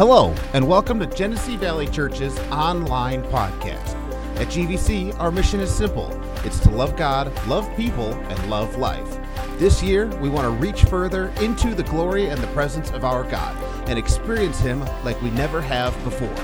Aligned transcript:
Hello, 0.00 0.34
and 0.54 0.66
welcome 0.66 0.98
to 1.00 1.06
Genesee 1.06 1.58
Valley 1.58 1.86
Church's 1.86 2.38
online 2.50 3.22
podcast. 3.24 3.94
At 4.40 4.46
GVC, 4.46 5.14
our 5.20 5.30
mission 5.30 5.60
is 5.60 5.70
simple 5.70 6.10
it's 6.42 6.58
to 6.60 6.70
love 6.70 6.96
God, 6.96 7.30
love 7.46 7.68
people, 7.76 8.14
and 8.14 8.48
love 8.48 8.78
life. 8.78 9.18
This 9.58 9.82
year, 9.82 10.06
we 10.16 10.30
want 10.30 10.46
to 10.46 10.66
reach 10.66 10.84
further 10.84 11.28
into 11.42 11.74
the 11.74 11.82
glory 11.82 12.30
and 12.30 12.40
the 12.40 12.46
presence 12.54 12.90
of 12.92 13.04
our 13.04 13.24
God 13.24 13.54
and 13.90 13.98
experience 13.98 14.58
Him 14.58 14.82
like 15.04 15.20
we 15.20 15.28
never 15.32 15.60
have 15.60 15.92
before. 16.02 16.34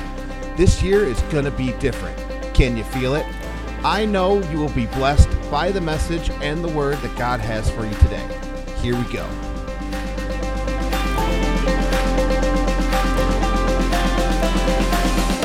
This 0.58 0.82
year 0.82 1.06
is 1.06 1.18
going 1.32 1.46
to 1.46 1.50
be 1.50 1.72
different. 1.78 2.18
Can 2.52 2.76
you 2.76 2.84
feel 2.84 3.14
it? 3.14 3.24
I 3.82 4.04
know 4.04 4.42
you 4.50 4.58
will 4.58 4.68
be 4.74 4.84
blessed 4.84 5.30
by 5.50 5.72
the 5.72 5.80
message 5.80 6.28
and 6.42 6.62
the 6.62 6.74
word 6.76 6.98
that 6.98 7.16
God 7.16 7.40
has 7.40 7.70
for 7.70 7.86
you 7.86 7.94
today. 7.94 8.38
Here 8.82 8.94
we 8.94 9.10
go. 9.10 9.26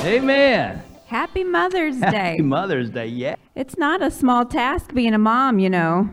Amen. 0.04 0.82
Happy 1.06 1.44
Mother's 1.44 2.00
Day. 2.00 2.08
Happy 2.08 2.42
Mother's 2.42 2.90
Day. 2.90 3.06
Yeah. 3.06 3.36
It's 3.54 3.78
not 3.78 4.02
a 4.02 4.10
small 4.10 4.46
task 4.46 4.96
being 4.96 5.14
a 5.14 5.20
mom, 5.20 5.60
you 5.60 5.70
know. 5.70 6.10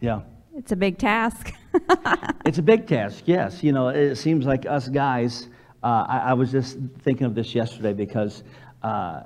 Yeah. 0.00 0.20
It's 0.54 0.72
a 0.72 0.76
big 0.76 0.98
task. 0.98 1.54
It's 2.44 2.58
a 2.58 2.62
big 2.62 2.86
task, 2.88 3.24
yes. 3.26 3.62
You 3.62 3.70
know, 3.72 3.88
it 3.88 4.16
seems 4.16 4.44
like 4.44 4.66
us 4.66 4.88
guys, 4.88 5.48
uh, 5.84 6.04
I, 6.08 6.18
I 6.18 6.32
was 6.32 6.50
just 6.50 6.78
thinking 7.02 7.26
of 7.26 7.34
this 7.34 7.54
yesterday 7.54 7.92
because 7.92 8.42
uh, 8.82 9.22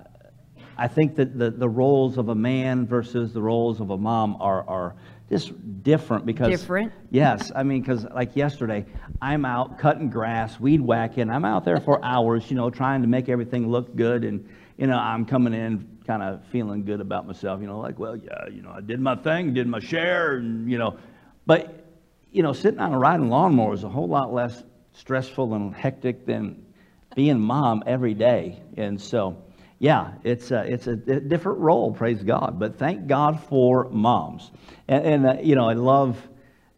I 0.77 0.88
think 0.88 1.16
that 1.16 1.38
the, 1.38 1.50
the 1.50 1.69
roles 1.69 2.19
of 2.19 2.28
a 2.28 2.34
man 2.34 2.86
versus 2.86 3.33
the 3.33 3.41
roles 3.41 3.81
of 3.81 3.91
a 3.91 3.97
mom 3.97 4.36
are, 4.41 4.69
are 4.69 4.94
just 5.34 5.82
different 5.82 6.27
because. 6.27 6.48
Different? 6.48 6.92
Yes. 7.10 7.50
I 7.54 7.64
mean, 7.64 7.80
because 7.82 8.04
like 8.04 8.36
yesterday, 8.36 8.86
I'm 9.20 9.44
out 9.44 9.78
cutting 9.78 10.10
grass, 10.10 10.60
weed 10.60 10.80
whacking. 10.80 11.28
I'm 11.28 11.44
out 11.44 11.64
there 11.64 11.80
for 11.80 12.04
hours, 12.04 12.48
you 12.50 12.56
know, 12.56 12.70
trying 12.70 13.02
to 13.02 13.08
make 13.08 13.28
everything 13.28 13.68
look 13.68 13.96
good. 13.96 14.22
And, 14.24 14.48
you 14.76 14.86
know, 14.86 14.96
I'm 14.96 15.26
coming 15.26 15.52
in 15.52 15.98
kind 16.06 16.22
of 16.22 16.44
feeling 16.52 16.84
good 16.84 17.00
about 17.00 17.26
myself, 17.26 17.60
you 17.60 17.66
know, 17.66 17.80
like, 17.80 17.98
well, 17.98 18.16
yeah, 18.16 18.48
you 18.48 18.62
know, 18.62 18.70
I 18.70 18.80
did 18.80 19.00
my 19.00 19.16
thing, 19.16 19.54
did 19.54 19.66
my 19.66 19.80
share, 19.80 20.36
and, 20.36 20.70
you 20.70 20.78
know, 20.78 20.98
but 21.46 21.84
you 22.30 22.42
know, 22.42 22.52
sitting 22.52 22.80
on 22.80 22.92
a 22.92 22.98
riding 22.98 23.28
lawnmower 23.28 23.74
is 23.74 23.84
a 23.84 23.88
whole 23.88 24.08
lot 24.08 24.32
less 24.32 24.62
stressful 24.92 25.54
and 25.54 25.74
hectic 25.74 26.26
than 26.26 26.66
being 27.14 27.41
mom 27.41 27.82
every 27.86 28.14
day. 28.14 28.60
And 28.76 29.00
so, 29.00 29.44
yeah, 29.84 30.12
it's 30.22 30.50
a, 30.50 30.62
it's 30.62 30.86
a 30.86 30.96
different 30.96 31.58
role, 31.58 31.92
praise 31.92 32.22
God. 32.22 32.58
But 32.58 32.78
thank 32.78 33.06
God 33.06 33.38
for 33.50 33.91
moms. 33.91 34.50
And, 34.88 35.04
and 35.04 35.26
uh, 35.26 35.36
you 35.42 35.56
know, 35.56 35.68
I 35.68 35.74
love, 35.74 36.16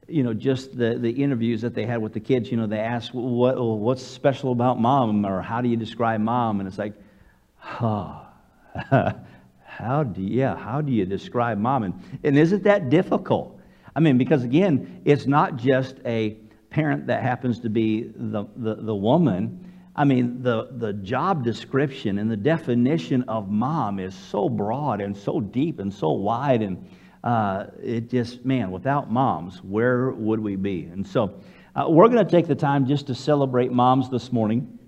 you 0.09 0.25
know, 0.25 0.35
just 0.35 0.77
the, 0.77 0.99
the 0.99 1.11
interviews 1.11 1.61
that 1.61 1.73
they 1.73 1.87
had 1.87 2.03
with 2.03 2.15
the 2.15 2.19
kids. 2.19 2.51
You 2.51 2.57
know, 2.57 2.67
they 2.67 2.81
ask, 2.81 3.13
what, 3.15 3.61
what's 3.61 4.03
special 4.03 4.51
about 4.51 4.81
mom? 4.81 5.25
Or 5.25 5.41
how 5.41 5.61
do 5.61 5.69
you 5.69 5.77
describe 5.77 6.21
mom? 6.21 6.59
And 6.59 6.69
it's 6.69 6.79
like, 6.79 6.95
oh, 7.81 8.27
how 9.65 10.03
do 10.03 10.21
you, 10.21 10.41
yeah, 10.41 10.57
how 10.57 10.81
do 10.81 10.91
you 10.91 11.07
describe 11.07 11.59
mom? 11.59 11.85
And, 11.85 12.03
and 12.25 12.37
isn't 12.37 12.65
that 12.65 12.91
difficult? 12.91 13.61
I 13.95 14.01
mean, 14.01 14.19
because 14.19 14.43
again, 14.43 15.03
it's 15.05 15.27
not 15.27 15.55
just 15.55 15.95
a 16.05 16.39
parent 16.71 17.07
that 17.07 17.23
happens 17.23 17.61
to 17.61 17.71
be 17.71 18.11
the, 18.17 18.47
the, 18.57 18.75
the 18.75 18.97
woman. 18.97 19.66
I 19.99 20.05
mean, 20.05 20.43
the, 20.43 20.69
the 20.73 20.93
job 20.93 21.43
description 21.43 22.19
and 22.19 22.31
the 22.31 22.37
definition 22.37 23.23
of 23.23 23.51
mom 23.51 23.99
is 23.99 24.15
so 24.15 24.51
broad 24.51 25.01
and 25.01 25.17
so 25.17 25.41
deep 25.41 25.79
and 25.79 25.93
so 25.93 26.11
wide. 26.13 26.61
And 26.61 26.87
uh, 27.25 27.69
it 27.83 28.11
just, 28.11 28.45
man, 28.45 28.71
without 28.71 29.11
moms, 29.11 29.63
where 29.65 30.11
would 30.11 30.39
we 30.39 30.55
be? 30.55 30.85
And 30.85 31.07
so 31.07 31.41
uh, 31.75 31.87
we're 31.89 32.09
going 32.09 32.23
to 32.25 32.31
take 32.31 32.47
the 32.47 32.55
time 32.55 32.87
just 32.87 33.07
to 33.07 33.15
celebrate 33.15 33.73
moms 33.73 34.11
this 34.11 34.31
morning 34.31 34.79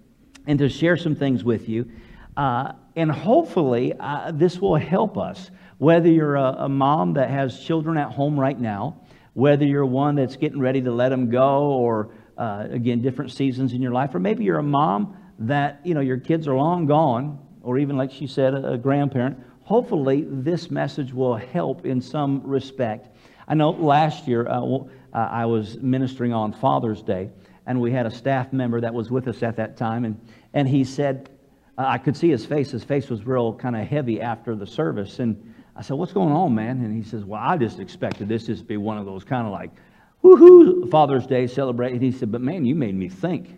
and 0.46 0.58
to 0.58 0.68
share 0.68 0.98
some 0.98 1.16
things 1.16 1.42
with 1.42 1.70
you. 1.70 1.90
Uh, 2.36 2.72
and 2.94 3.10
hopefully, 3.10 3.94
uh, 3.98 4.30
this 4.32 4.58
will 4.58 4.76
help 4.76 5.16
us 5.16 5.50
whether 5.78 6.08
you're 6.08 6.36
a, 6.36 6.54
a, 6.58 6.68
mom 6.68 7.14
that 7.14 7.30
has 7.30 7.60
children 7.60 7.96
at 7.96 8.10
home 8.12 8.38
right 8.38 8.58
now, 8.58 9.00
whether 9.32 9.64
you're 9.64 9.86
one 9.86 10.16
that's 10.16 10.36
getting 10.36 10.60
ready 10.60 10.82
to 10.82 10.90
let 10.90 11.08
them 11.08 11.30
go, 11.30 11.70
or 11.70 12.10
uh, 12.38 12.66
again, 12.70 13.02
different 13.02 13.32
seasons 13.32 13.72
in 13.72 13.82
your 13.82 13.92
life, 13.92 14.14
or 14.14 14.20
maybe 14.20 14.44
you're 14.44 14.58
a 14.58 14.62
mom 14.62 15.16
that, 15.40 15.80
you 15.84 15.92
know, 15.92 16.00
your 16.00 16.18
kids 16.18 16.48
are 16.48 16.54
long 16.54 16.86
gone, 16.86 17.38
or 17.62 17.78
even, 17.78 17.96
like 17.96 18.10
she 18.10 18.26
said, 18.26 18.54
a, 18.54 18.72
a 18.72 18.78
grandparent. 18.78 19.38
Hopefully, 19.64 20.24
this 20.26 20.70
message 20.70 21.12
will 21.12 21.36
help 21.36 21.84
in 21.84 22.00
some 22.00 22.40
respect. 22.44 23.14
I 23.46 23.54
know 23.54 23.70
last 23.70 24.26
year 24.26 24.48
uh, 24.48 24.60
uh 24.62 24.86
I 25.12 25.46
was 25.46 25.76
ministering 25.78 26.32
on 26.32 26.52
Father's 26.52 27.02
Day, 27.02 27.30
and 27.66 27.80
we 27.80 27.92
had 27.92 28.06
a 28.06 28.10
staff 28.10 28.52
member 28.52 28.80
that 28.80 28.94
was 28.94 29.10
with 29.10 29.28
us 29.28 29.42
at 29.42 29.56
that 29.56 29.76
time, 29.76 30.04
and, 30.04 30.18
and 30.54 30.66
he 30.66 30.84
said, 30.84 31.28
I 31.78 31.98
could 31.98 32.16
see 32.16 32.28
his 32.28 32.44
face. 32.44 32.72
His 32.72 32.82
face 32.82 33.08
was 33.08 33.24
real 33.24 33.54
kind 33.54 33.76
of 33.76 33.86
heavy 33.86 34.20
after 34.20 34.56
the 34.56 34.66
service. 34.66 35.20
And 35.20 35.54
I 35.76 35.82
said, 35.82 35.96
What's 35.96 36.12
going 36.12 36.32
on, 36.32 36.54
man? 36.54 36.84
And 36.84 36.92
he 36.92 37.08
says, 37.08 37.24
Well, 37.24 37.40
I 37.40 37.56
just 37.56 37.78
expected 37.78 38.28
this 38.28 38.46
just 38.46 38.62
to 38.62 38.66
be 38.66 38.76
one 38.76 38.98
of 38.98 39.06
those 39.06 39.22
kind 39.22 39.46
of 39.46 39.52
like, 39.52 39.70
woohoo, 40.22 40.90
Father's 40.90 41.26
Day 41.26 41.46
celebrate. 41.46 41.92
And 41.92 42.02
he 42.02 42.12
said, 42.12 42.32
But 42.32 42.40
man, 42.40 42.64
you 42.64 42.74
made 42.74 42.94
me 42.94 43.08
think. 43.08 43.56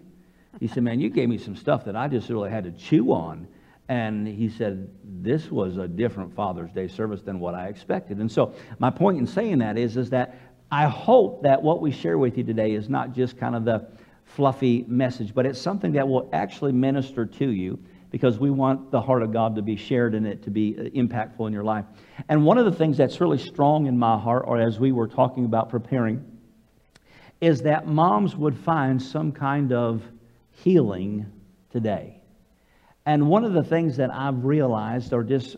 He 0.58 0.66
said, 0.66 0.82
Man, 0.82 1.00
you 1.00 1.10
gave 1.10 1.28
me 1.28 1.38
some 1.38 1.56
stuff 1.56 1.84
that 1.84 1.96
I 1.96 2.08
just 2.08 2.28
really 2.28 2.50
had 2.50 2.64
to 2.64 2.72
chew 2.72 3.12
on. 3.12 3.46
And 3.88 4.26
he 4.26 4.48
said, 4.48 4.88
This 5.04 5.50
was 5.50 5.76
a 5.76 5.88
different 5.88 6.34
Father's 6.34 6.70
Day 6.72 6.88
service 6.88 7.22
than 7.22 7.40
what 7.40 7.54
I 7.54 7.68
expected. 7.68 8.18
And 8.18 8.30
so, 8.30 8.54
my 8.78 8.90
point 8.90 9.18
in 9.18 9.26
saying 9.26 9.58
that 9.58 9.78
is, 9.78 9.96
is 9.96 10.10
that 10.10 10.38
I 10.70 10.86
hope 10.86 11.42
that 11.42 11.62
what 11.62 11.80
we 11.80 11.90
share 11.90 12.18
with 12.18 12.38
you 12.38 12.44
today 12.44 12.72
is 12.72 12.88
not 12.88 13.12
just 13.12 13.36
kind 13.36 13.56
of 13.56 13.64
the 13.64 13.88
fluffy 14.24 14.84
message, 14.86 15.34
but 15.34 15.44
it's 15.44 15.60
something 15.60 15.92
that 15.92 16.06
will 16.06 16.28
actually 16.32 16.72
minister 16.72 17.26
to 17.26 17.50
you 17.50 17.78
because 18.10 18.38
we 18.38 18.50
want 18.50 18.90
the 18.90 19.00
heart 19.00 19.22
of 19.22 19.32
God 19.32 19.56
to 19.56 19.62
be 19.62 19.76
shared 19.76 20.14
in 20.14 20.26
it, 20.26 20.42
to 20.44 20.50
be 20.50 20.76
uh, 20.78 20.82
impactful 20.82 21.46
in 21.46 21.52
your 21.52 21.64
life. 21.64 21.84
And 22.28 22.44
one 22.44 22.58
of 22.58 22.64
the 22.64 22.72
things 22.72 22.96
that's 22.96 23.20
really 23.20 23.38
strong 23.38 23.86
in 23.86 23.98
my 23.98 24.18
heart, 24.18 24.44
or 24.46 24.60
as 24.60 24.78
we 24.78 24.92
were 24.92 25.08
talking 25.08 25.44
about 25.44 25.68
preparing, 25.70 26.24
is 27.40 27.62
that 27.62 27.86
moms 27.86 28.36
would 28.36 28.56
find 28.58 29.02
some 29.02 29.32
kind 29.32 29.72
of 29.72 30.02
healing 30.52 31.26
today. 31.70 32.20
And 33.06 33.28
one 33.28 33.44
of 33.44 33.52
the 33.52 33.64
things 33.64 33.96
that 33.96 34.10
I've 34.12 34.44
realized, 34.44 35.12
or 35.12 35.22
just 35.24 35.56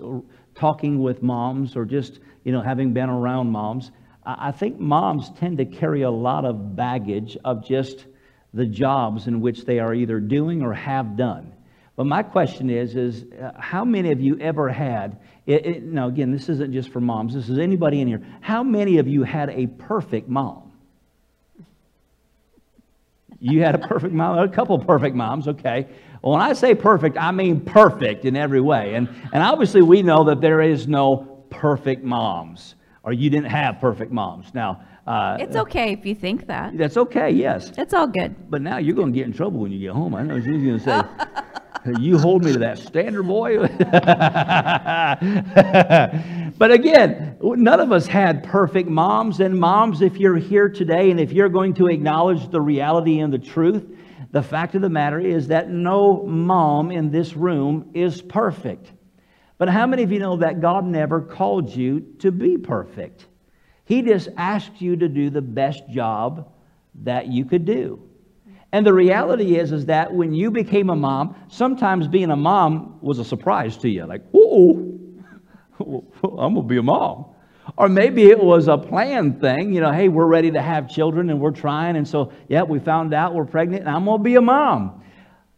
talking 0.55 1.03
with 1.03 1.23
moms, 1.23 1.77
or 1.77 1.85
just 1.85 2.21
you 2.45 2.53
know 2.53 2.63
having 2.63 2.93
been 2.93 3.11
around 3.11 3.51
moms, 3.51 3.91
I 4.25 4.53
think 4.53 4.79
moms 4.79 5.31
tend 5.39 5.59
to 5.59 5.65
carry 5.65 6.03
a 6.03 6.11
lot 6.11 6.45
of 6.45 6.77
baggage 6.77 7.37
of 7.45 7.67
just 7.67 8.07
the 8.55 8.67
jobs 8.67 9.27
in 9.27 9.41
which 9.41 9.65
they 9.65 9.81
are 9.81 9.95
either 9.95 10.21
doing 10.21 10.63
or 10.63 10.73
have 10.73 11.17
done. 11.17 11.53
But 11.97 12.07
my 12.07 12.23
question 12.23 12.71
is, 12.71 12.97
is 12.97 13.25
uh, 13.33 13.53
how 13.59 13.85
many 13.85 14.13
of 14.13 14.21
you 14.21 14.39
ever 14.41 14.69
had, 14.69 15.21
it, 15.47 15.67
it, 15.67 15.83
now 15.83 16.09
again, 16.09 16.31
this 16.31 16.49
isn't 16.49 16.73
just 16.73 16.91
for 16.91 17.01
moms, 17.01 17.35
this 17.35 17.49
is 17.49 17.59
anybody 17.59 18.01
in 18.01 18.09
here. 18.09 18.23
How 18.41 18.63
many 18.63 18.99
of 18.99 19.09
you 19.09 19.25
had 19.25 19.51
a 19.51 19.67
perfect 19.67 20.29
mom? 20.29 20.72
You 23.43 23.61
had 23.63 23.75
a 23.75 23.79
perfect 23.79 24.15
mom, 24.15 24.39
a 24.39 24.49
couple 24.49 24.79
perfect 24.79 25.17
moms, 25.17 25.49
okay. 25.49 25.89
When 26.21 26.41
I 26.41 26.53
say 26.53 26.77
perfect, 26.77 27.19
I 27.19 27.33
mean 27.33 27.61
perfect 27.61 28.25
in 28.25 28.37
every 28.37 28.61
way. 28.61 28.95
And, 28.95 29.09
and 29.33 29.43
obviously, 29.43 29.83
we 29.83 30.01
know 30.01 30.23
that 30.25 30.41
there 30.41 30.61
is 30.61 30.87
no 30.87 31.45
perfect 31.51 32.05
moms, 32.05 32.77
or 33.03 33.13
you 33.13 33.29
didn't 33.29 33.51
have 33.51 33.81
perfect 33.81 34.13
moms. 34.13 34.55
Now, 34.55 34.85
uh, 35.09 35.37
it's 35.41 35.57
okay 35.57 35.93
if 35.93 36.07
you 36.07 36.15
think 36.15 36.47
that. 36.47 36.79
That's 36.79 36.97
okay, 36.97 37.31
yes. 37.31 37.73
It's 37.77 37.93
all 37.93 38.07
good. 38.07 38.49
But 38.49 38.63
now 38.63 38.79
you're 38.79 38.95
going 38.95 39.13
to 39.13 39.19
get 39.19 39.27
in 39.27 39.33
trouble 39.33 39.59
when 39.59 39.73
you 39.73 39.81
get 39.81 39.91
home. 39.91 40.15
I 40.15 40.23
know 40.23 40.39
she's 40.39 40.47
going 40.47 40.79
to 40.79 40.81
say, 40.81 41.03
you 41.99 42.19
hold 42.19 42.45
me 42.45 42.53
to 42.53 42.59
that 42.61 42.79
standard, 42.79 43.25
boy. 43.25 43.59
but 46.59 46.71
again, 46.71 47.37
none 47.41 47.81
of 47.81 47.91
us 47.91 48.07
had 48.07 48.45
perfect 48.45 48.89
moms. 48.89 49.41
And 49.41 49.59
moms, 49.59 50.01
if 50.01 50.17
you're 50.17 50.37
here 50.37 50.69
today 50.69 51.11
and 51.11 51.19
if 51.19 51.33
you're 51.33 51.49
going 51.49 51.75
to 51.75 51.89
acknowledge 51.89 52.49
the 52.51 52.61
reality 52.61 53.19
and 53.19 53.33
the 53.33 53.39
truth, 53.39 53.85
the 54.31 54.43
fact 54.43 54.75
of 54.75 54.83
the 54.83 54.89
matter 54.89 55.19
is 55.19 55.49
that 55.49 55.71
no 55.71 56.23
mom 56.23 56.93
in 56.93 57.11
this 57.11 57.35
room 57.35 57.91
is 57.95 58.23
perfect. 58.23 58.93
But 59.59 59.69
how 59.69 59.87
many 59.87 60.05
of 60.05 60.13
you 60.13 60.19
know 60.19 60.37
that 60.37 60.61
God 60.61 60.85
never 60.85 61.21
called 61.21 61.75
you 61.75 62.01
to 62.21 62.31
be 62.31 62.59
perfect? 62.59 63.27
He 63.85 64.03
just 64.03 64.29
asked 64.37 64.81
you 64.81 64.97
to 64.97 65.09
do 65.09 65.31
the 65.31 65.43
best 65.43 65.89
job 65.91 66.53
that 67.03 67.27
you 67.27 67.45
could 67.45 67.65
do. 67.65 68.09
And 68.73 68.87
the 68.87 68.93
reality 68.93 69.57
is, 69.57 69.71
is 69.71 69.87
that 69.87 70.13
when 70.13 70.33
you 70.33 70.51
became 70.51 70.89
a 70.89 70.97
mom, 70.97 71.37
sometimes 71.49 72.09
being 72.09 72.31
a 72.31 72.37
mom 72.37 72.99
was 73.03 73.19
a 73.19 73.25
surprise 73.25 73.77
to 73.79 73.89
you. 73.89 74.07
Like, 74.07 74.23
oh, 74.35 74.99
I'm 75.79 76.55
gonna 76.55 76.63
be 76.63 76.79
a 76.79 76.83
mom. 76.83 77.27
Or 77.77 77.89
maybe 77.89 78.25
it 78.25 78.43
was 78.43 78.69
a 78.69 78.79
planned 78.79 79.41
thing, 79.41 79.73
you 79.73 79.81
know, 79.81 79.93
hey, 79.93 80.09
we're 80.09 80.27
ready 80.27 80.51
to 80.51 80.61
have 80.61 80.89
children 80.89 81.31
and 81.31 81.39
we're 81.41 81.53
trying, 81.53 81.97
and 81.97 82.09
so 82.09 82.33
yeah, 82.49 82.63
we 82.63 82.81
found 82.81 83.15
out 83.15 83.35
we're 83.35 83.45
pregnant, 83.45 83.83
and 83.87 83.95
I'm 83.95 84.05
gonna 84.05 84.23
be 84.23 84.35
a 84.35 84.41
mom. 84.41 85.03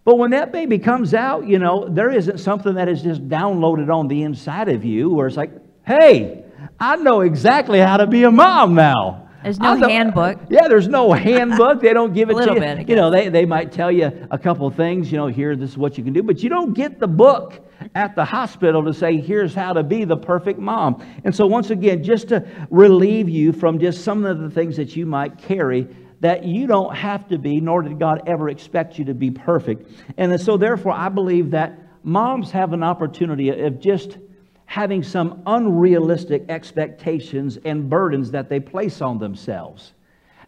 But 0.04 0.18
when 0.18 0.32
that 0.32 0.52
baby 0.52 0.78
comes 0.78 1.14
out, 1.14 1.46
you 1.46 1.58
know, 1.58 1.88
there 1.88 2.10
isn't 2.10 2.38
something 2.38 2.74
that 2.74 2.88
is 2.88 3.00
just 3.02 3.26
downloaded 3.28 3.94
on 3.94 4.08
the 4.08 4.22
inside 4.22 4.68
of 4.68 4.84
you 4.84 5.08
where 5.08 5.26
it's 5.26 5.36
like, 5.36 5.52
hey, 5.86 6.44
I 6.78 6.96
know 6.96 7.22
exactly 7.22 7.78
how 7.78 7.96
to 7.96 8.06
be 8.06 8.24
a 8.24 8.30
mom 8.30 8.74
now. 8.74 9.23
There's 9.44 9.58
no 9.58 9.76
handbook. 9.76 10.38
Yeah, 10.48 10.68
there's 10.68 10.88
no 10.88 11.12
handbook. 11.12 11.82
They 11.82 11.92
don't 11.92 12.14
give 12.14 12.30
it 12.30 12.34
to 12.34 12.54
you. 12.54 12.60
bit, 12.60 12.88
You 12.88 12.96
know, 12.96 13.10
they, 13.10 13.28
they 13.28 13.44
might 13.44 13.70
tell 13.72 13.92
you 13.92 14.10
a 14.30 14.38
couple 14.38 14.66
of 14.66 14.74
things, 14.74 15.12
you 15.12 15.18
know, 15.18 15.26
here, 15.26 15.54
this 15.54 15.70
is 15.70 15.76
what 15.76 15.98
you 15.98 16.04
can 16.04 16.14
do, 16.14 16.22
but 16.22 16.42
you 16.42 16.48
don't 16.48 16.72
get 16.72 16.98
the 16.98 17.06
book 17.06 17.60
at 17.94 18.16
the 18.16 18.24
hospital 18.24 18.82
to 18.84 18.94
say, 18.94 19.20
here's 19.20 19.54
how 19.54 19.74
to 19.74 19.82
be 19.82 20.04
the 20.04 20.16
perfect 20.16 20.58
mom. 20.58 21.04
And 21.24 21.34
so, 21.34 21.46
once 21.46 21.68
again, 21.68 22.02
just 22.02 22.28
to 22.28 22.46
relieve 22.70 23.28
you 23.28 23.52
from 23.52 23.78
just 23.78 24.02
some 24.02 24.24
of 24.24 24.40
the 24.40 24.48
things 24.48 24.76
that 24.78 24.96
you 24.96 25.04
might 25.04 25.36
carry, 25.36 25.88
that 26.20 26.44
you 26.44 26.66
don't 26.66 26.96
have 26.96 27.28
to 27.28 27.38
be, 27.38 27.60
nor 27.60 27.82
did 27.82 27.98
God 27.98 28.22
ever 28.26 28.48
expect 28.48 28.98
you 28.98 29.04
to 29.04 29.14
be 29.14 29.30
perfect. 29.30 29.90
And 30.16 30.40
so, 30.40 30.56
therefore, 30.56 30.92
I 30.92 31.10
believe 31.10 31.50
that 31.50 31.78
moms 32.02 32.50
have 32.52 32.72
an 32.72 32.82
opportunity 32.82 33.50
of 33.50 33.78
just 33.78 34.16
having 34.66 35.02
some 35.02 35.42
unrealistic 35.46 36.44
expectations 36.48 37.58
and 37.64 37.88
burdens 37.88 38.30
that 38.30 38.48
they 38.48 38.60
place 38.60 39.00
on 39.00 39.18
themselves. 39.18 39.92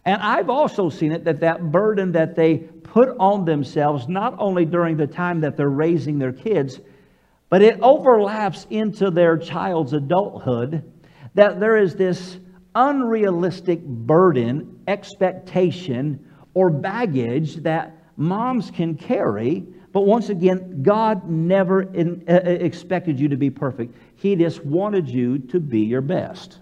And 0.05 0.21
I've 0.21 0.49
also 0.49 0.89
seen 0.89 1.11
it 1.11 1.25
that 1.25 1.41
that 1.41 1.71
burden 1.71 2.13
that 2.13 2.35
they 2.35 2.57
put 2.57 3.15
on 3.19 3.45
themselves, 3.45 4.07
not 4.07 4.35
only 4.39 4.65
during 4.65 4.95
the 4.97 5.07
time 5.07 5.41
that 5.41 5.57
they're 5.57 5.69
raising 5.69 6.17
their 6.17 6.31
kids, 6.31 6.79
but 7.49 7.61
it 7.61 7.79
overlaps 7.81 8.65
into 8.69 9.11
their 9.11 9.37
child's 9.37 9.93
adulthood, 9.93 10.83
that 11.35 11.59
there 11.59 11.77
is 11.77 11.95
this 11.95 12.39
unrealistic 12.75 13.83
burden, 13.83 14.79
expectation, 14.87 16.25
or 16.53 16.69
baggage 16.69 17.57
that 17.57 17.95
moms 18.17 18.71
can 18.71 18.95
carry. 18.95 19.65
But 19.97 20.05
once 20.05 20.29
again, 20.29 20.83
God 20.83 21.27
never 21.27 21.81
in, 21.81 22.23
uh, 22.29 22.33
expected 22.33 23.19
you 23.19 23.27
to 23.29 23.35
be 23.35 23.49
perfect. 23.49 23.97
He 24.15 24.35
just 24.35 24.63
wanted 24.63 25.09
you 25.09 25.39
to 25.39 25.59
be 25.59 25.79
your 25.79 26.01
best. 26.01 26.59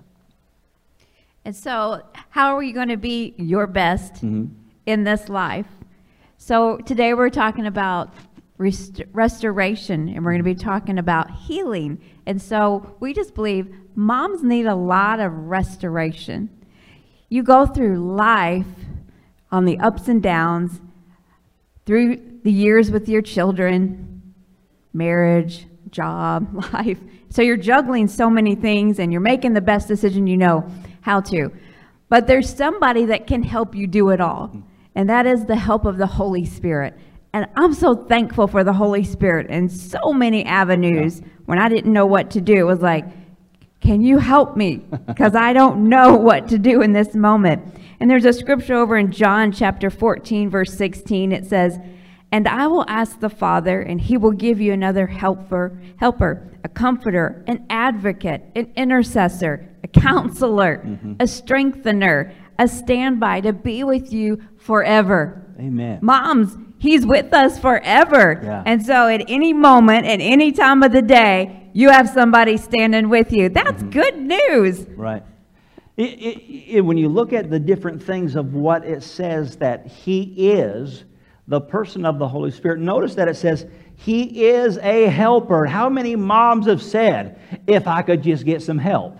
And 1.44 1.54
so, 1.54 2.02
how 2.30 2.56
are 2.56 2.64
you 2.64 2.72
going 2.72 2.88
to 2.88 2.96
be 2.96 3.34
your 3.36 3.68
best 3.68 4.14
Mm-hmm. 4.14 4.46
in 4.86 5.04
this 5.04 5.28
life? 5.28 5.68
So, 6.38 6.78
today 6.78 7.14
we're 7.14 7.30
talking 7.30 7.66
about 7.66 8.14
rest- 8.58 9.02
restoration 9.12 10.08
and 10.08 10.24
we're 10.24 10.32
going 10.32 10.38
to 10.38 10.46
be 10.46 10.56
talking 10.56 10.98
about 10.98 11.30
healing. 11.30 12.02
And 12.26 12.42
so, 12.42 12.96
we 13.02 13.12
just 13.12 13.36
believe 13.36 13.68
moms 13.96 14.44
need 14.44 14.66
a 14.66 14.76
lot 14.76 15.20
of 15.20 15.34
restoration. 15.34 16.50
You 17.28 17.44
go 17.44 17.66
through 17.66 17.98
life 18.16 18.66
on 19.52 19.66
the 19.66 19.78
ups 19.80 20.08
and 20.08 20.24
downs, 20.24 20.80
through 21.86 22.35
the 22.46 22.52
years 22.52 22.92
with 22.92 23.10
your 23.10 23.24
children, 23.24 24.22
marriage, 24.94 25.66
job, 25.90 26.64
life. 26.74 27.00
So 27.30 27.42
you're 27.42 27.58
juggling 27.58 28.08
so 28.08 28.30
many 28.30 28.54
things 28.54 29.00
and 29.00 29.12
you're 29.12 29.20
making 29.20 29.54
the 29.54 29.62
best 29.62 29.88
decision 29.88 30.28
you 30.28 30.38
know 30.38 30.70
how 31.02 31.22
to. 31.22 31.52
But 32.08 32.28
there's 32.28 32.56
somebody 32.56 33.06
that 33.06 33.26
can 33.26 33.42
help 33.42 33.74
you 33.74 33.88
do 33.88 34.12
it 34.12 34.22
all, 34.22 34.56
and 34.94 35.10
that 35.10 35.26
is 35.26 35.46
the 35.46 35.56
help 35.56 35.86
of 35.86 35.98
the 35.98 36.06
Holy 36.06 36.46
Spirit. 36.46 36.94
And 37.34 37.48
I'm 37.56 37.74
so 37.74 37.96
thankful 37.96 38.46
for 38.46 38.64
the 38.64 38.74
Holy 38.74 39.04
Spirit 39.04 39.48
in 39.48 39.68
so 39.68 40.14
many 40.14 40.46
avenues. 40.46 41.24
When 41.46 41.58
I 41.58 41.68
didn't 41.68 41.92
know 41.92 42.06
what 42.06 42.30
to 42.32 42.42
do, 42.42 42.54
it 42.54 42.64
was 42.64 42.82
like, 42.82 43.06
can 43.82 44.02
you 44.02 44.20
help 44.20 44.56
me? 44.56 44.86
Because 45.08 45.34
I 45.34 45.54
don't 45.54 45.90
know 45.90 46.16
what 46.16 46.48
to 46.50 46.60
do 46.60 46.82
in 46.84 46.94
this 46.94 47.16
moment. 47.16 47.76
And 48.00 48.10
there's 48.10 48.26
a 48.26 48.34
scripture 48.34 48.76
over 48.76 48.98
in 48.98 49.12
John 49.12 49.52
chapter 49.52 49.90
14, 49.90 50.50
verse 50.50 50.74
16. 50.74 51.32
It 51.32 51.46
says, 51.46 51.80
And 52.32 52.48
I 52.48 52.68
will 52.68 52.86
ask 52.88 53.20
the 53.20 53.30
Father, 53.30 53.82
and 53.82 54.02
he 54.02 54.18
will 54.18 54.32
give 54.32 54.60
you 54.60 54.74
another 54.74 55.08
helper, 55.08 55.80
helper, 55.98 56.52
a 56.64 56.70
comforter, 56.70 57.44
an 57.48 57.66
advocate, 57.70 58.44
an 58.56 58.72
intercessor, 58.76 59.70
a 59.84 59.88
counselor, 59.88 60.84
mm-hmm. 60.86 61.14
a 61.20 61.28
strengthener, 61.28 62.34
a 62.60 62.68
standby 62.68 63.42
to 63.42 63.54
be 63.54 63.84
with 63.84 64.12
you 64.12 64.42
forever. 64.58 65.42
Amen. 65.60 66.00
Moms, 66.02 66.58
he's 66.80 67.06
with 67.06 67.34
us 67.34 67.58
forever. 67.60 68.42
Yeah. 68.44 68.64
And 68.66 68.86
so 68.86 69.08
at 69.08 69.24
any 69.30 69.54
moment, 69.54 70.06
at 70.06 70.20
any 70.20 70.52
time 70.52 70.84
of 70.84 70.92
the 70.92 71.02
day, 71.02 71.70
you 71.74 71.90
have 71.90 72.10
somebody 72.10 72.58
standing 72.58 73.10
with 73.10 73.32
you. 73.32 73.50
That's 73.50 73.84
mm-hmm. 73.84 73.90
good 73.92 74.18
news. 74.18 74.86
Right. 74.96 75.24
It, 75.98 76.04
it, 76.04 76.76
it- 76.78 76.82
when 76.82 76.98
you 76.98 77.08
look 77.08 77.32
at 77.32 77.50
the 77.50 77.60
different 77.60 78.04
things 78.04 78.36
of 78.36 78.54
what 78.54 78.84
it 78.86 79.04
says 79.04 79.58
that 79.58 79.88
He 79.88 80.52
is, 80.52 81.06
the 81.48 81.62
person 81.62 82.06
of 82.06 82.18
the 82.18 82.28
Holy 82.28 82.52
Spirit, 82.52 82.80
notice 82.80 83.16
that 83.16 83.28
it 83.28 83.36
says 83.36 83.66
He 83.96 84.46
is 84.46 84.78
a 84.80 85.08
helper. 85.08 85.66
How 85.66 85.90
many 85.90 86.16
moms 86.16 86.68
have 86.68 86.82
said, 86.82 87.40
if 87.68 87.88
I 87.88 88.02
could 88.02 88.24
just 88.24 88.46
get 88.46 88.62
some 88.62 88.78
help? 88.78 89.18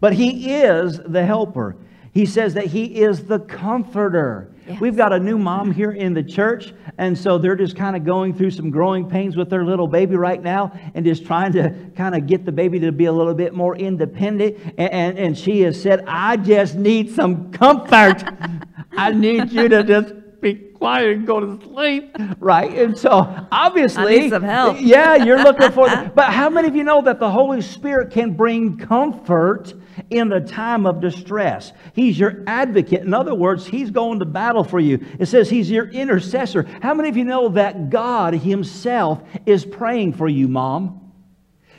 But 0.00 0.12
He 0.12 0.54
is 0.54 0.98
the 0.98 1.24
helper. 1.24 1.76
He 2.12 2.26
says 2.26 2.54
that 2.54 2.66
He 2.66 3.00
is 3.00 3.24
the 3.24 3.38
comforter. 3.38 4.52
Yes. 4.66 4.80
We've 4.80 4.96
got 4.96 5.14
a 5.14 5.18
new 5.18 5.38
mom 5.38 5.72
here 5.72 5.92
in 5.92 6.12
the 6.12 6.22
church, 6.22 6.74
and 6.98 7.16
so 7.16 7.38
they're 7.38 7.56
just 7.56 7.74
kind 7.74 7.96
of 7.96 8.04
going 8.04 8.34
through 8.34 8.50
some 8.50 8.70
growing 8.70 9.08
pains 9.08 9.34
with 9.34 9.48
their 9.48 9.64
little 9.64 9.88
baby 9.88 10.16
right 10.16 10.42
now 10.42 10.78
and 10.94 11.06
just 11.06 11.24
trying 11.24 11.52
to 11.52 11.74
kind 11.96 12.14
of 12.14 12.26
get 12.26 12.44
the 12.44 12.52
baby 12.52 12.78
to 12.80 12.92
be 12.92 13.06
a 13.06 13.12
little 13.12 13.32
bit 13.32 13.54
more 13.54 13.74
independent. 13.74 14.58
And, 14.76 14.92
and, 14.92 15.18
and 15.18 15.38
she 15.38 15.62
has 15.62 15.80
said, 15.80 16.04
I 16.06 16.36
just 16.36 16.74
need 16.74 17.14
some 17.14 17.50
comfort. 17.50 18.22
I 18.92 19.12
need 19.12 19.52
you 19.52 19.68
to 19.68 19.82
just 19.84 20.12
be 20.40 20.54
quiet 20.54 21.16
and 21.16 21.26
go 21.26 21.40
to 21.40 21.60
sleep. 21.64 22.16
Right? 22.38 22.72
And 22.78 22.96
so 22.96 23.10
obviously, 23.50 24.02
I 24.02 24.20
need 24.20 24.30
some 24.30 24.42
help. 24.42 24.76
yeah, 24.80 25.16
you're 25.16 25.42
looking 25.42 25.72
for. 25.72 25.88
The, 25.98 26.12
but 26.14 26.26
how 26.32 26.50
many 26.50 26.68
of 26.68 26.76
you 26.76 26.84
know 26.84 27.00
that 27.02 27.18
the 27.18 27.30
Holy 27.30 27.62
Spirit 27.62 28.10
can 28.10 28.34
bring 28.34 28.76
comfort 28.76 29.72
in 30.10 30.28
the 30.28 30.40
time 30.40 30.86
of 30.86 31.00
distress? 31.00 31.72
He's 31.94 32.18
your 32.18 32.44
advocate. 32.46 33.02
In 33.02 33.14
other 33.14 33.34
words, 33.34 33.66
He's 33.66 33.90
going 33.90 34.18
to 34.18 34.26
battle 34.26 34.64
for 34.64 34.80
you. 34.80 35.04
It 35.18 35.26
says 35.26 35.48
He's 35.48 35.70
your 35.70 35.88
intercessor. 35.88 36.64
How 36.82 36.94
many 36.94 37.08
of 37.08 37.16
you 37.16 37.24
know 37.24 37.48
that 37.50 37.90
God 37.90 38.34
Himself 38.34 39.22
is 39.46 39.64
praying 39.64 40.12
for 40.12 40.28
you, 40.28 40.46
Mom? 40.46 41.07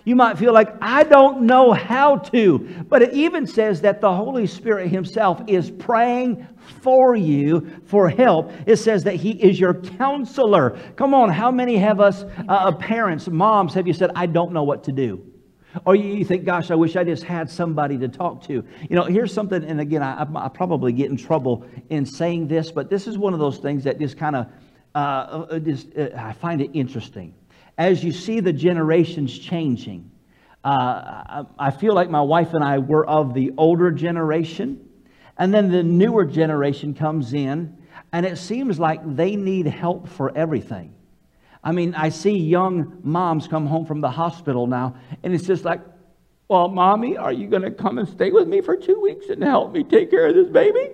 You 0.10 0.16
might 0.16 0.40
feel 0.40 0.54
like, 0.54 0.74
I 0.82 1.04
don't 1.04 1.44
know 1.44 1.72
how 1.72 2.18
to. 2.18 2.58
But 2.90 3.04
it 3.04 3.14
even 3.14 3.46
says 3.46 3.82
that 3.82 4.02
the 4.02 4.12
Holy 4.12 4.48
Spirit 4.48 4.88
Himself 4.88 5.40
is 5.46 5.70
praying 5.70 6.48
for 6.82 7.16
you 7.16 7.80
for 7.86 8.10
help. 8.10 8.52
It 8.66 8.78
says 8.78 9.04
that 9.04 9.18
He 9.18 9.34
is 9.34 9.60
your 9.60 9.76
counselor. 9.76 10.80
Come 10.96 11.14
on, 11.14 11.30
how 11.30 11.52
many 11.52 11.78
have 11.78 12.00
us, 12.00 12.26
uh, 12.48 12.72
parents, 12.72 13.28
moms, 13.28 13.76
have 13.76 13.86
you 13.86 13.94
said, 13.94 14.10
I 14.16 14.26
don't 14.26 14.52
know 14.52 14.64
what 14.64 14.86
to 14.86 14.92
do? 14.92 15.32
Or 15.86 15.96
you 15.96 16.26
think, 16.26 16.44
gosh, 16.44 16.72
I 16.72 16.76
wish 16.76 16.96
I 16.96 17.04
just 17.04 17.24
had 17.24 17.48
somebody 17.48 17.96
to 18.00 18.08
talk 18.08 18.42
to. 18.48 18.54
You 18.54 18.96
know, 18.96 19.04
here's 19.04 19.32
something, 19.32 19.64
and 19.64 19.80
again, 19.80 20.02
I, 20.02 20.28
I 20.38 20.50
probably 20.50 20.92
get 20.92 21.12
in 21.12 21.18
trouble 21.18 21.68
in 21.92 22.04
saying 22.08 22.48
this, 22.48 22.72
but 22.72 22.90
this 22.90 23.06
is 23.06 23.20
one 23.20 23.34
of 23.34 23.40
those 23.40 23.60
things 23.60 23.84
that 23.84 24.00
just 24.00 24.18
kind 24.18 24.36
of, 24.36 24.48
uh, 24.96 24.98
uh, 24.98 25.60
just, 25.60 25.96
uh, 25.96 26.10
I 26.18 26.34
find 26.34 26.62
it 26.62 26.72
interesting 26.74 27.36
as 27.80 28.04
you 28.04 28.12
see 28.12 28.42
the 28.42 28.52
generations 28.52 29.40
changing, 29.40 30.09
uh, 30.64 31.46
I, 31.58 31.72
feel 31.72 31.94
like 31.94 32.10
my 32.10 32.22
wife 32.22 32.54
and 32.54 32.64
I 32.64 32.80
were 32.80 33.08
of 33.08 33.34
the 33.34 33.52
older 33.58 33.92
generation, 33.92 34.90
and 35.38 35.54
then 35.54 35.72
the 35.72 35.84
newer 35.84 36.26
generation 36.26 36.94
comes 36.94 37.34
in, 37.34 37.78
and 38.12 38.26
it 38.26 38.38
seems 38.38 38.78
like 38.78 39.00
they 39.16 39.36
need 39.38 39.68
help 39.68 40.10
for 40.10 40.36
everything. 40.36 40.94
I 41.64 41.72
mean, 41.72 41.96
I 41.96 42.10
see 42.10 42.38
young 42.38 43.00
moms 43.04 43.48
come 43.48 43.68
home 43.68 43.86
from 43.86 44.02
the 44.02 44.12
hospital 44.12 44.68
now, 44.68 44.96
and 45.24 45.34
it's 45.34 45.46
just 45.46 45.64
like, 45.64 45.80
well, 46.50 46.68
mommy, 46.68 47.16
are 47.16 47.32
you 47.32 47.48
going 47.48 47.62
to 47.62 47.72
come 47.72 47.98
and 47.98 48.10
stay 48.10 48.32
with 48.32 48.48
me 48.48 48.60
for 48.60 48.76
two 48.76 49.00
weeks 49.00 49.30
and 49.30 49.42
help 49.42 49.72
me 49.72 49.84
take 49.84 50.10
care 50.10 50.28
of 50.28 50.36
this 50.36 50.50
baby? 50.50 50.90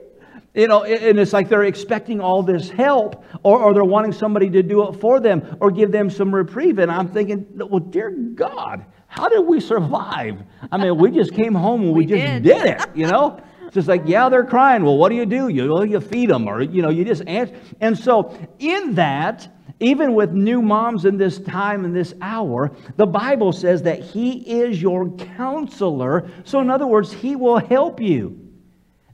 You 0.53 0.67
know, 0.67 0.83
and 0.83 1.19
it's 1.19 1.33
like 1.33 1.49
they're 1.49 1.63
expecting 1.63 2.21
all 2.21 2.43
this 2.43 2.69
help, 2.69 3.23
or, 3.43 3.61
or 3.61 3.73
they're 3.73 3.83
wanting 3.83 4.13
somebody 4.13 4.49
to 4.51 4.63
do 4.63 4.87
it 4.87 4.99
for 4.99 5.19
them 5.19 5.57
or 5.59 5.71
give 5.71 5.91
them 5.91 6.09
some 6.09 6.33
reprieve. 6.33 6.79
And 6.79 6.91
I'm 6.91 7.07
thinking, 7.07 7.45
well, 7.55 7.79
dear 7.79 8.09
God, 8.09 8.85
how 9.15 9.29
did 9.29 9.45
we 9.47 9.59
survive? 9.61 10.41
I 10.71 10.77
mean, 10.77 10.97
we 10.97 11.09
just 11.11 11.33
came 11.33 11.53
home 11.55 11.81
and 11.83 11.91
we, 11.93 11.99
We 11.99 12.05
just 12.05 12.21
did. 12.21 12.43
did 12.43 12.65
it, 12.65 12.89
you 12.93 13.07
know? 13.07 13.39
It's 13.65 13.73
just 13.73 13.87
like, 13.87 14.03
yeah, 14.05 14.29
they're 14.29 14.45
crying. 14.45 14.83
Well, 14.83 14.97
what 14.97 15.09
do 15.09 15.15
you 15.15 15.25
do? 15.25 15.47
You, 15.47 15.83
you 15.83 15.99
feed 16.01 16.29
them, 16.29 16.47
or, 16.47 16.61
you 16.61 16.81
know, 16.81 16.89
you 16.89 17.05
just 17.05 17.23
answer. 17.27 17.55
And 17.81 17.97
so, 17.97 18.37
in 18.59 18.93
that, 18.95 19.47
even 19.79 20.13
with 20.13 20.31
new 20.31 20.61
moms 20.61 21.05
in 21.05 21.17
this 21.17 21.39
time 21.39 21.83
and 21.85 21.95
this 21.95 22.13
hour, 22.21 22.71
the 22.97 23.05
Bible 23.05 23.51
says 23.51 23.81
that 23.83 24.01
He 24.01 24.61
is 24.61 24.81
your 24.81 25.09
counselor. 25.17 26.29
So, 26.43 26.59
in 26.59 26.69
other 26.69 26.87
words, 26.87 27.11
He 27.11 27.35
will 27.35 27.57
help 27.57 27.99
you. 28.01 28.44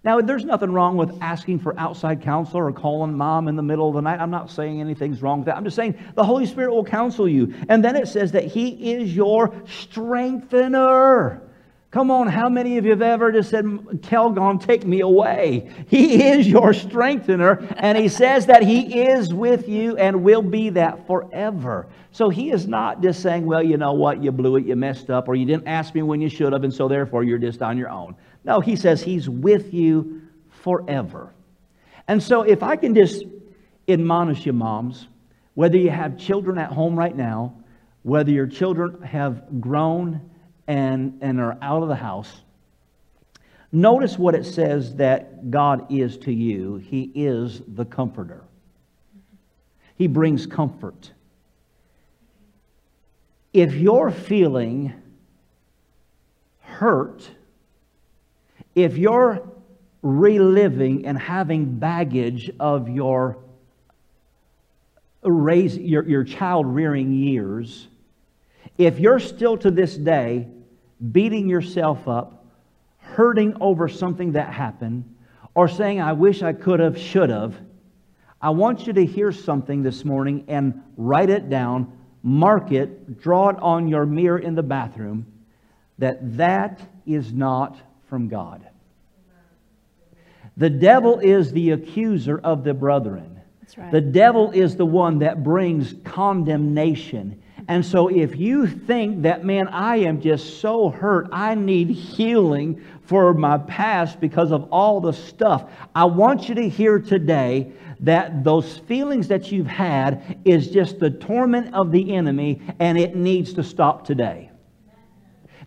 Now, 0.04 0.20
there's 0.20 0.46
nothing 0.46 0.72
wrong 0.72 0.98
with 0.98 1.16
asking 1.22 1.60
for 1.60 1.80
outside 1.80 2.22
counsel 2.22 2.58
or 2.60 2.72
calling 2.72 3.16
mom 3.16 3.48
in 3.48 3.56
the 3.56 3.62
middle 3.62 3.88
of 3.88 3.94
the 3.94 4.02
night. 4.02 4.20
I'm 4.20 4.32
not 4.32 4.50
saying 4.50 4.82
anything's 4.82 5.22
wrong 5.22 5.40
with 5.40 5.46
that. 5.46 5.56
I'm 5.56 5.64
just 5.64 5.76
saying 5.76 5.96
the 6.16 6.24
Holy 6.24 6.48
Spirit 6.48 6.74
will 6.74 6.84
counsel 6.84 7.30
you. 7.30 7.54
And 7.70 7.86
then 7.86 7.96
it 7.96 8.08
says 8.08 8.32
that 8.32 8.46
He 8.46 8.94
is 8.94 9.16
your 9.16 9.54
strengthener. 9.68 11.51
Come 11.92 12.10
on, 12.10 12.28
how 12.28 12.48
many 12.48 12.78
of 12.78 12.86
you 12.86 12.92
have 12.92 13.02
ever 13.02 13.34
just 13.34 13.50
said, 13.50 13.66
Calgon, 13.66 14.66
take 14.66 14.86
me 14.86 15.02
away? 15.02 15.70
He 15.88 16.24
is 16.24 16.48
your 16.48 16.74
strengthener, 16.74 17.68
and 17.76 17.98
He 17.98 18.08
says 18.08 18.46
that 18.46 18.64
He 18.64 19.02
is 19.02 19.34
with 19.34 19.68
you 19.68 19.98
and 19.98 20.24
will 20.24 20.42
be 20.42 20.70
that 20.70 21.06
forever. 21.06 21.90
So 22.12 22.30
He 22.30 22.52
is 22.52 22.66
not 22.66 23.02
just 23.02 23.22
saying, 23.22 23.46
well, 23.46 23.62
you 23.62 23.76
know 23.76 23.92
what, 23.92 24.24
you 24.24 24.32
blew 24.32 24.56
it, 24.56 24.66
you 24.66 24.78
messed 24.78 25.10
up, 25.10 25.28
or 25.28 25.36
you 25.36 25.46
didn't 25.46 25.68
ask 25.68 25.94
me 25.94 26.02
when 26.02 26.22
you 26.22 26.30
should 26.30 26.54
have, 26.54 26.64
and 26.64 26.74
so 26.74 26.88
therefore 26.88 27.26
you're 27.26 27.38
just 27.38 27.62
on 27.62 27.78
your 27.78 27.90
own. 27.90 28.16
No, 28.46 28.62
He 28.62 28.78
says 28.78 29.04
He's 29.04 29.28
with 29.28 29.74
you 29.74 30.22
forever. 30.50 31.34
And 32.08 32.24
so, 32.24 32.44
if 32.44 32.64
I 32.64 32.78
can 32.78 32.96
just 32.96 33.26
admonish 33.90 34.46
you, 34.46 34.54
moms, 34.54 35.10
whether 35.56 35.78
you 35.78 35.90
have 35.90 36.18
children 36.18 36.58
at 36.58 36.72
home 36.72 36.98
right 36.98 37.16
now, 37.16 37.54
whether 38.04 38.32
your 38.32 38.48
children 38.48 39.02
have 39.02 39.60
grown 39.60 40.31
and, 40.68 41.18
and 41.22 41.40
are 41.40 41.58
out 41.62 41.84
of 41.84 41.90
the 41.90 41.96
house, 41.96 42.42
notice 43.72 44.18
what 44.18 44.36
it 44.36 44.46
says 44.46 44.96
that 44.96 45.52
God 45.52 45.92
is 45.92 46.18
to 46.20 46.32
you. 46.32 46.78
He 46.78 47.12
is 47.16 47.62
the 47.68 47.86
comforter, 47.86 48.44
He 49.96 50.08
brings 50.08 50.46
comfort. 50.46 51.12
If 53.54 53.74
you're 53.74 54.12
feeling 54.12 54.94
hurt, 56.62 57.30
if 58.76 58.98
you're 58.98 59.46
reliving 60.02 61.06
and 61.06 61.18
having 61.18 61.78
baggage 61.78 62.50
of 62.60 62.88
your 62.88 63.38
raise 65.24 65.78
your, 65.78 66.08
your 66.08 66.24
child 66.24 66.66
rearing 66.66 67.14
years, 67.14 67.88
if 68.78 69.00
you're 69.00 69.20
still 69.20 69.58
to 69.58 69.72
this 69.72 69.96
day 69.96 70.48
beating 71.12 71.50
yourself 71.50 72.08
up, 72.08 72.46
hurting 73.00 73.58
over 73.60 73.88
something 73.88 74.34
that 74.34 74.54
happened, 74.54 75.04
or 75.54 75.68
saying, 75.68 76.00
I 76.00 76.14
wish 76.14 76.42
I 76.42 76.54
could 76.54 76.80
have, 76.80 76.98
should 76.98 77.30
have, 77.30 77.56
I 78.42 78.50
want 78.50 78.88
you 78.88 78.94
to 78.94 79.06
hear 79.06 79.32
something 79.32 79.84
this 79.84 80.04
morning 80.04 80.46
and 80.48 80.82
write 80.98 81.30
it 81.30 81.50
down, 81.50 81.98
mark 82.24 82.72
it, 82.72 83.22
draw 83.22 83.50
it 83.50 83.58
on 83.60 83.88
your 83.88 84.06
mirror 84.06 84.40
in 84.40 84.56
the 84.56 84.64
bathroom 84.64 85.26
that 86.00 86.38
that 86.38 86.82
is 87.06 87.32
not 87.32 87.78
from 88.10 88.28
God. 88.28 88.68
The 90.58 90.70
devil 90.70 91.20
is 91.20 91.52
the 91.52 91.72
accuser 91.72 92.40
of 92.40 92.64
the 92.64 92.74
brethren. 92.74 93.40
Right. 93.78 93.92
The 93.92 94.02
devil 94.02 94.52
is 94.52 94.76
the 94.76 94.86
one 94.86 95.20
that 95.20 95.44
brings 95.44 95.94
condemnation. 96.04 97.41
And 97.68 97.86
so, 97.86 98.08
if 98.08 98.38
you 98.38 98.68
think 98.68 99.22
that, 99.24 99.46
man, 99.46 99.68
I 99.68 99.98
am 99.98 100.22
just 100.22 100.60
so 100.60 100.90
hurt, 100.90 101.30
I 101.32 101.56
need 101.56 101.90
healing 101.90 102.84
for 103.04 103.34
my 103.34 103.58
past 103.58 104.20
because 104.20 104.52
of 104.52 104.68
all 104.72 105.02
the 105.02 105.14
stuff, 105.14 105.70
I 105.94 106.06
want 106.06 106.50
you 106.50 106.56
to 106.56 106.68
hear 106.68 107.00
today 107.00 107.72
that 108.02 108.44
those 108.44 108.78
feelings 108.80 109.28
that 109.28 109.52
you've 109.52 109.68
had 109.68 110.40
is 110.44 110.70
just 110.70 111.00
the 111.00 111.10
torment 111.10 111.74
of 111.74 111.92
the 111.92 112.16
enemy 112.16 112.62
and 112.80 112.98
it 112.98 113.16
needs 113.16 113.54
to 113.54 113.64
stop 113.64 114.06
today. 114.06 114.50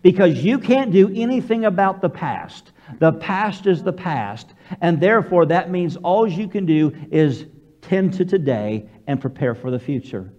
Because 0.01 0.43
you 0.43 0.59
can't 0.59 0.91
do 0.91 1.11
anything 1.15 1.65
about 1.65 2.01
the 2.01 2.09
past. 2.09 2.71
The 2.99 3.13
past 3.13 3.65
is 3.65 3.81
the 3.81 3.93
past, 3.93 4.53
and 4.81 4.99
therefore 4.99 5.47
that 5.47 5.71
means 5.71 5.95
all 5.97 6.27
you 6.27 6.47
can 6.47 6.65
do 6.65 6.93
is 7.09 7.45
tend 7.81 8.13
to 8.15 8.25
today 8.25 8.87
and 9.07 9.19
prepare 9.19 9.55
for 9.55 9.71
the 9.71 9.79
future. 9.79 10.31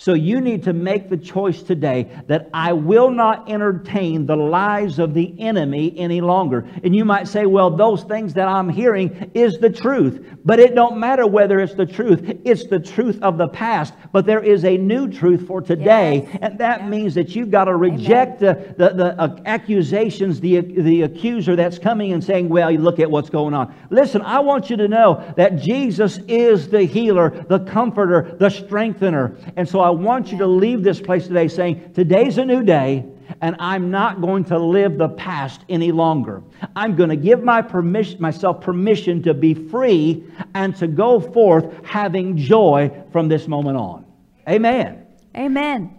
So 0.00 0.14
you 0.14 0.40
need 0.40 0.62
to 0.62 0.72
make 0.72 1.10
the 1.10 1.18
choice 1.18 1.62
today 1.62 2.08
that 2.26 2.48
I 2.54 2.72
will 2.72 3.10
not 3.10 3.50
entertain 3.50 4.24
the 4.24 4.34
lies 4.34 4.98
of 4.98 5.12
the 5.12 5.38
enemy 5.38 5.92
any 5.98 6.22
longer. 6.22 6.66
And 6.82 6.96
you 6.96 7.04
might 7.04 7.28
say, 7.28 7.44
well, 7.44 7.68
those 7.70 8.02
things 8.04 8.32
that 8.32 8.48
I'm 8.48 8.70
hearing 8.70 9.30
is 9.34 9.58
the 9.58 9.68
truth. 9.68 10.38
But 10.42 10.58
it 10.58 10.74
don't 10.74 10.96
matter 10.96 11.26
whether 11.26 11.60
it's 11.60 11.74
the 11.74 11.84
truth. 11.84 12.22
It's 12.46 12.66
the 12.66 12.80
truth 12.80 13.18
of 13.20 13.36
the 13.36 13.48
past. 13.48 13.92
But 14.10 14.24
there 14.24 14.42
is 14.42 14.64
a 14.64 14.78
new 14.78 15.06
truth 15.06 15.46
for 15.46 15.60
today. 15.60 16.26
Yes. 16.26 16.38
And 16.40 16.58
that 16.60 16.80
Yeah. 16.80 16.88
means 16.88 17.14
that 17.16 17.36
you've 17.36 17.50
got 17.50 17.64
to 17.64 17.76
reject 17.76 18.40
the, 18.40 18.74
the, 18.78 18.88
the 18.94 19.20
uh, 19.20 19.36
accusations, 19.44 20.40
the, 20.40 20.60
the 20.60 21.02
accuser 21.02 21.56
that's 21.56 21.78
coming 21.78 22.14
and 22.14 22.24
saying, 22.24 22.48
well, 22.48 22.70
you 22.70 22.78
look 22.78 23.00
at 23.00 23.10
what's 23.10 23.28
going 23.28 23.52
on. 23.52 23.74
Listen, 23.90 24.22
I 24.22 24.40
want 24.40 24.70
you 24.70 24.78
to 24.78 24.88
know 24.88 25.30
that 25.36 25.56
Jesus 25.56 26.20
is 26.26 26.70
the 26.70 26.84
healer, 26.84 27.44
the 27.50 27.58
comforter, 27.58 28.34
the 28.40 28.48
strengthener. 28.48 29.36
And 29.56 29.68
so 29.68 29.80
I 29.80 29.89
want 29.90 30.32
you 30.32 30.38
to 30.38 30.46
leave 30.46 30.82
this 30.82 31.00
place 31.00 31.26
today 31.26 31.48
saying, 31.48 31.92
today's 31.94 32.38
a 32.38 32.44
new 32.44 32.62
day. 32.62 33.06
And 33.40 33.56
I'm 33.58 33.90
not 33.90 34.20
going 34.20 34.44
to 34.46 34.58
live 34.58 34.98
the 34.98 35.08
past 35.08 35.62
any 35.68 35.92
longer. 35.92 36.42
I'm 36.74 36.96
going 36.96 37.10
to 37.10 37.16
give 37.16 37.42
my 37.42 37.62
permission, 37.62 38.20
myself 38.20 38.60
permission 38.60 39.22
to 39.22 39.34
be 39.34 39.54
free 39.54 40.24
and 40.54 40.74
to 40.76 40.88
go 40.88 41.20
forth 41.20 41.72
having 41.84 42.36
joy 42.36 42.90
from 43.12 43.28
this 43.28 43.46
moment 43.46 43.76
on. 43.76 44.04
Amen. 44.48 45.06
Amen. 45.36 45.94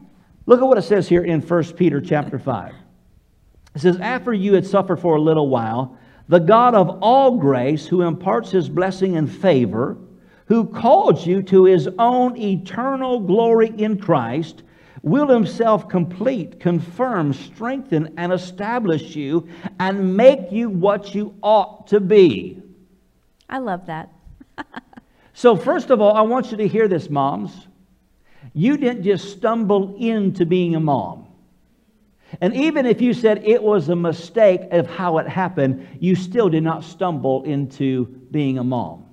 Look 0.45 0.59
at 0.59 0.67
what 0.67 0.77
it 0.77 0.83
says 0.83 1.07
here 1.07 1.23
in 1.23 1.41
1 1.41 1.63
Peter 1.73 2.01
chapter 2.01 2.37
5. 2.37 2.75
It 3.75 3.81
says, 3.81 3.97
After 3.99 4.33
you 4.33 4.53
had 4.53 4.67
suffered 4.67 4.99
for 4.99 5.15
a 5.15 5.21
little 5.21 5.47
while, 5.47 5.97
the 6.27 6.39
God 6.39 6.75
of 6.75 6.99
all 7.01 7.37
grace, 7.37 7.85
who 7.85 8.01
imparts 8.01 8.51
his 8.51 8.69
blessing 8.69 9.17
and 9.17 9.31
favor, 9.31 9.97
who 10.51 10.65
called 10.65 11.25
you 11.25 11.41
to 11.41 11.63
his 11.63 11.87
own 11.97 12.35
eternal 12.35 13.21
glory 13.21 13.69
in 13.77 13.97
Christ, 13.97 14.63
will 15.01 15.29
himself 15.29 15.87
complete, 15.87 16.59
confirm, 16.59 17.31
strengthen, 17.31 18.13
and 18.17 18.33
establish 18.33 19.15
you, 19.15 19.47
and 19.79 20.17
make 20.17 20.51
you 20.51 20.69
what 20.69 21.15
you 21.15 21.33
ought 21.41 21.87
to 21.87 22.01
be. 22.01 22.61
I 23.49 23.59
love 23.59 23.85
that. 23.85 24.09
So, 25.33 25.55
first 25.55 25.89
of 25.89 26.01
all, 26.01 26.13
I 26.13 26.21
want 26.21 26.51
you 26.51 26.57
to 26.57 26.67
hear 26.67 26.89
this, 26.89 27.09
moms. 27.09 27.67
You 28.53 28.75
didn't 28.75 29.03
just 29.03 29.31
stumble 29.31 29.95
into 29.97 30.45
being 30.45 30.75
a 30.75 30.79
mom. 30.81 31.27
And 32.41 32.53
even 32.53 32.85
if 32.85 33.01
you 33.01 33.13
said 33.13 33.41
it 33.45 33.63
was 33.63 33.87
a 33.87 33.95
mistake 33.95 34.63
of 34.71 34.87
how 34.87 35.19
it 35.19 35.29
happened, 35.29 35.87
you 36.01 36.15
still 36.15 36.49
did 36.49 36.63
not 36.63 36.83
stumble 36.83 37.43
into 37.45 38.05
being 38.29 38.57
a 38.57 38.63
mom. 38.65 39.05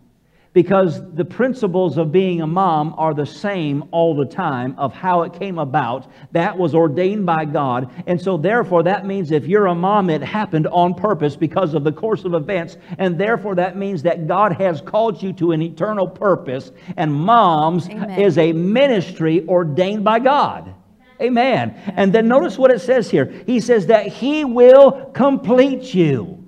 Because 0.58 1.00
the 1.14 1.24
principles 1.24 1.98
of 1.98 2.10
being 2.10 2.40
a 2.40 2.46
mom 2.48 2.92
are 2.98 3.14
the 3.14 3.24
same 3.24 3.84
all 3.92 4.16
the 4.16 4.26
time 4.26 4.74
of 4.76 4.92
how 4.92 5.22
it 5.22 5.32
came 5.38 5.56
about. 5.56 6.10
That 6.32 6.58
was 6.58 6.74
ordained 6.74 7.24
by 7.24 7.44
God. 7.44 7.88
And 8.08 8.20
so, 8.20 8.36
therefore, 8.36 8.82
that 8.82 9.06
means 9.06 9.30
if 9.30 9.46
you're 9.46 9.66
a 9.66 9.74
mom, 9.76 10.10
it 10.10 10.20
happened 10.20 10.66
on 10.66 10.94
purpose 10.94 11.36
because 11.36 11.74
of 11.74 11.84
the 11.84 11.92
course 11.92 12.24
of 12.24 12.34
events. 12.34 12.76
And 12.98 13.16
therefore, 13.16 13.54
that 13.54 13.76
means 13.76 14.02
that 14.02 14.26
God 14.26 14.50
has 14.54 14.80
called 14.80 15.22
you 15.22 15.32
to 15.34 15.52
an 15.52 15.62
eternal 15.62 16.08
purpose. 16.08 16.72
And 16.96 17.14
moms 17.14 17.88
Amen. 17.88 18.20
is 18.20 18.36
a 18.36 18.52
ministry 18.52 19.46
ordained 19.46 20.02
by 20.02 20.18
God. 20.18 20.74
Amen. 21.22 21.80
And 21.94 22.12
then 22.12 22.26
notice 22.26 22.58
what 22.58 22.72
it 22.72 22.80
says 22.80 23.08
here. 23.08 23.44
He 23.46 23.60
says 23.60 23.86
that 23.86 24.08
He 24.08 24.44
will 24.44 25.12
complete 25.14 25.94
you. 25.94 26.38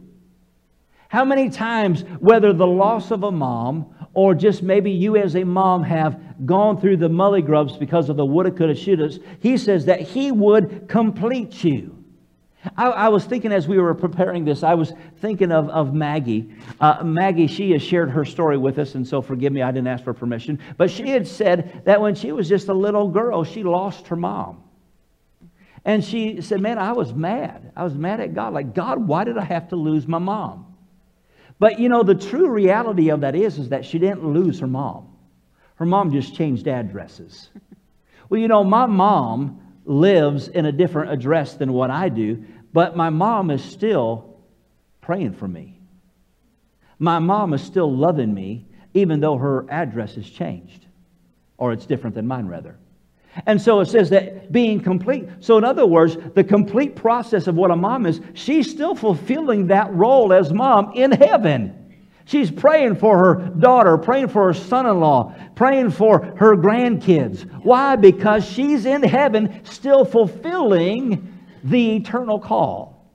How 1.10 1.24
many 1.24 1.50
times, 1.50 2.02
whether 2.20 2.52
the 2.52 2.68
loss 2.68 3.10
of 3.10 3.24
a 3.24 3.32
mom 3.32 3.92
or 4.14 4.34
just 4.34 4.62
maybe 4.62 4.90
you 4.90 5.16
as 5.16 5.36
a 5.36 5.44
mom 5.44 5.82
have 5.82 6.46
gone 6.46 6.80
through 6.80 6.96
the 6.96 7.08
mully 7.08 7.44
grubs 7.44 7.76
because 7.76 8.08
of 8.08 8.16
the 8.16 8.24
woulda, 8.24 8.50
coulda, 8.50 8.74
shouldas, 8.74 9.22
he 9.40 9.56
says 9.56 9.84
that 9.86 10.00
he 10.00 10.32
would 10.32 10.88
complete 10.88 11.62
you. 11.62 11.96
I, 12.76 12.88
I 12.88 13.08
was 13.08 13.24
thinking 13.24 13.52
as 13.52 13.66
we 13.66 13.78
were 13.78 13.94
preparing 13.94 14.44
this, 14.44 14.62
I 14.62 14.74
was 14.74 14.92
thinking 15.18 15.50
of, 15.50 15.70
of 15.70 15.94
Maggie. 15.94 16.50
Uh, 16.78 17.02
Maggie, 17.02 17.46
she 17.46 17.70
has 17.70 17.82
shared 17.82 18.10
her 18.10 18.24
story 18.24 18.58
with 18.58 18.78
us, 18.78 18.94
and 18.94 19.06
so 19.06 19.22
forgive 19.22 19.52
me, 19.52 19.62
I 19.62 19.70
didn't 19.70 19.88
ask 19.88 20.04
for 20.04 20.12
permission. 20.12 20.58
But 20.76 20.90
she 20.90 21.08
had 21.08 21.26
said 21.26 21.82
that 21.86 22.00
when 22.00 22.14
she 22.14 22.32
was 22.32 22.48
just 22.48 22.68
a 22.68 22.74
little 22.74 23.08
girl, 23.08 23.44
she 23.44 23.62
lost 23.62 24.08
her 24.08 24.16
mom. 24.16 24.62
And 25.86 26.04
she 26.04 26.42
said, 26.42 26.60
Man, 26.60 26.76
I 26.76 26.92
was 26.92 27.14
mad. 27.14 27.72
I 27.74 27.84
was 27.84 27.94
mad 27.94 28.20
at 28.20 28.34
God. 28.34 28.52
Like, 28.52 28.74
God, 28.74 29.06
why 29.06 29.24
did 29.24 29.38
I 29.38 29.44
have 29.44 29.68
to 29.68 29.76
lose 29.76 30.06
my 30.06 30.18
mom? 30.18 30.69
But 31.60 31.78
you 31.78 31.90
know, 31.90 32.02
the 32.02 32.14
true 32.14 32.48
reality 32.48 33.10
of 33.10 33.20
that 33.20 33.36
is, 33.36 33.58
is 33.58 33.68
that 33.68 33.84
she 33.84 34.00
didn't 34.00 34.24
lose 34.24 34.58
her 34.58 34.66
mom. 34.66 35.06
Her 35.76 35.84
mom 35.86 36.10
just 36.10 36.34
changed 36.34 36.66
addresses. 36.66 37.48
Well, 38.28 38.40
you 38.40 38.46
know, 38.46 38.62
my 38.62 38.86
mom 38.86 39.60
lives 39.84 40.46
in 40.46 40.64
a 40.64 40.70
different 40.70 41.10
address 41.10 41.54
than 41.54 41.72
what 41.72 41.90
I 41.90 42.08
do, 42.08 42.44
but 42.72 42.96
my 42.96 43.10
mom 43.10 43.50
is 43.50 43.60
still 43.60 44.36
praying 45.00 45.32
for 45.32 45.48
me. 45.48 45.80
My 47.00 47.18
mom 47.18 47.52
is 47.54 47.62
still 47.62 47.92
loving 47.92 48.32
me, 48.32 48.68
even 48.94 49.18
though 49.18 49.36
her 49.36 49.66
address 49.68 50.14
has 50.14 50.30
changed, 50.30 50.86
or 51.58 51.72
it's 51.72 51.86
different 51.86 52.14
than 52.14 52.28
mine, 52.28 52.46
rather. 52.46 52.78
And 53.46 53.60
so 53.60 53.80
it 53.80 53.86
says 53.86 54.10
that 54.10 54.50
being 54.50 54.80
complete. 54.80 55.28
So, 55.40 55.56
in 55.56 55.64
other 55.64 55.86
words, 55.86 56.16
the 56.34 56.42
complete 56.42 56.96
process 56.96 57.46
of 57.46 57.54
what 57.54 57.70
a 57.70 57.76
mom 57.76 58.06
is, 58.06 58.20
she's 58.34 58.70
still 58.70 58.94
fulfilling 58.94 59.68
that 59.68 59.92
role 59.94 60.32
as 60.32 60.52
mom 60.52 60.92
in 60.94 61.12
heaven. 61.12 61.76
She's 62.24 62.50
praying 62.50 62.96
for 62.96 63.18
her 63.18 63.34
daughter, 63.58 63.98
praying 63.98 64.28
for 64.28 64.46
her 64.46 64.54
son 64.54 64.86
in 64.86 65.00
law, 65.00 65.34
praying 65.54 65.90
for 65.90 66.24
her 66.36 66.56
grandkids. 66.56 67.42
Why? 67.64 67.96
Because 67.96 68.44
she's 68.48 68.86
in 68.86 69.02
heaven 69.02 69.64
still 69.64 70.04
fulfilling 70.04 71.38
the 71.64 71.96
eternal 71.96 72.38
call. 72.38 73.10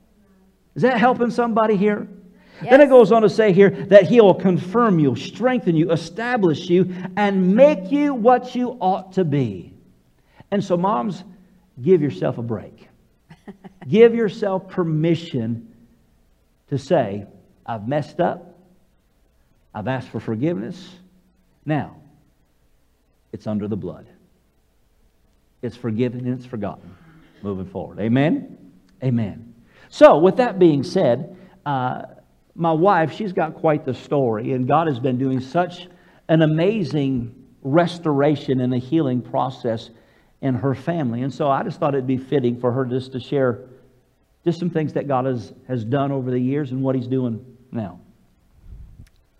Is 0.75 0.81
that 0.81 0.97
helping 0.97 1.31
somebody 1.31 1.77
here? 1.77 2.07
Then 2.61 2.81
it 2.81 2.89
goes 2.89 3.11
on 3.11 3.21
to 3.21 3.29
say 3.29 3.51
here 3.51 3.69
that 3.69 4.03
he 4.03 4.21
will 4.21 4.33
confirm 4.33 4.99
you, 4.99 5.15
strengthen 5.15 5.75
you, 5.75 5.91
establish 5.91 6.69
you, 6.69 6.93
and 7.17 7.55
make 7.55 7.91
you 7.91 8.13
what 8.13 8.55
you 8.55 8.77
ought 8.79 9.13
to 9.13 9.23
be. 9.23 9.74
And 10.55 10.63
so, 10.63 10.77
moms, 10.77 11.25
give 11.81 12.01
yourself 12.01 12.37
a 12.37 12.41
break. 12.41 12.87
give 13.89 14.15
yourself 14.15 14.69
permission 14.69 15.75
to 16.69 16.77
say, 16.77 17.25
I've 17.65 17.89
messed 17.89 18.21
up. 18.21 18.57
I've 19.73 19.89
asked 19.89 20.07
for 20.07 20.21
forgiveness. 20.21 20.95
Now, 21.65 21.97
it's 23.33 23.47
under 23.47 23.67
the 23.67 23.75
blood. 23.75 24.07
It's 25.61 25.75
forgiven 25.75 26.21
and 26.21 26.39
it's 26.39 26.45
forgotten 26.45 26.95
moving 27.41 27.65
forward. 27.65 27.99
Amen? 27.99 28.57
Amen. 29.03 29.53
So, 29.89 30.19
with 30.19 30.37
that 30.37 30.57
being 30.57 30.83
said, 30.83 31.35
uh, 31.65 32.03
my 32.55 32.71
wife, 32.71 33.11
she's 33.11 33.33
got 33.33 33.55
quite 33.55 33.83
the 33.83 33.93
story, 33.93 34.53
and 34.53 34.65
God 34.65 34.87
has 34.87 35.01
been 35.01 35.17
doing 35.17 35.41
such 35.41 35.89
an 36.29 36.43
amazing 36.43 37.35
restoration 37.61 38.61
and 38.61 38.73
a 38.73 38.77
healing 38.77 39.21
process 39.21 39.89
in 40.45 40.53
her 40.53 40.75
family. 40.75 41.23
And 41.23 41.33
so 41.33 41.49
I 41.49 41.63
just 41.63 41.79
thought 41.79 41.95
it'd 41.95 42.05
be 42.05 42.19
fitting 42.19 42.59
for 42.59 42.71
her 42.71 42.85
just 42.85 43.11
to 43.13 43.19
share 43.19 43.61
just 44.43 44.59
some 44.59 44.69
things 44.69 44.93
that 44.93 45.07
God 45.07 45.25
has, 45.25 45.53
has 45.67 45.83
done 45.83 46.11
over 46.11 46.29
the 46.29 46.39
years 46.39 46.71
and 46.71 46.83
what 46.83 46.95
He's 46.95 47.07
doing 47.07 47.43
now. 47.71 47.99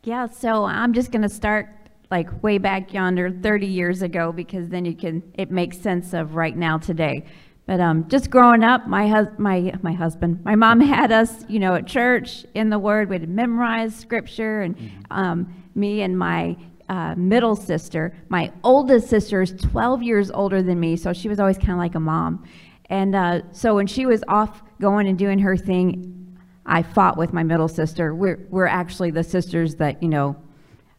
Yeah, 0.01 0.25
so 0.25 0.65
I'm 0.65 0.93
just 0.93 1.11
going 1.11 1.21
to 1.21 1.29
start 1.29 1.69
like 2.09 2.43
way 2.43 2.57
back 2.57 2.91
yonder 2.91 3.29
30 3.29 3.67
years 3.67 4.01
ago 4.01 4.31
because 4.31 4.69
then 4.69 4.83
you 4.83 4.95
can 4.95 5.23
it 5.35 5.51
makes 5.51 5.77
sense 5.77 6.13
of 6.13 6.35
right 6.35 6.57
now 6.57 6.79
today. 6.79 7.23
But 7.67 7.79
um, 7.79 8.07
just 8.09 8.31
growing 8.31 8.63
up, 8.63 8.87
my 8.87 9.07
hus- 9.07 9.37
my 9.37 9.73
my 9.83 9.93
husband, 9.93 10.43
my 10.43 10.55
mom 10.55 10.79
had 10.95 11.11
us, 11.11 11.45
you 11.47 11.59
know, 11.59 11.75
at 11.75 11.85
church 11.85 12.47
in 12.55 12.71
the 12.71 12.79
Word. 12.79 13.09
We'd 13.09 13.29
memorize 13.29 13.95
Scripture, 13.95 14.61
and 14.61 14.75
mm-hmm. 14.75 15.01
um, 15.11 15.53
me 15.75 16.01
and 16.01 16.17
my 16.17 16.57
uh, 16.89 17.15
middle 17.15 17.55
sister, 17.55 18.15
my 18.29 18.51
oldest 18.63 19.09
sister 19.09 19.41
is 19.41 19.51
12 19.51 20.03
years 20.03 20.31
older 20.31 20.61
than 20.61 20.79
me, 20.79 20.95
so 20.95 21.13
she 21.13 21.29
was 21.29 21.39
always 21.39 21.57
kind 21.57 21.71
of 21.71 21.77
like 21.77 21.95
a 21.95 21.99
mom. 21.99 22.45
And 22.89 23.15
uh, 23.15 23.41
so 23.51 23.75
when 23.75 23.87
she 23.87 24.05
was 24.05 24.23
off 24.27 24.61
going 24.79 25.07
and 25.07 25.17
doing 25.17 25.39
her 25.39 25.57
thing, 25.57 26.37
I 26.65 26.83
fought 26.83 27.17
with 27.17 27.33
my 27.33 27.43
middle 27.43 27.67
sister. 27.67 28.13
We're 28.13 28.47
we're 28.49 28.67
actually 28.67 29.11
the 29.11 29.23
sisters 29.23 29.75
that 29.75 30.01
you 30.01 30.09
know 30.09 30.35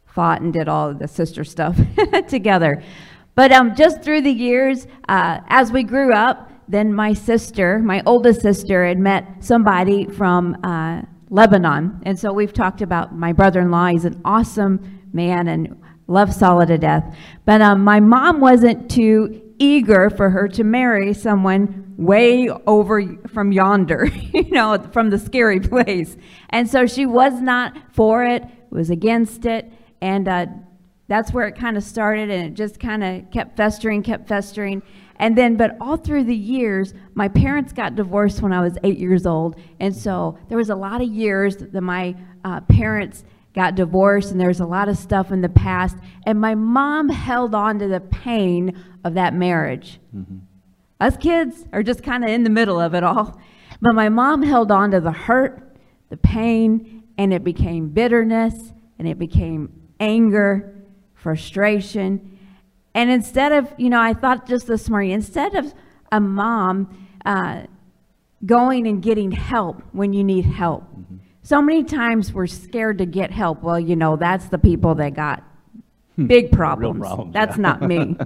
fought 0.06 0.40
and 0.40 0.52
did 0.52 0.68
all 0.68 0.94
the 0.94 1.08
sister 1.08 1.44
stuff 1.44 1.78
together. 2.28 2.82
But 3.34 3.52
um, 3.52 3.74
just 3.74 4.02
through 4.02 4.22
the 4.22 4.32
years, 4.32 4.86
uh, 5.08 5.40
as 5.48 5.70
we 5.70 5.82
grew 5.82 6.12
up, 6.12 6.50
then 6.68 6.92
my 6.92 7.12
sister, 7.12 7.78
my 7.78 8.02
oldest 8.06 8.40
sister, 8.40 8.86
had 8.86 8.98
met 8.98 9.44
somebody 9.44 10.06
from 10.06 10.56
uh, 10.64 11.02
Lebanon. 11.28 12.00
And 12.04 12.18
so 12.18 12.32
we've 12.32 12.52
talked 12.52 12.80
about 12.80 13.14
my 13.14 13.32
brother 13.32 13.60
in 13.60 13.70
law. 13.70 13.88
He's 13.88 14.06
an 14.06 14.20
awesome 14.24 15.00
man 15.16 15.49
and 15.49 15.82
loves 16.06 16.37
Salah 16.37 16.66
to 16.66 16.78
death. 16.78 17.16
But 17.44 17.61
um, 17.62 17.82
my 17.82 18.00
mom 18.00 18.40
wasn't 18.40 18.90
too 18.90 19.42
eager 19.58 20.11
for 20.11 20.30
her 20.30 20.49
to 20.49 20.64
marry 20.64 21.14
someone 21.14 21.94
way 21.96 22.49
over 22.66 23.16
from 23.28 23.52
yonder, 23.52 24.06
you 24.32 24.50
know, 24.50 24.78
from 24.92 25.11
the 25.11 25.18
scary 25.18 25.61
place. 25.61 26.16
And 26.50 26.68
so 26.68 26.87
she 26.87 27.06
was 27.06 27.40
not 27.40 27.76
for 27.92 28.25
it, 28.25 28.44
was 28.70 28.90
against 28.90 29.46
it. 29.46 29.73
And 30.00 30.28
uh, 30.28 30.46
that's 31.08 31.32
where 31.32 31.46
it 31.46 31.56
kind 31.56 31.76
of 31.76 31.82
started, 31.82 32.30
and 32.30 32.46
it 32.46 32.54
just 32.54 32.78
kind 32.78 33.02
of 33.02 33.30
kept 33.30 33.56
festering, 33.56 34.02
kept 34.02 34.28
festering. 34.28 34.82
And 35.18 35.38
then, 35.38 35.56
but 35.56 35.76
all 35.80 35.96
through 35.96 36.25
the 36.25 36.37
years, 36.37 36.92
my 37.14 37.28
parents 37.28 37.73
got 37.73 37.94
divorced 37.94 38.42
when 38.42 38.52
I 38.52 38.61
was 38.61 38.76
eight 38.85 38.99
years 38.99 39.25
old. 39.25 39.58
And 39.80 39.96
so 39.96 40.38
there 40.49 40.58
was 40.58 40.68
a 40.68 40.75
lot 40.75 41.00
of 41.00 41.08
years 41.08 41.56
that 41.56 41.80
my 41.80 42.14
uh, 42.44 42.61
parents 42.62 43.25
got 43.56 43.75
divorced, 43.75 44.30
and 44.30 44.40
there's 44.40 44.60
a 44.60 44.66
lot 44.66 44.88
of 44.88 44.98
stuff 44.98 45.32
in 45.32 45.40
the 45.40 45.48
past. 45.48 45.96
And 46.26 46.38
my 46.38 46.54
mom 46.54 47.08
held 47.08 47.54
on 47.54 47.78
to 47.78 47.88
the 47.88 48.00
pain 48.00 48.78
of 49.02 49.14
that 49.14 49.34
marriage. 49.34 49.98
Mm-hmm. 50.14 50.36
Us 51.00 51.16
kids 51.16 51.64
are 51.73 51.82
just 51.82 52.02
kind 52.02 52.23
of 52.23 52.30
in 52.30 52.45
the 52.45 52.50
middle 52.50 52.78
of 52.78 52.95
it 52.95 53.02
all. 53.02 53.40
But 53.80 53.95
my 53.95 54.08
mom 54.10 54.42
held 54.42 54.71
on 54.71 54.90
to 54.92 55.00
the 55.00 55.12
hurt, 55.12 55.76
the 56.10 56.16
pain, 56.16 57.04
and 57.19 57.32
it 57.32 57.42
became 57.42 57.88
bitterness, 57.88 58.73
and 58.99 59.08
it 59.08 59.19
became 59.19 59.73
anger, 60.00 60.75
frustration. 61.14 62.38
And 62.95 63.10
instead 63.10 63.52
of, 63.52 63.73
you 63.78 63.90
know, 63.90 64.00
I 64.00 64.12
thought 64.12 64.47
just 64.47 64.66
this 64.66 64.88
morning, 64.88 65.10
instead 65.10 65.54
of 65.54 65.75
a 66.12 66.21
mom 66.21 67.08
uh, 67.25 67.62
going 68.45 68.86
and 68.86 69.02
getting 69.02 69.32
help 69.32 69.82
when 69.92 70.12
you 70.12 70.25
need 70.25 70.45
help, 70.45 70.84
mm-hmm. 70.84 71.05
So 71.47 71.63
many 71.63 71.85
times 71.85 72.32
we're 72.32 72.49
scared 72.49 72.99
to 72.99 73.06
get 73.06 73.30
help. 73.30 73.63
Well, 73.63 73.78
you 73.78 73.95
know, 73.95 74.17
that's 74.17 74.47
the 74.47 74.59
people 74.59 74.97
that 74.97 75.15
got 75.15 75.45
hmm. 76.17 76.26
big 76.26 76.50
problems. 76.50 76.99
problems 76.99 77.32
that's 77.32 77.56
yeah. 77.56 77.63
not 77.63 77.82
me. 77.82 78.17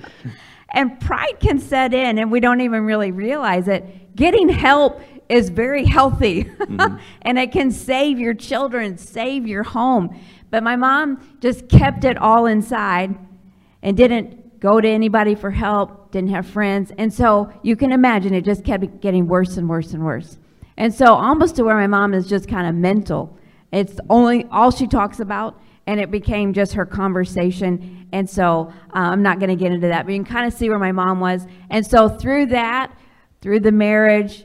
and 0.72 0.98
pride 0.98 1.38
can 1.38 1.60
set 1.60 1.94
in, 1.94 2.18
and 2.18 2.32
we 2.32 2.40
don't 2.40 2.60
even 2.60 2.84
really 2.84 3.12
realize 3.12 3.68
it. 3.68 4.16
Getting 4.16 4.48
help 4.48 5.00
is 5.28 5.50
very 5.50 5.84
healthy, 5.84 6.44
mm-hmm. 6.58 6.96
and 7.22 7.38
it 7.38 7.52
can 7.52 7.70
save 7.70 8.18
your 8.18 8.34
children, 8.34 8.98
save 8.98 9.46
your 9.46 9.62
home. 9.62 10.18
But 10.50 10.64
my 10.64 10.74
mom 10.74 11.38
just 11.38 11.68
kept 11.68 12.04
it 12.04 12.18
all 12.18 12.46
inside 12.46 13.16
and 13.84 13.96
didn't 13.96 14.58
go 14.58 14.80
to 14.80 14.88
anybody 14.88 15.36
for 15.36 15.52
help, 15.52 16.10
didn't 16.10 16.30
have 16.30 16.44
friends. 16.44 16.90
And 16.98 17.14
so 17.14 17.52
you 17.62 17.76
can 17.76 17.92
imagine 17.92 18.34
it 18.34 18.44
just 18.44 18.64
kept 18.64 19.00
getting 19.00 19.28
worse 19.28 19.56
and 19.58 19.68
worse 19.68 19.92
and 19.92 20.04
worse. 20.04 20.38
And 20.78 20.94
so 20.94 21.12
almost 21.12 21.56
to 21.56 21.64
where 21.64 21.76
my 21.76 21.88
mom 21.88 22.14
is 22.14 22.28
just 22.28 22.48
kind 22.48 22.66
of 22.66 22.74
mental. 22.74 23.36
It's 23.72 23.98
only 24.08 24.46
all 24.50 24.70
she 24.70 24.86
talks 24.86 25.18
about, 25.18 25.60
and 25.88 26.00
it 26.00 26.10
became 26.10 26.52
just 26.52 26.72
her 26.74 26.86
conversation. 26.86 28.06
And 28.12 28.30
so 28.30 28.72
uh, 28.94 28.98
I'm 28.98 29.22
not 29.22 29.40
going 29.40 29.50
to 29.50 29.56
get 29.56 29.72
into 29.72 29.88
that, 29.88 30.06
but 30.06 30.12
you 30.12 30.22
can 30.22 30.32
kind 30.32 30.46
of 30.46 30.52
see 30.52 30.70
where 30.70 30.78
my 30.78 30.92
mom 30.92 31.18
was. 31.18 31.46
And 31.68 31.84
so 31.84 32.08
through 32.08 32.46
that, 32.46 32.96
through 33.40 33.60
the 33.60 33.72
marriage, 33.72 34.44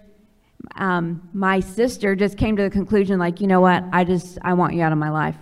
um, 0.76 1.30
my 1.34 1.60
sister 1.60 2.16
just 2.16 2.36
came 2.36 2.58
to 2.58 2.64
the 2.64 2.70
conclusion, 2.70 3.20
like, 3.20 3.40
you 3.40 3.48
know 3.48 3.62
what, 3.62 3.84
I 3.94 4.04
just, 4.04 4.40
I 4.42 4.54
want 4.54 4.74
you 4.74 4.82
out 4.82 4.92
of 4.92 4.98
my 4.98 5.12
life. 5.12 5.36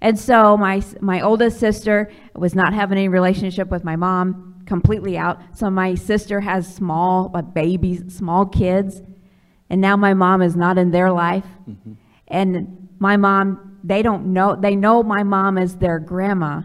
And 0.00 0.18
so 0.18 0.56
my, 0.56 0.82
my 1.00 1.20
oldest 1.20 1.60
sister 1.60 2.10
was 2.34 2.56
not 2.56 2.74
having 2.74 2.98
any 2.98 3.08
relationship 3.08 3.68
with 3.68 3.84
my 3.84 3.94
mom, 3.94 4.64
completely 4.66 5.16
out. 5.16 5.40
So 5.54 5.70
my 5.70 5.94
sister 5.94 6.40
has 6.40 6.74
small 6.74 7.28
babies, 7.28 8.16
small 8.16 8.46
kids, 8.46 9.00
and 9.70 9.80
now 9.80 9.96
my 9.96 10.14
mom 10.14 10.42
is 10.42 10.56
not 10.56 10.78
in 10.78 10.90
their 10.90 11.10
life. 11.10 11.46
Mm-hmm. 11.68 11.92
And 12.28 12.88
my 12.98 13.16
mom, 13.16 13.78
they 13.82 14.02
don't 14.02 14.32
know, 14.32 14.56
they 14.56 14.76
know 14.76 15.02
my 15.02 15.22
mom 15.22 15.58
is 15.58 15.76
their 15.76 15.98
grandma, 15.98 16.62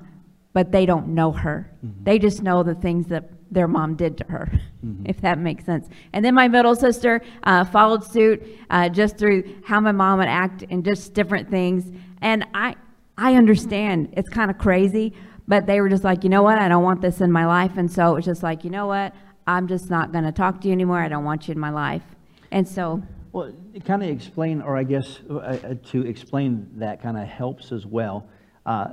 but 0.53 0.71
they 0.71 0.85
don't 0.85 1.09
know 1.09 1.31
her. 1.31 1.71
Mm-hmm. 1.85 2.03
They 2.03 2.19
just 2.19 2.41
know 2.41 2.63
the 2.63 2.75
things 2.75 3.07
that 3.07 3.29
their 3.51 3.67
mom 3.67 3.95
did 3.95 4.17
to 4.17 4.25
her, 4.25 4.51
mm-hmm. 4.85 5.05
if 5.09 5.21
that 5.21 5.39
makes 5.39 5.65
sense. 5.65 5.87
And 6.13 6.23
then 6.23 6.35
my 6.35 6.47
middle 6.47 6.75
sister 6.75 7.21
uh, 7.43 7.65
followed 7.65 8.03
suit 8.03 8.43
uh, 8.69 8.89
just 8.89 9.17
through 9.17 9.43
how 9.65 9.79
my 9.79 9.91
mom 9.91 10.19
would 10.19 10.27
act 10.27 10.63
and 10.69 10.83
just 10.83 11.13
different 11.13 11.49
things. 11.49 11.91
And 12.21 12.45
I, 12.53 12.75
I 13.17 13.35
understand 13.35 14.13
it's 14.15 14.29
kind 14.29 14.51
of 14.51 14.57
crazy, 14.57 15.13
but 15.47 15.65
they 15.65 15.81
were 15.81 15.89
just 15.89 16.03
like, 16.03 16.23
you 16.23 16.29
know 16.29 16.43
what? 16.43 16.59
I 16.59 16.67
don't 16.67 16.83
want 16.83 17.01
this 17.01 17.21
in 17.21 17.31
my 17.31 17.45
life. 17.45 17.77
And 17.77 17.91
so 17.91 18.11
it 18.11 18.15
was 18.15 18.25
just 18.25 18.43
like, 18.43 18.63
you 18.63 18.69
know 18.69 18.87
what? 18.87 19.15
I'm 19.47 19.67
just 19.67 19.89
not 19.89 20.11
going 20.11 20.25
to 20.25 20.31
talk 20.31 20.61
to 20.61 20.67
you 20.67 20.73
anymore. 20.73 20.99
I 20.99 21.07
don't 21.07 21.23
want 21.23 21.47
you 21.47 21.53
in 21.53 21.59
my 21.59 21.71
life. 21.71 22.03
And 22.51 22.67
so. 22.67 23.01
Well, 23.31 23.53
kind 23.85 24.01
of 24.01 24.09
explain, 24.09 24.61
or 24.61 24.75
I 24.75 24.83
guess 24.83 25.19
uh, 25.29 25.35
uh, 25.35 25.75
to 25.91 26.05
explain 26.05 26.67
that 26.77 27.01
kind 27.01 27.17
of 27.17 27.27
helps 27.27 27.71
as 27.71 27.85
well. 27.85 28.27
Uh, 28.65 28.87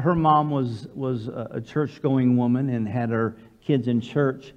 her 0.00 0.14
mom 0.14 0.50
was, 0.50 0.88
was 0.94 1.28
a 1.28 1.60
church 1.60 2.02
going 2.02 2.36
woman 2.36 2.70
and 2.70 2.86
had 2.86 3.10
her 3.10 3.36
kids 3.60 3.88
in 3.88 4.00
church. 4.00 4.52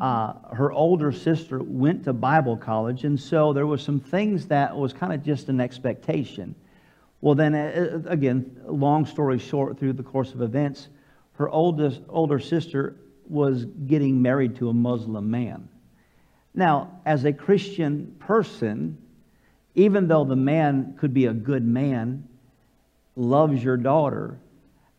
Uh, 0.00 0.34
her 0.52 0.72
older 0.72 1.12
sister 1.12 1.62
went 1.62 2.04
to 2.04 2.12
Bible 2.12 2.56
college, 2.56 3.04
and 3.04 3.18
so 3.18 3.52
there 3.52 3.66
was 3.66 3.82
some 3.82 4.00
things 4.00 4.46
that 4.46 4.74
was 4.74 4.92
kind 4.92 5.12
of 5.12 5.22
just 5.22 5.48
an 5.48 5.60
expectation. 5.60 6.54
Well, 7.20 7.34
then, 7.34 7.54
uh, 7.54 8.00
uh, 8.04 8.08
again, 8.10 8.60
long 8.66 9.06
story 9.06 9.38
short, 9.38 9.78
through 9.78 9.92
the 9.94 10.02
course 10.02 10.32
of 10.34 10.42
events, 10.42 10.88
her 11.34 11.48
oldest, 11.48 12.02
older 12.08 12.38
sister 12.38 12.96
was 13.28 13.64
getting 13.86 14.20
married 14.20 14.56
to 14.56 14.68
a 14.68 14.74
Muslim 14.74 15.30
man. 15.30 15.68
Now, 16.54 17.00
as 17.04 17.24
a 17.24 17.32
Christian 17.32 18.14
person, 18.20 18.98
even 19.74 20.06
though 20.06 20.24
the 20.24 20.36
man 20.36 20.96
could 20.98 21.12
be 21.12 21.26
a 21.26 21.32
good 21.32 21.64
man, 21.64 22.28
loves 23.16 23.62
your 23.62 23.76
daughter, 23.76 24.38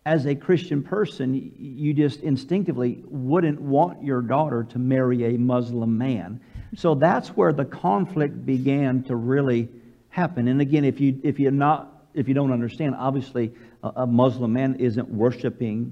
as 0.05 0.27
a 0.27 0.35
Christian 0.35 0.83
person, 0.83 1.51
you 1.57 1.93
just 1.93 2.21
instinctively 2.21 3.03
wouldn't 3.07 3.59
want 3.59 4.03
your 4.03 4.21
daughter 4.21 4.63
to 4.65 4.77
marry 4.77 5.35
a 5.35 5.37
Muslim 5.39 5.97
man. 5.97 6.39
So 6.75 6.93
that's 6.93 7.29
where 7.29 7.53
the 7.53 7.65
conflict 7.65 8.45
began 8.45 9.03
to 9.03 9.15
really 9.15 9.69
happen. 10.09 10.47
And 10.47 10.61
again, 10.61 10.85
if 10.85 10.99
you 10.99 11.19
if 11.23 11.39
you're 11.39 11.51
not 11.51 11.91
if 12.13 12.27
you 12.27 12.33
don't 12.33 12.51
understand, 12.51 12.95
obviously 12.95 13.53
a, 13.83 13.91
a 13.97 14.07
Muslim 14.07 14.53
man 14.53 14.75
isn't 14.75 15.09
worshiping 15.09 15.91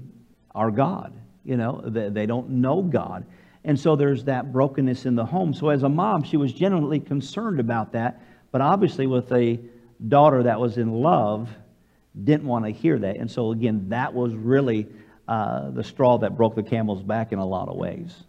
our 0.54 0.70
God. 0.70 1.12
You 1.44 1.56
know, 1.56 1.82
they, 1.84 2.08
they 2.08 2.26
don't 2.26 2.48
know 2.50 2.82
God. 2.82 3.26
And 3.64 3.78
so 3.78 3.96
there's 3.96 4.24
that 4.24 4.52
brokenness 4.52 5.06
in 5.06 5.14
the 5.14 5.24
home. 5.24 5.54
So 5.54 5.70
as 5.70 5.82
a 5.82 5.88
mom, 5.88 6.22
she 6.22 6.36
was 6.36 6.52
genuinely 6.52 7.00
concerned 7.00 7.60
about 7.60 7.92
that. 7.92 8.20
But 8.52 8.60
obviously, 8.60 9.06
with 9.06 9.32
a 9.32 9.58
daughter 10.08 10.42
that 10.42 10.60
was 10.60 10.76
in 10.76 10.92
love, 10.92 11.48
didn't 12.22 12.46
want 12.46 12.66
to 12.66 12.70
hear 12.70 12.98
that. 12.98 13.16
And 13.16 13.30
so, 13.30 13.52
again, 13.52 13.88
that 13.88 14.12
was 14.12 14.34
really 14.34 14.86
uh, 15.26 15.70
the 15.70 15.82
straw 15.82 16.18
that 16.18 16.36
broke 16.36 16.54
the 16.54 16.62
camel's 16.62 17.02
back 17.02 17.32
in 17.32 17.38
a 17.38 17.46
lot 17.46 17.68
of 17.68 17.76
ways. 17.76 18.24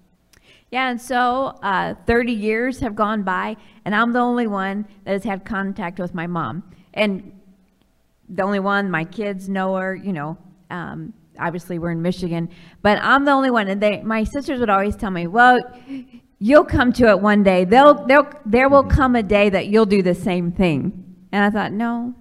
Yeah, 0.71 0.89
and 0.89 0.99
so 0.99 1.57
uh, 1.61 1.93
30 2.07 2.31
years 2.31 2.79
have 2.79 2.95
gone 2.95 3.23
by, 3.23 3.55
and 3.83 3.93
I'm 3.93 4.13
the 4.13 4.19
only 4.19 4.47
one 4.47 4.87
that 5.03 5.11
has 5.11 5.23
had 5.23 5.45
contact 5.45 5.99
with 5.99 6.13
my 6.15 6.25
mom. 6.27 6.63
And 6.93 7.31
the 8.29 8.43
only 8.43 8.59
one. 8.59 8.89
My 8.89 9.03
kids 9.03 9.49
know 9.49 9.75
her, 9.75 9.95
you 9.95 10.13
know. 10.13 10.37
Um, 10.69 11.13
obviously, 11.39 11.79
we're 11.79 11.91
in 11.91 12.01
Michigan, 12.01 12.49
but 12.81 12.99
I'm 13.01 13.25
the 13.25 13.31
only 13.31 13.51
one. 13.51 13.67
And 13.67 13.81
they, 13.81 14.01
my 14.01 14.23
sisters 14.23 14.59
would 14.59 14.69
always 14.69 14.95
tell 14.95 15.11
me, 15.11 15.27
well, 15.27 15.59
you'll 16.39 16.65
come 16.65 16.91
to 16.93 17.07
it 17.09 17.19
one 17.19 17.43
day. 17.43 17.65
They'll, 17.65 18.05
they'll, 18.05 18.29
there 18.45 18.69
will 18.69 18.83
come 18.83 19.15
a 19.15 19.23
day 19.23 19.49
that 19.49 19.67
you'll 19.67 19.85
do 19.85 20.01
the 20.01 20.15
same 20.15 20.51
thing. 20.51 21.15
And 21.31 21.43
I 21.43 21.49
thought, 21.49 21.71
no, 21.71 22.13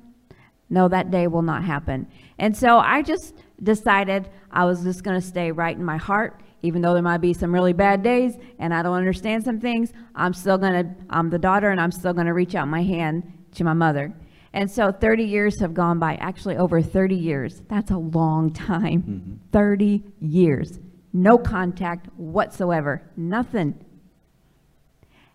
no, 0.70 0.88
that 0.88 1.11
day 1.11 1.27
will 1.27 1.42
not 1.42 1.64
happen. 1.64 2.07
And 2.38 2.57
so 2.57 2.79
I 2.79 3.03
just 3.03 3.35
decided 3.62 4.29
I 4.50 4.64
was 4.64 4.83
just 4.83 5.05
going 5.05 5.20
to 5.20 5.27
stay 5.27 5.53
right 5.53 5.77
in 5.77 5.85
my 5.85 5.96
heart, 5.96 6.40
even 6.62 6.83
though 6.83 6.94
there 6.94 7.03
might 7.03 7.18
be 7.18 7.33
some 7.33 7.53
really 7.53 7.72
bad 7.72 8.03
days 8.03 8.37
and 8.59 8.74
I 8.74 8.83
don't 8.83 8.96
understand 8.96 9.44
some 9.44 9.61
things. 9.61 9.92
I'm 10.14 10.33
still 10.33 10.59
going 10.59 10.72
to, 10.72 10.94
I'm 11.11 11.31
the 11.31 11.38
daughter 11.38 11.70
and 11.70 11.81
I'm 11.81 11.92
still 11.92 12.12
going 12.12 12.27
to 12.27 12.35
reach 12.35 12.55
out 12.55 12.66
my 12.68 12.83
hand 12.83 13.22
to 13.55 13.64
my 13.64 13.74
mother. 13.74 14.12
And 14.54 14.70
so 14.70 14.92
30 14.92 15.24
years 15.24 15.58
have 15.58 15.74
gone 15.74 15.98
by, 15.98 16.14
actually 16.14 16.56
over 16.56 16.80
30 16.80 17.16
years. 17.16 17.60
That's 17.68 17.90
a 17.90 17.98
long 17.98 18.52
time. 18.52 19.02
Mm-hmm. 19.02 19.34
30 19.50 20.04
years. 20.20 20.78
No 21.12 21.36
contact 21.36 22.06
whatsoever. 22.16 23.02
Nothing. 23.16 23.84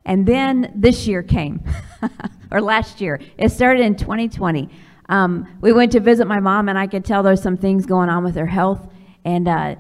And 0.06 0.26
then 0.26 0.72
this 0.74 1.06
year 1.06 1.22
came, 1.22 1.62
or 2.52 2.62
last 2.62 3.02
year. 3.02 3.20
It 3.38 3.50
started 3.50 3.86
in 3.86 3.98
2020. 3.98 4.70
Um, 5.10 5.58
we 5.60 5.74
went 5.74 5.92
to 5.92 6.00
visit 6.00 6.26
my 6.26 6.40
mom, 6.40 6.70
and 6.70 6.80
I 6.80 6.88
could 6.88 7.04
tell 7.04 7.22
there's 7.22 7.44
some 7.44 7.58
things 7.58 7.86
going 7.86 8.08
on 8.08 8.24
with 8.24 8.36
her 8.36 8.46
health. 8.46 8.88
And 9.26 9.50
uh, 9.50 9.76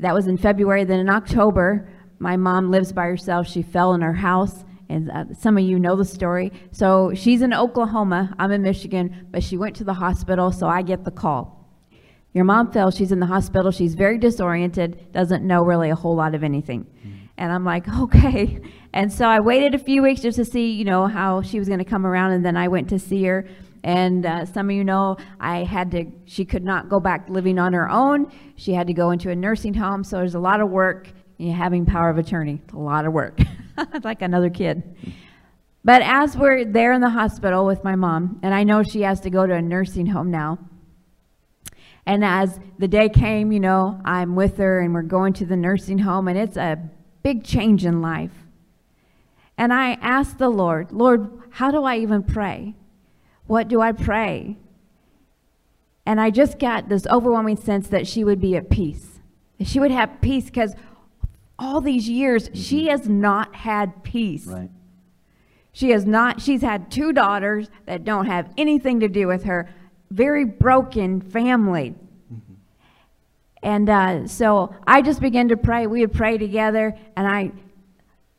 that 0.00 0.12
was 0.12 0.26
in 0.26 0.36
February. 0.36 0.84
Then 0.84 1.00
in 1.00 1.08
October, 1.08 1.88
my 2.18 2.36
mom 2.36 2.70
lives 2.70 2.92
by 2.92 3.06
herself. 3.06 3.48
She 3.48 3.62
fell 3.62 3.94
in 3.94 4.02
her 4.02 4.12
house, 4.12 4.64
and 4.92 5.10
uh, 5.10 5.24
some 5.34 5.56
of 5.56 5.64
you 5.64 5.78
know 5.78 5.96
the 5.96 6.04
story. 6.04 6.52
So 6.70 7.12
she's 7.14 7.42
in 7.42 7.54
Oklahoma. 7.54 8.34
I'm 8.38 8.52
in 8.52 8.62
Michigan, 8.62 9.26
but 9.30 9.42
she 9.42 9.56
went 9.56 9.74
to 9.76 9.84
the 9.84 9.94
hospital, 9.94 10.52
so 10.52 10.66
I 10.66 10.82
get 10.82 11.04
the 11.04 11.10
call. 11.10 11.58
Your 12.34 12.44
mom 12.44 12.70
fell. 12.72 12.90
She's 12.90 13.12
in 13.12 13.20
the 13.20 13.26
hospital. 13.26 13.70
She's 13.70 13.94
very 13.94 14.18
disoriented, 14.18 15.12
doesn't 15.12 15.46
know 15.46 15.62
really 15.62 15.90
a 15.90 15.94
whole 15.94 16.14
lot 16.14 16.34
of 16.34 16.44
anything. 16.44 16.84
Mm. 16.84 17.12
And 17.38 17.52
I'm 17.52 17.64
like, 17.64 17.88
okay. 18.00 18.60
And 18.92 19.12
so 19.12 19.26
I 19.26 19.40
waited 19.40 19.74
a 19.74 19.78
few 19.78 20.02
weeks 20.02 20.20
just 20.20 20.36
to 20.36 20.44
see, 20.44 20.70
you 20.70 20.84
know, 20.84 21.06
how 21.06 21.42
she 21.42 21.58
was 21.58 21.68
going 21.68 21.78
to 21.78 21.84
come 21.84 22.06
around. 22.06 22.32
And 22.32 22.44
then 22.44 22.56
I 22.56 22.68
went 22.68 22.88
to 22.90 22.98
see 22.98 23.24
her. 23.24 23.46
And 23.84 24.24
uh, 24.24 24.46
some 24.46 24.70
of 24.70 24.76
you 24.76 24.84
know, 24.84 25.16
I 25.40 25.64
had 25.64 25.90
to, 25.90 26.04
she 26.26 26.44
could 26.44 26.64
not 26.64 26.88
go 26.88 27.00
back 27.00 27.28
living 27.28 27.58
on 27.58 27.72
her 27.72 27.90
own. 27.90 28.30
She 28.56 28.72
had 28.72 28.86
to 28.86 28.94
go 28.94 29.10
into 29.10 29.30
a 29.30 29.34
nursing 29.34 29.74
home. 29.74 30.04
So 30.04 30.18
there's 30.18 30.36
a 30.36 30.40
lot 30.40 30.60
of 30.60 30.70
work 30.70 31.08
you 31.38 31.52
having 31.52 31.84
power 31.84 32.08
of 32.08 32.18
attorney. 32.18 32.62
A 32.72 32.78
lot 32.78 33.06
of 33.06 33.12
work. 33.12 33.40
like 34.04 34.22
another 34.22 34.50
kid. 34.50 34.82
But 35.84 36.02
as 36.02 36.36
we're 36.36 36.64
there 36.64 36.92
in 36.92 37.00
the 37.00 37.10
hospital 37.10 37.66
with 37.66 37.82
my 37.82 37.96
mom, 37.96 38.38
and 38.42 38.54
I 38.54 38.62
know 38.62 38.82
she 38.82 39.02
has 39.02 39.20
to 39.20 39.30
go 39.30 39.46
to 39.46 39.54
a 39.54 39.62
nursing 39.62 40.06
home 40.06 40.30
now. 40.30 40.58
And 42.06 42.24
as 42.24 42.58
the 42.78 42.88
day 42.88 43.08
came, 43.08 43.52
you 43.52 43.60
know, 43.60 44.00
I'm 44.04 44.34
with 44.34 44.58
her 44.58 44.80
and 44.80 44.94
we're 44.94 45.02
going 45.02 45.32
to 45.34 45.46
the 45.46 45.56
nursing 45.56 45.98
home, 45.98 46.28
and 46.28 46.38
it's 46.38 46.56
a 46.56 46.78
big 47.22 47.44
change 47.44 47.84
in 47.84 48.00
life. 48.00 48.32
And 49.58 49.72
I 49.72 49.92
asked 50.00 50.38
the 50.38 50.48
Lord, 50.48 50.92
Lord, 50.92 51.30
how 51.50 51.70
do 51.70 51.84
I 51.84 51.98
even 51.98 52.22
pray? 52.22 52.74
What 53.46 53.68
do 53.68 53.80
I 53.80 53.92
pray? 53.92 54.56
And 56.06 56.20
I 56.20 56.30
just 56.30 56.58
got 56.58 56.88
this 56.88 57.06
overwhelming 57.06 57.56
sense 57.56 57.88
that 57.88 58.06
she 58.06 58.24
would 58.24 58.40
be 58.40 58.56
at 58.56 58.70
peace. 58.70 59.20
She 59.60 59.78
would 59.78 59.90
have 59.90 60.20
peace 60.20 60.46
because 60.46 60.74
all 61.58 61.80
these 61.80 62.08
years 62.08 62.50
she 62.54 62.86
has 62.88 63.08
not 63.08 63.54
had 63.54 64.02
peace. 64.02 64.46
Right. 64.46 64.70
She 65.72 65.90
has 65.90 66.04
not, 66.04 66.40
she's 66.40 66.60
had 66.60 66.90
two 66.90 67.12
daughters 67.12 67.70
that 67.86 68.04
don't 68.04 68.26
have 68.26 68.52
anything 68.58 69.00
to 69.00 69.08
do 69.08 69.26
with 69.26 69.44
her, 69.44 69.70
very 70.10 70.44
broken 70.44 71.20
family. 71.20 71.94
Mm-hmm. 72.32 72.54
And 73.62 73.88
uh, 73.88 74.26
so 74.26 74.74
I 74.86 75.00
just 75.00 75.20
began 75.20 75.48
to 75.48 75.56
pray. 75.56 75.86
We 75.86 76.02
would 76.02 76.12
pray 76.12 76.36
together, 76.36 76.94
and 77.16 77.26
I 77.26 77.52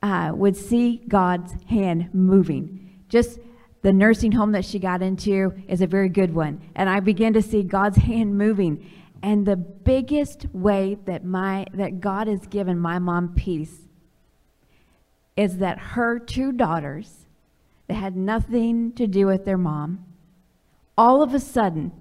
uh, 0.04 0.34
would 0.36 0.56
see 0.56 1.02
God's 1.08 1.54
hand 1.64 2.14
moving. 2.14 3.04
Just 3.10 3.40
the 3.82 3.92
nursing 3.94 4.32
home 4.32 4.52
that 4.52 4.64
she 4.64 4.78
got 4.78 5.02
into 5.02 5.54
is 5.68 5.82
a 5.82 5.88
very 5.88 6.10
good 6.10 6.36
one. 6.36 6.62
And 6.76 6.88
I 6.88 7.00
began 7.00 7.34
to 7.34 7.42
see 7.42 7.64
God's 7.64 7.98
hand 7.98 8.38
moving. 8.38 8.90
And 9.24 9.46
the 9.46 9.56
biggest 9.56 10.48
way 10.52 10.98
that 11.06 11.24
my 11.24 11.66
that 11.74 12.02
God 12.02 12.28
has 12.28 12.46
given 12.46 12.78
my 12.78 13.00
mom 13.00 13.34
peace 13.34 13.88
is 15.38 15.58
that 15.60 15.80
her 15.80 16.20
two 16.20 16.52
daughters 16.52 17.26
that 17.88 17.94
had 17.94 18.18
nothing 18.18 18.92
to 18.92 19.08
do 19.08 19.26
with 19.26 19.46
their 19.46 19.58
mom, 19.58 20.06
all 20.98 21.24
of 21.24 21.34
a 21.34 21.40
sudden, 21.40 21.94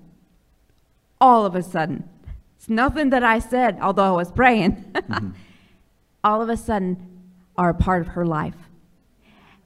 all 1.20 1.46
of 1.46 1.54
a 1.54 1.62
sudden, 1.62 2.08
it's 2.56 2.68
nothing 2.68 3.10
that 3.10 3.22
I 3.22 3.38
said, 3.38 3.78
although 3.80 4.14
I 4.14 4.16
was 4.16 4.32
praying, 4.32 4.72
mm-hmm. 4.92 5.30
all 6.24 6.42
of 6.42 6.48
a 6.48 6.56
sudden 6.56 7.22
are 7.56 7.70
a 7.70 7.74
part 7.74 8.02
of 8.02 8.08
her 8.08 8.26
life. 8.26 8.56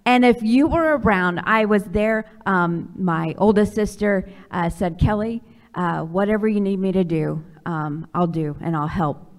And 0.05 0.27
if 0.27 0.43
you 0.43 0.67
were 0.67 0.99
around, 0.99 1.41
I 1.45 1.65
was 1.65 1.85
there. 1.85 2.27
Um, 2.45 2.93
my 2.97 3.35
oldest 3.39 3.75
sister 3.75 4.29
uh, 4.51 4.69
said, 4.69 4.99
Kelly, 4.99 5.43
uh, 5.77 6.03
whatever 6.03 6.49
you 6.49 6.61
need 6.61 6.79
me 6.79 6.91
to 6.93 7.05
do, 7.05 7.45
um, 7.67 8.09
I'll 8.15 8.27
do 8.27 8.57
and 8.61 8.75
I'll 8.75 8.89
help. 8.89 9.31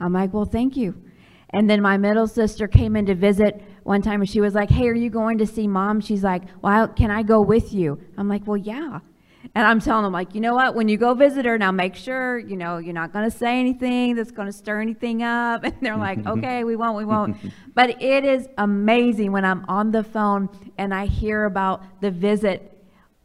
I'm 0.00 0.12
like, 0.12 0.32
well, 0.32 0.44
thank 0.44 0.76
you. 0.76 0.94
And 1.50 1.68
then 1.68 1.82
my 1.82 1.96
middle 1.96 2.28
sister 2.28 2.68
came 2.68 2.94
in 2.94 3.06
to 3.06 3.14
visit 3.14 3.60
one 3.82 4.02
time 4.02 4.20
and 4.20 4.30
she 4.30 4.40
was 4.40 4.54
like, 4.54 4.70
hey, 4.70 4.86
are 4.88 4.94
you 4.94 5.10
going 5.10 5.38
to 5.38 5.46
see 5.46 5.66
mom? 5.66 6.00
She's 6.00 6.22
like, 6.22 6.42
well, 6.62 6.88
can 6.88 7.10
I 7.10 7.22
go 7.22 7.40
with 7.40 7.72
you? 7.72 8.00
I'm 8.16 8.28
like, 8.28 8.46
well, 8.46 8.56
yeah. 8.56 9.00
And 9.54 9.66
I'm 9.66 9.80
telling 9.80 10.04
them, 10.04 10.12
like, 10.12 10.34
you 10.34 10.40
know 10.40 10.54
what? 10.54 10.74
When 10.74 10.88
you 10.88 10.98
go 10.98 11.14
visit 11.14 11.46
her, 11.46 11.56
now 11.56 11.72
make 11.72 11.94
sure, 11.94 12.38
you 12.38 12.56
know, 12.56 12.78
you're 12.78 12.92
not 12.92 13.12
going 13.12 13.28
to 13.28 13.36
say 13.36 13.58
anything 13.58 14.14
that's 14.14 14.30
going 14.30 14.46
to 14.46 14.52
stir 14.52 14.80
anything 14.80 15.22
up. 15.22 15.64
And 15.64 15.74
they're 15.80 15.96
like, 15.96 16.26
okay, 16.26 16.64
we 16.64 16.76
won't, 16.76 16.96
we 16.96 17.04
won't. 17.04 17.36
but 17.74 18.02
it 18.02 18.24
is 18.24 18.46
amazing 18.58 19.32
when 19.32 19.44
I'm 19.44 19.64
on 19.68 19.90
the 19.90 20.04
phone 20.04 20.48
and 20.76 20.92
I 20.92 21.06
hear 21.06 21.44
about 21.44 21.82
the 22.02 22.10
visit 22.10 22.77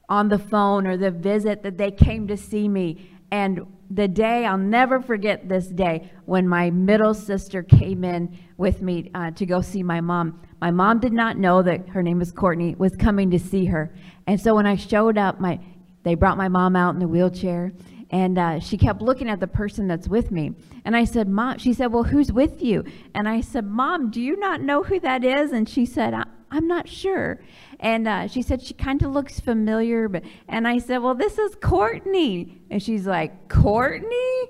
on 0.10 0.30
the 0.30 0.40
phone 0.40 0.86
or 0.86 0.98
the 0.98 1.12
visit 1.12 1.64
that 1.64 1.78
they 1.78 1.92
came 1.92 2.28
to 2.28 2.38
see 2.38 2.68
me. 2.68 3.10
And 3.32 3.66
the 3.90 4.08
day, 4.08 4.46
I'll 4.46 4.58
never 4.58 5.02
forget 5.02 5.50
this 5.50 5.68
day 5.68 6.12
when 6.26 6.48
my 6.48 6.70
middle 6.70 7.14
sister 7.14 7.64
came 7.64 8.04
in 8.04 8.38
with 8.58 8.82
me 8.82 9.10
uh, 9.16 9.32
to 9.32 9.46
go 9.46 9.62
see 9.62 9.84
my 9.84 10.02
mom. 10.02 10.42
My 10.62 10.72
mom 10.72 11.00
did 11.00 11.14
not 11.14 11.38
know 11.38 11.62
that 11.64 11.90
her 11.90 12.04
name 12.04 12.20
was 12.20 12.32
Courtney, 12.32 12.76
was 12.76 12.96
coming 12.96 13.32
to 13.32 13.40
see 13.40 13.66
her. 13.66 13.94
And 14.28 14.40
so 14.40 14.56
when 14.56 14.66
I 14.66 14.76
showed 14.76 15.18
up, 15.18 15.40
my 15.40 15.60
they 16.04 16.16
brought 16.16 16.38
my 16.38 16.50
mom 16.50 16.76
out 16.76 16.94
in 16.94 17.00
the 17.00 17.08
wheelchair, 17.08 17.72
and 18.12 18.38
uh, 18.38 18.60
she 18.60 18.78
kept 18.78 19.02
looking 19.02 19.30
at 19.30 19.40
the 19.40 19.48
person 19.48 19.88
that's 19.88 20.08
with 20.08 20.32
me. 20.32 20.52
And 20.86 20.96
I 20.96 21.06
said, 21.06 21.28
Mom, 21.28 21.58
she 21.58 21.74
said, 21.74 21.92
Well, 21.92 22.04
who's 22.04 22.32
with 22.32 22.62
you? 22.62 22.84
And 23.16 23.28
I 23.28 23.42
said, 23.42 23.66
Mom, 23.66 24.12
do 24.12 24.22
you 24.22 24.38
not 24.38 24.62
know 24.62 24.84
who 24.84 25.00
that 25.00 25.24
is? 25.24 25.52
And 25.52 25.68
she 25.68 25.86
said, 25.86 26.14
I'm 26.54 26.68
not 26.68 26.88
sure. 26.88 27.42
And 27.80 28.08
uh, 28.08 28.28
she 28.28 28.44
said, 28.44 28.62
She 28.62 28.76
kind 28.76 29.02
of 29.02 29.12
looks 29.12 29.40
familiar. 29.40 30.08
But, 30.08 30.24
and 30.48 30.68
I 30.68 30.78
said, 30.78 31.00
Well, 31.00 31.16
this 31.16 31.40
is 31.40 31.56
Courtney. 31.56 32.62
And 32.70 32.82
she's 32.82 33.08
like, 33.08 33.50
Courtney? 33.50 34.50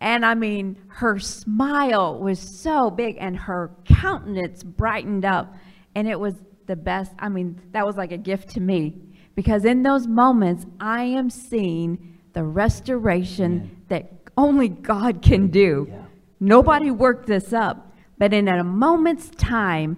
And 0.00 0.24
I 0.24 0.34
mean, 0.34 0.78
her 0.88 1.18
smile 1.18 2.18
was 2.18 2.38
so 2.40 2.90
big 2.90 3.18
and 3.20 3.36
her 3.36 3.70
countenance 3.84 4.62
brightened 4.62 5.26
up. 5.26 5.54
And 5.94 6.08
it 6.08 6.18
was 6.18 6.34
the 6.66 6.76
best. 6.76 7.12
I 7.18 7.28
mean, 7.28 7.60
that 7.72 7.84
was 7.84 7.96
like 7.96 8.10
a 8.10 8.18
gift 8.18 8.48
to 8.50 8.60
me 8.60 8.96
because 9.34 9.66
in 9.66 9.82
those 9.82 10.06
moments, 10.06 10.64
I 10.80 11.02
am 11.02 11.28
seeing 11.28 12.18
the 12.32 12.42
restoration 12.42 13.82
that 13.88 14.10
only 14.36 14.68
God 14.68 15.20
can 15.20 15.48
do. 15.48 15.88
Yeah. 15.90 16.02
Nobody 16.40 16.90
worked 16.90 17.26
this 17.26 17.52
up. 17.52 17.92
But 18.16 18.32
in 18.32 18.48
a 18.48 18.64
moment's 18.64 19.28
time, 19.30 19.96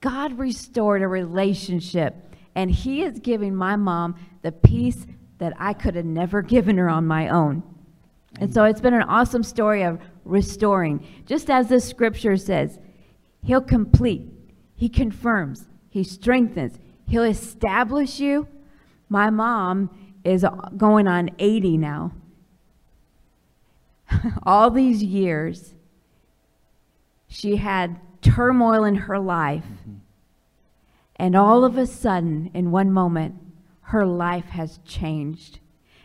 God 0.00 0.38
restored 0.38 1.02
a 1.02 1.08
relationship. 1.08 2.14
And 2.54 2.70
He 2.70 3.02
is 3.02 3.18
giving 3.18 3.54
my 3.54 3.76
mom 3.76 4.16
the 4.42 4.52
peace 4.52 5.06
that 5.38 5.54
I 5.58 5.72
could 5.72 5.94
have 5.94 6.04
never 6.04 6.42
given 6.42 6.78
her 6.78 6.88
on 6.88 7.06
my 7.06 7.28
own. 7.28 7.62
And 8.38 8.52
so 8.52 8.64
it's 8.64 8.80
been 8.80 8.94
an 8.94 9.02
awesome 9.02 9.42
story 9.42 9.82
of 9.82 9.98
restoring. 10.24 11.06
Just 11.26 11.50
as 11.50 11.68
the 11.68 11.80
scripture 11.80 12.36
says, 12.36 12.78
He'll 13.42 13.60
complete, 13.60 14.22
He 14.74 14.88
confirms, 14.88 15.66
He 15.88 16.04
strengthens, 16.04 16.78
He'll 17.06 17.24
establish 17.24 18.20
you 18.20 18.46
my 19.10 19.28
mom 19.28 19.90
is 20.24 20.46
going 20.76 21.08
on 21.08 21.30
80 21.38 21.76
now. 21.76 22.12
All 24.44 24.70
these 24.70 25.02
years, 25.02 25.74
she 27.28 27.56
had 27.56 28.00
turmoil 28.22 28.84
in 28.84 28.94
her 28.94 29.18
life. 29.18 29.64
Mm-hmm. 29.64 29.94
And 31.16 31.36
all 31.36 31.64
of 31.64 31.76
a 31.76 31.86
sudden, 31.86 32.50
in 32.54 32.70
one 32.70 32.92
moment, 32.92 33.34
her 33.82 34.06
life 34.06 34.46
has 34.46 34.78
changed. 34.84 35.60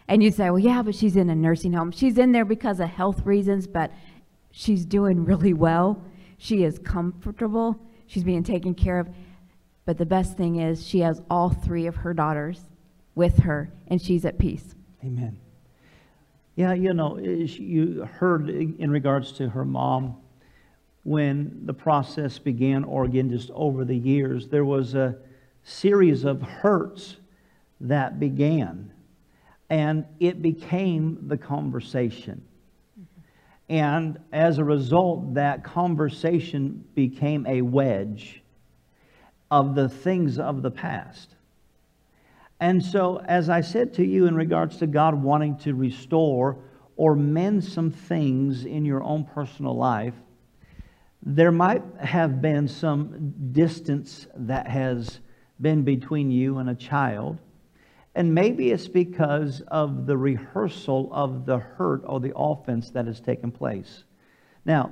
And 0.07 0.21
you 0.21 0.29
say, 0.29 0.49
well, 0.49 0.59
yeah, 0.59 0.81
but 0.81 0.93
she's 0.95 1.15
in 1.15 1.29
a 1.29 1.35
nursing 1.35 1.73
home. 1.73 1.91
She's 1.91 2.17
in 2.17 2.31
there 2.31 2.45
because 2.45 2.79
of 2.79 2.89
health 2.89 3.25
reasons, 3.25 3.65
but 3.65 3.91
she's 4.51 4.85
doing 4.85 5.23
really 5.23 5.53
well. 5.53 6.01
She 6.37 6.63
is 6.63 6.79
comfortable. 6.79 7.79
She's 8.07 8.23
being 8.23 8.43
taken 8.43 8.75
care 8.75 8.99
of. 8.99 9.07
But 9.85 9.97
the 9.97 10.05
best 10.05 10.35
thing 10.35 10.57
is, 10.57 10.85
she 10.85 10.99
has 10.99 11.21
all 11.29 11.49
three 11.49 11.87
of 11.87 11.95
her 11.95 12.13
daughters 12.13 12.65
with 13.15 13.39
her, 13.39 13.71
and 13.87 14.01
she's 14.01 14.25
at 14.25 14.37
peace. 14.37 14.75
Amen. 15.03 15.39
Yeah, 16.55 16.73
you 16.73 16.93
know, 16.93 17.17
you 17.17 18.03
heard 18.03 18.49
in 18.49 18.89
regards 18.91 19.31
to 19.33 19.49
her 19.49 19.65
mom 19.65 20.17
when 21.05 21.61
the 21.67 21.73
process 21.73 22.39
began, 22.39 22.83
or 22.83 23.05
again, 23.05 23.29
just 23.29 23.51
over 23.51 23.85
the 23.85 23.95
years, 23.95 24.47
there 24.47 24.65
was 24.65 24.95
a 24.95 25.15
series 25.63 26.23
of 26.23 26.41
hurts 26.41 27.17
that 27.79 28.19
began, 28.19 28.91
and 29.69 30.03
it 30.19 30.41
became 30.41 31.19
the 31.27 31.37
conversation. 31.37 32.43
And 33.69 34.17
as 34.33 34.57
a 34.57 34.63
result, 34.63 35.35
that 35.35 35.63
conversation 35.63 36.83
became 36.95 37.45
a 37.45 37.61
wedge 37.61 38.41
of 39.51 39.75
the 39.75 39.87
things 39.87 40.39
of 40.39 40.63
the 40.63 40.71
past. 40.71 41.35
And 42.59 42.83
so, 42.83 43.21
as 43.25 43.47
I 43.47 43.61
said 43.61 43.93
to 43.95 44.03
you 44.03 44.25
in 44.25 44.33
regards 44.33 44.77
to 44.77 44.87
God 44.87 45.13
wanting 45.13 45.57
to 45.59 45.75
restore 45.75 46.57
or 46.95 47.15
mend 47.15 47.63
some 47.63 47.91
things 47.91 48.65
in 48.65 48.85
your 48.85 49.03
own 49.03 49.23
personal 49.23 49.75
life, 49.75 50.15
there 51.25 51.51
might 51.51 51.83
have 51.99 52.39
been 52.39 52.67
some 52.67 53.33
distance 53.51 54.27
that 54.35 54.67
has 54.67 55.19
been 55.59 55.83
between 55.83 56.29
you 56.29 56.59
and 56.59 56.69
a 56.69 56.75
child. 56.75 57.39
And 58.13 58.33
maybe 58.33 58.71
it's 58.71 58.87
because 58.87 59.61
of 59.67 60.05
the 60.05 60.15
rehearsal 60.15 61.09
of 61.11 61.45
the 61.45 61.57
hurt 61.57 62.03
or 62.05 62.19
the 62.19 62.33
offense 62.35 62.91
that 62.91 63.07
has 63.07 63.19
taken 63.19 63.51
place. 63.51 64.03
Now, 64.65 64.91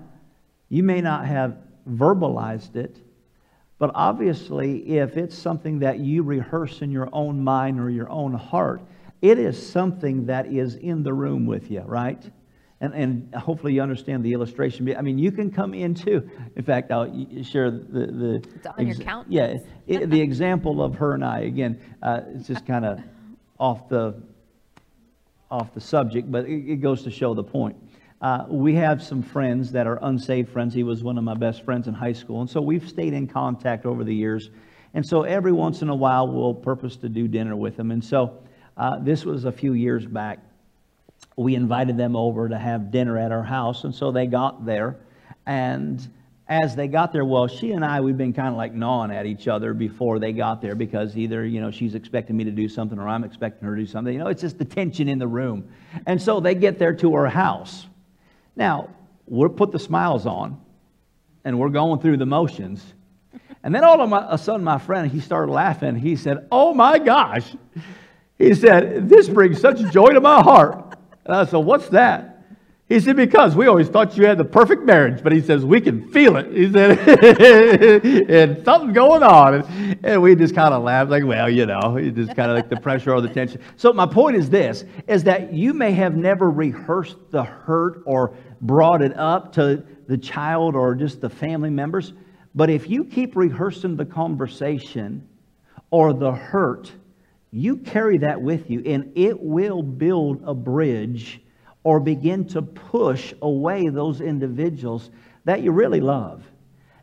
you 0.69 0.82
may 0.82 1.02
not 1.02 1.26
have 1.28 1.56
verbalized 1.88 2.76
it, 2.76 2.98
but 3.78 3.91
obviously, 3.93 4.98
if 4.98 5.17
it's 5.17 5.38
something 5.38 5.80
that 5.80 6.00
you 6.00 6.24
rehearse 6.24 6.82
in 6.82 6.89
your 6.89 7.10
own 7.13 7.43
mind 7.43 7.80
or 7.80 7.89
your 7.89 8.10
own 8.10 8.34
heart, 8.34 8.82
it 9.22 9.38
is 9.38 9.72
something 9.72 10.26
that 10.26 10.48
is 10.48 10.76
in 10.76 11.04
the 11.04 11.13
room 11.13 11.46
with 11.46 11.69
you, 11.69 11.82
right? 11.82 12.24
And, 12.84 12.93
and 12.93 13.36
hopefully 13.36 13.76
you 13.76 13.82
understand 13.82 14.26
the 14.26 14.34
illustration. 14.34 14.93
I 14.98 15.02
mean, 15.02 15.17
you 15.17 15.32
can 15.32 15.50
come 15.50 15.74
into, 15.74 16.30
in 16.58 16.63
fact, 16.65 16.91
I'll 16.91 17.08
share 17.41 17.72
the. 17.72 18.08
the 18.08 18.43
it's 18.56 18.67
on 18.67 18.86
your 18.86 18.98
count. 18.98 19.32
Yeah, 19.32 19.56
it, 19.88 20.10
the 20.10 20.19
example 20.19 20.84
of 20.84 20.96
her 20.96 21.13
and 21.13 21.24
I, 21.24 21.39
again, 21.39 21.80
uh, 22.02 22.19
it's 22.36 22.46
just 22.46 22.65
kind 22.65 22.84
of 22.84 23.00
off 23.58 23.88
the, 23.88 24.22
off 25.50 25.74
the 25.74 25.80
subject, 25.80 26.30
but 26.30 26.43
it, 26.43 26.72
it 26.74 26.82
goes 26.82 27.04
to 27.04 27.10
show 27.10 27.34
the 27.34 27.43
point. 27.43 27.78
Uh, 28.22 28.48
we 28.50 28.76
have 28.76 29.02
some 29.02 29.24
friends 29.24 29.72
that 29.72 29.88
are 29.88 30.00
unsaved 30.02 30.50
friends. 30.50 30.74
He 30.74 30.84
was 30.84 31.06
one 31.06 31.17
of 31.17 31.24
my 31.24 31.36
best 31.36 31.63
friends 31.63 31.88
in 31.88 31.93
high 31.93 32.12
school. 32.12 32.41
And 32.41 32.50
so 32.50 32.60
we've 32.60 32.89
stayed 32.89 33.13
in 33.13 33.28
contact 33.28 33.86
over 33.86 34.04
the 34.04 34.13
years. 34.13 34.50
And 34.93 35.06
so 35.06 35.24
every 35.24 35.54
once 35.54 35.82
in 35.82 35.88
a 35.88 35.96
while, 35.96 36.28
we'll 36.28 36.54
purpose 36.54 36.98
to 36.98 37.08
do 37.08 37.30
dinner 37.30 37.56
with 37.56 37.80
him. 37.80 37.91
And 37.91 38.04
so 38.04 38.43
uh, 38.76 39.00
this 39.00 39.24
was 39.24 39.46
a 39.46 39.54
few 39.54 39.72
years 39.72 40.06
back. 40.06 40.39
We 41.36 41.56
invited 41.56 41.98
them 41.98 42.15
over 42.15 42.50
to 42.50 42.58
have 42.58 42.91
dinner 42.91 43.17
at 43.17 43.32
our 43.32 43.43
house. 43.43 43.84
And 43.84 43.93
so 43.93 44.12
they 44.12 44.28
got 44.28 44.65
there. 44.65 44.98
And 45.46 46.08
as 46.48 46.76
they 46.76 46.88
got 46.88 47.13
there, 47.13 47.26
well, 47.26 47.48
she 47.48 47.72
and 47.72 47.84
I, 47.84 48.02
we've 48.02 48.17
been 48.17 48.34
kind 48.34 48.50
of 48.50 48.56
like 48.56 48.74
gnawing 48.74 49.12
at 49.12 49.26
each 49.26 49.48
other 49.48 49.74
before 49.74 50.19
they 50.19 50.34
got 50.34 50.62
there 50.62 50.76
because 50.76 51.17
either, 51.17 51.46
you 51.46 51.62
know, 51.62 51.72
she's 51.72 51.96
expecting 51.96 52.36
me 52.36 52.43
to 52.43 52.52
do 52.52 52.67
something 52.67 53.00
or 53.00 53.08
I'm 53.08 53.24
expecting 53.24 53.67
her 53.67 53.76
to 53.76 53.82
do 53.82 53.88
something. 53.88 54.13
You 54.13 54.19
know, 54.19 54.28
it's 54.28 54.41
just 54.41 54.58
the 54.58 54.65
tension 54.65 55.08
in 55.08 55.19
the 55.19 55.28
room. 55.28 55.69
And 56.06 56.22
so 56.22 56.39
they 56.39 56.54
get 56.54 56.78
there 56.80 56.93
to 56.96 57.15
her 57.15 57.28
house. 57.28 57.88
Now, 58.56 58.89
we're 59.26 59.50
put 59.50 59.72
the 59.72 59.80
smiles 59.80 60.26
on 60.26 60.60
and 61.46 61.58
we're 61.58 61.69
going 61.69 62.02
through 62.02 62.17
the 62.17 62.26
motions. 62.26 62.84
And 63.63 63.74
then 63.74 63.84
all 63.86 64.02
of 64.02 64.10
my, 64.10 64.26
a 64.30 64.38
sudden, 64.38 64.63
my 64.63 64.78
friend, 64.78 65.10
he 65.10 65.22
started 65.22 65.52
laughing. 65.52 65.96
He 65.96 66.17
said, 66.17 66.48
Oh 66.52 66.74
my 66.74 67.00
gosh. 67.00 67.56
He 68.38 68.54
said, 68.54 69.08
This 69.08 69.30
brings 69.30 69.62
such 69.62 69.80
joy 69.91 70.10
to 70.10 70.19
my 70.22 70.41
heart. 70.41 70.98
And 71.26 71.36
I 71.36 71.46
said, 71.46 71.58
What's 71.58 71.90
that? 71.90 72.30
He 72.90 73.00
said, 73.00 73.16
Because 73.16 73.56
we 73.56 73.68
always 73.68 73.90
thought 73.90 74.18
you 74.18 74.26
had 74.26 74.38
the 74.38 74.46
perfect 74.46 74.84
marriage, 74.84 75.24
but 75.24 75.32
he 75.32 75.42
says, 75.42 75.66
We 75.66 75.82
can 75.82 76.12
feel 76.12 76.36
it. 76.38 76.52
He 76.52 76.72
said, 76.72 77.00
And 78.30 78.64
something's 78.66 78.94
going 78.94 79.24
on. 79.24 79.54
And, 79.56 80.00
and 80.04 80.22
we 80.22 80.36
just 80.36 80.54
kind 80.54 80.74
of 80.74 80.84
laughed, 80.84 81.10
like, 81.10 81.24
Well, 81.24 81.50
you 81.50 81.66
know, 81.66 82.00
just 82.12 82.36
kind 82.36 82.52
of 82.52 82.58
like 82.58 82.70
the 82.70 82.78
pressure 82.78 83.14
or 83.14 83.22
the 83.22 83.30
tension. 83.30 83.62
So, 83.78 83.94
my 83.94 84.06
point 84.06 84.36
is 84.36 84.50
this 84.50 84.84
is 85.08 85.24
that 85.24 85.54
you 85.54 85.74
may 85.74 85.92
have 85.94 86.16
never 86.16 86.52
rehearsed 86.52 87.18
the 87.32 87.44
hurt 87.44 88.04
or 88.06 88.36
brought 88.62 89.02
it 89.02 89.18
up 89.18 89.54
to 89.54 89.84
the 90.08 90.18
child 90.18 90.76
or 90.76 90.96
just 90.96 91.22
the 91.22 91.30
family 91.30 91.70
members, 91.70 92.14
but 92.56 92.70
if 92.70 92.90
you 92.90 93.06
keep 93.06 93.36
rehearsing 93.36 93.96
the 93.96 94.06
conversation 94.06 95.28
or 95.90 96.14
the 96.14 96.32
hurt, 96.32 96.92
you 97.54 97.78
carry 97.78 98.18
that 98.18 98.42
with 98.42 98.72
you, 98.72 98.82
and 98.84 99.12
it 99.16 99.39
will 99.39 99.84
build 99.84 100.42
a 100.44 100.56
bridge 100.56 101.39
or 101.84 102.00
begin 102.00 102.48
to 102.48 102.63
push 102.63 103.32
away 103.44 103.89
those 103.89 104.22
individuals 104.22 105.12
that 105.46 105.62
you 105.62 105.72
really 105.72 106.02
love. 106.02 106.44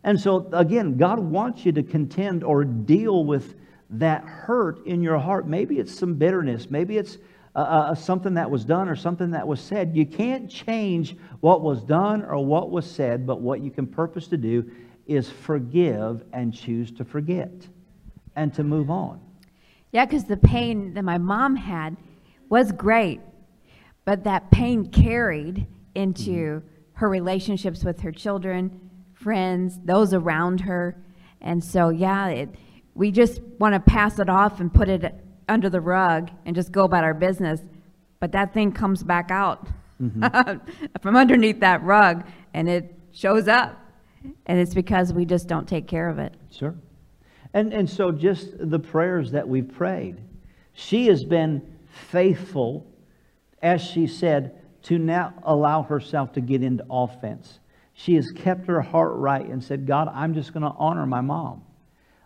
And 0.02 0.18
so, 0.18 0.48
again, 0.52 0.96
God 0.96 1.20
wants 1.20 1.64
you 1.64 1.70
to 1.72 1.84
contend 1.84 2.42
or 2.42 2.64
deal 2.64 3.24
with 3.24 3.54
that 3.90 4.24
hurt 4.24 4.84
in 4.86 5.02
your 5.02 5.18
heart. 5.18 5.46
Maybe 5.46 5.78
it's 5.78 5.96
some 5.96 6.14
bitterness. 6.14 6.68
Maybe 6.68 6.96
it's 6.96 7.18
uh, 7.54 7.58
uh, 7.58 7.94
something 7.94 8.34
that 8.34 8.50
was 8.50 8.64
done 8.64 8.88
or 8.88 8.96
something 8.96 9.30
that 9.30 9.46
was 9.46 9.60
said. 9.60 9.94
You 9.94 10.04
can't 10.04 10.50
change 10.50 11.16
what 11.38 11.60
was 11.60 11.84
done 11.84 12.24
or 12.24 12.44
what 12.44 12.72
was 12.72 12.90
said, 12.90 13.24
but 13.24 13.40
what 13.40 13.60
you 13.60 13.70
can 13.70 13.86
purpose 13.86 14.26
to 14.28 14.36
do 14.36 14.68
is 15.06 15.30
forgive 15.30 16.24
and 16.32 16.52
choose 16.52 16.90
to 16.92 17.04
forget 17.04 17.52
and 18.34 18.52
to 18.54 18.64
move 18.64 18.90
on. 18.90 19.20
Yeah, 19.92 20.04
because 20.04 20.24
the 20.24 20.36
pain 20.36 20.94
that 20.94 21.02
my 21.02 21.18
mom 21.18 21.56
had 21.56 21.96
was 22.48 22.72
great. 22.72 23.20
But 24.04 24.24
that 24.24 24.50
pain 24.50 24.86
carried 24.86 25.66
into 25.94 26.30
mm-hmm. 26.30 26.66
her 26.94 27.08
relationships 27.08 27.84
with 27.84 28.00
her 28.00 28.12
children, 28.12 28.90
friends, 29.14 29.78
those 29.84 30.14
around 30.14 30.60
her. 30.60 30.96
And 31.40 31.62
so, 31.62 31.88
yeah, 31.90 32.28
it, 32.28 32.54
we 32.94 33.10
just 33.10 33.40
want 33.58 33.74
to 33.74 33.80
pass 33.80 34.18
it 34.18 34.28
off 34.28 34.60
and 34.60 34.72
put 34.72 34.88
it 34.88 35.14
under 35.48 35.68
the 35.68 35.80
rug 35.80 36.30
and 36.46 36.54
just 36.54 36.72
go 36.72 36.84
about 36.84 37.04
our 37.04 37.14
business. 37.14 37.60
But 38.20 38.32
that 38.32 38.52
thing 38.54 38.72
comes 38.72 39.02
back 39.02 39.30
out 39.30 39.68
mm-hmm. 40.00 40.58
from 41.00 41.16
underneath 41.16 41.60
that 41.60 41.82
rug 41.82 42.24
and 42.54 42.68
it 42.68 42.94
shows 43.12 43.48
up. 43.48 43.76
And 44.46 44.58
it's 44.58 44.74
because 44.74 45.12
we 45.12 45.24
just 45.24 45.48
don't 45.48 45.66
take 45.66 45.88
care 45.88 46.08
of 46.08 46.18
it. 46.18 46.34
Sure. 46.50 46.74
And, 47.52 47.72
and 47.72 47.88
so, 47.88 48.12
just 48.12 48.50
the 48.58 48.78
prayers 48.78 49.32
that 49.32 49.48
we've 49.48 49.68
prayed, 49.68 50.16
she 50.72 51.06
has 51.08 51.24
been 51.24 51.78
faithful 52.10 52.86
as 53.62 53.82
she 53.82 54.06
said, 54.06 54.56
to 54.82 54.98
now 54.98 55.34
allow 55.42 55.82
herself 55.82 56.32
to 56.32 56.40
get 56.40 56.62
into 56.62 56.84
offense. 56.90 57.60
She 57.92 58.14
has 58.14 58.30
kept 58.34 58.66
her 58.66 58.80
heart 58.80 59.12
right 59.16 59.44
and 59.44 59.62
said, 59.62 59.86
God, 59.86 60.10
I'm 60.12 60.34
just 60.34 60.54
going 60.54 60.62
to 60.62 60.74
honor 60.78 61.06
my 61.06 61.20
mom. 61.20 61.62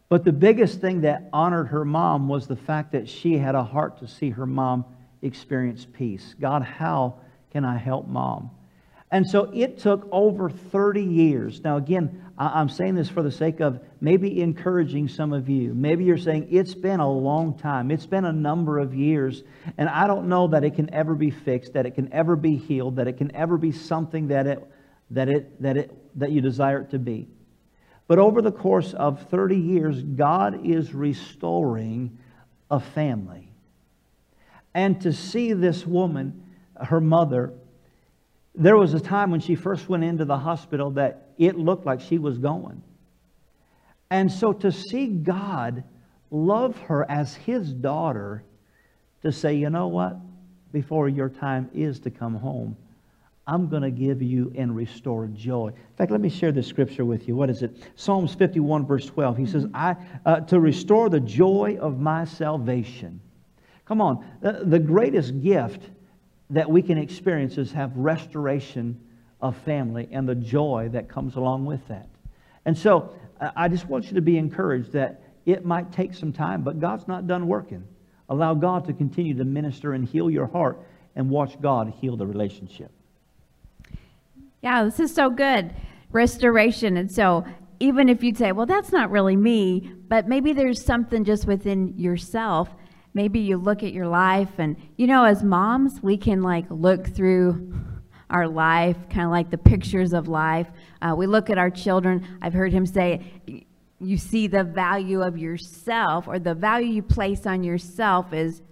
But 0.09 0.25
the 0.25 0.33
biggest 0.33 0.81
thing 0.81 1.01
that 1.01 1.29
honored 1.33 1.69
her 1.69 1.85
mom 1.85 2.29
was 2.29 2.47
the 2.47 2.57
fact 2.57 2.93
that 2.93 3.09
she 3.09 3.37
had 3.37 3.55
a 3.55 3.65
heart 3.65 3.99
to 3.99 4.07
see 4.07 4.31
her 4.31 4.47
mom 4.47 4.85
experience 5.23 5.87
peace. 5.93 6.35
God, 6.39 6.63
how 6.63 7.15
can 7.51 7.65
I 7.65 7.77
help 7.77 8.07
mom? 8.07 8.51
And 9.15 9.31
so 9.31 9.49
it 9.55 9.79
took 9.79 10.09
over 10.11 10.51
30 10.51 11.01
years. 11.01 11.63
Now, 11.63 11.77
again, 11.77 12.21
I'm 12.37 12.69
saying 12.69 12.97
this 12.97 13.09
for 13.09 13.23
the 13.23 13.31
sake 13.31 13.61
of 13.61 13.79
maybe 14.01 14.43
encouraging 14.43 15.07
some 15.07 15.33
of 15.33 15.49
you. 15.49 15.73
Maybe 15.73 16.03
you're 16.03 16.19
saying, 16.19 16.49
it's 16.51 16.75
been 16.75 16.99
a 16.99 17.09
long 17.09 17.57
time, 17.57 17.93
it's 17.93 18.07
been 18.07 18.25
a 18.25 18.33
number 18.33 18.81
of 18.81 18.93
years, 18.93 19.45
and 19.79 19.89
I 19.89 20.09
don't 20.09 20.29
know 20.29 20.49
that 20.49 20.65
it 20.65 20.75
can 20.75 20.93
ever 20.93 21.15
be 21.15 21.31
fixed, 21.31 21.75
that 21.75 21.87
it 21.87 21.93
can 21.93 22.13
ever 22.13 22.35
be 22.35 22.57
healed, 22.57 22.97
that 22.97 23.07
it 23.07 23.17
can 23.17 23.33
ever 23.37 23.57
be 23.57 23.71
something 23.71 24.27
that, 24.29 24.49
it, 24.49 24.69
that, 25.13 25.29
it, 25.29 25.63
that, 25.63 25.77
it, 25.77 26.19
that 26.19 26.33
you 26.33 26.41
desire 26.41 26.81
it 26.81 26.91
to 26.91 26.99
be. 26.99 27.29
But 28.09 28.19
over 28.19 28.43
the 28.43 28.51
course 28.51 28.95
of 28.95 29.31
30 29.31 29.57
years, 29.57 30.03
God 30.03 30.67
is 30.67 30.93
restoring 30.93 32.19
a 32.69 32.81
family. 32.81 33.49
And 34.75 35.01
to 35.03 35.13
see 35.13 35.53
this 35.53 35.87
woman, 35.87 36.43
her 36.83 37.01
mother, 37.01 37.53
there 38.55 38.77
was 38.77 38.95
a 38.95 39.01
time 39.01 39.31
when 39.31 39.41
she 39.41 39.55
first 39.55 39.89
went 39.89 40.05
into 40.05 40.25
the 40.25 40.39
hospital 40.39 40.91
that 40.93 41.29
it 41.39 41.57
looked 41.57 41.87
like 41.87 42.01
she 42.01 42.19
was 42.19 42.39
going. 42.39 42.83
And 44.11 44.31
so 44.31 44.53
to 44.53 44.71
see 44.71 45.09
God 45.09 45.83
love 46.31 46.79
her 46.83 47.09
as 47.11 47.35
his 47.35 47.73
daughter, 47.73 48.45
to 49.23 49.33
say, 49.33 49.55
you 49.55 49.71
know 49.71 49.89
what? 49.89 50.17
Before 50.73 51.09
your 51.09 51.29
time 51.29 51.71
is 51.75 51.99
to 52.01 52.11
come 52.11 52.35
home, 52.35 52.77
I'm 53.47 53.69
going 53.69 53.83
to 53.83 53.91
give 53.91 54.23
you 54.23 54.53
and 54.57 54.75
restore 54.75 55.27
joy. 55.27 55.69
In 55.69 55.97
fact, 55.97 56.11
let 56.11 56.21
me 56.21 56.29
share 56.31 56.53
this 56.53 56.67
scripture 56.67 57.05
with 57.05 57.29
you. 57.29 57.37
What 57.37 57.51
is 57.51 57.63
it? 57.63 57.77
Psalms 57.95 58.35
51, 58.35 58.87
verse 58.87 59.07
12. 59.07 59.37
He 59.37 59.47
says, 59.47 59.67
I, 59.75 59.97
uh, 60.25 60.41
To 60.41 60.61
restore 60.61 61.11
the 61.11 61.21
joy 61.21 61.77
of 61.81 62.01
my 62.01 62.25
salvation. 62.25 63.21
Come 63.85 64.01
on. 64.01 64.25
The, 64.41 64.63
the 64.65 64.79
greatest 64.79 65.43
gift 65.43 65.83
that 66.51 66.71
we 66.71 66.83
can 66.83 66.99
experience 66.99 67.59
is 67.59 67.73
have 67.73 67.97
restoration 67.97 69.01
of 69.41 69.57
family 69.59 70.09
and 70.13 70.29
the 70.29 70.35
joy 70.35 70.89
that 70.93 71.09
comes 71.09 71.37
along 71.37 71.65
with 71.65 71.87
that. 71.89 72.09
And 72.65 72.77
so 72.77 73.15
I 73.57 73.69
just 73.69 73.87
want 73.89 74.07
you 74.07 74.15
to 74.15 74.23
be 74.23 74.39
encouraged 74.39 74.93
that 74.93 75.23
it 75.45 75.65
might 75.65 75.93
take 75.93 76.15
some 76.15 76.33
time, 76.33 76.63
but 76.63 76.81
God's 76.81 77.07
not 77.07 77.27
done 77.27 77.47
working. 77.47 77.85
Allow 78.29 78.55
God 78.55 78.87
to 78.87 78.93
continue 78.93 79.35
to 79.35 79.45
minister 79.45 79.93
and 79.93 80.09
heal 80.09 80.31
your 80.31 80.47
heart 80.47 80.81
and 81.15 81.29
watch 81.29 81.61
God 81.61 81.93
heal 82.01 82.17
the 82.17 82.27
relationship. 82.27 82.91
Yeah, 84.63 84.85
this 84.85 84.99
is 84.99 85.15
so 85.15 85.29
good. 85.29 85.75
Restoration. 86.11 86.97
And 86.97 87.11
so, 87.11 87.45
even 87.81 88.09
if 88.09 88.23
you'd 88.23 88.39
say, 88.39 88.53
well, 88.53 88.67
that's 88.67 88.93
not 88.93 89.11
really 89.11 89.37
me, 89.37 89.93
but 90.09 90.27
maybe 90.27 90.53
there's 90.53 90.83
something 90.83 91.25
just 91.25 91.47
within 91.47 91.99
yourself. 91.99 92.71
Maybe 93.15 93.39
you 93.39 93.57
look 93.57 93.83
at 93.83 93.93
your 93.93 94.09
life, 94.09 94.51
and 94.59 94.77
you 94.97 95.07
know, 95.07 95.25
as 95.25 95.43
moms, 95.43 96.03
we 96.03 96.17
can 96.17 96.43
like 96.43 96.67
look 96.69 97.07
through 97.07 97.73
our 98.29 98.49
life, 98.49 98.97
kind 99.09 99.25
of 99.25 99.31
like 99.31 99.51
the 99.51 99.59
pictures 99.59 100.13
of 100.13 100.27
life. 100.27 100.67
Uh, 101.01 101.15
we 101.17 101.27
look 101.27 101.49
at 101.51 101.57
our 101.57 101.71
children. 101.71 102.27
I've 102.43 102.55
heard 102.55 102.73
him 102.73 102.85
say, 102.85 103.21
you 104.01 104.17
see 104.19 104.49
the 104.49 104.65
value 104.65 105.23
of 105.23 105.39
yourself, 105.39 106.27
or 106.27 106.39
the 106.39 106.55
value 106.55 106.89
you 106.89 107.03
place 107.03 107.47
on 107.47 107.63
yourself 107.63 108.33
is 108.33 108.63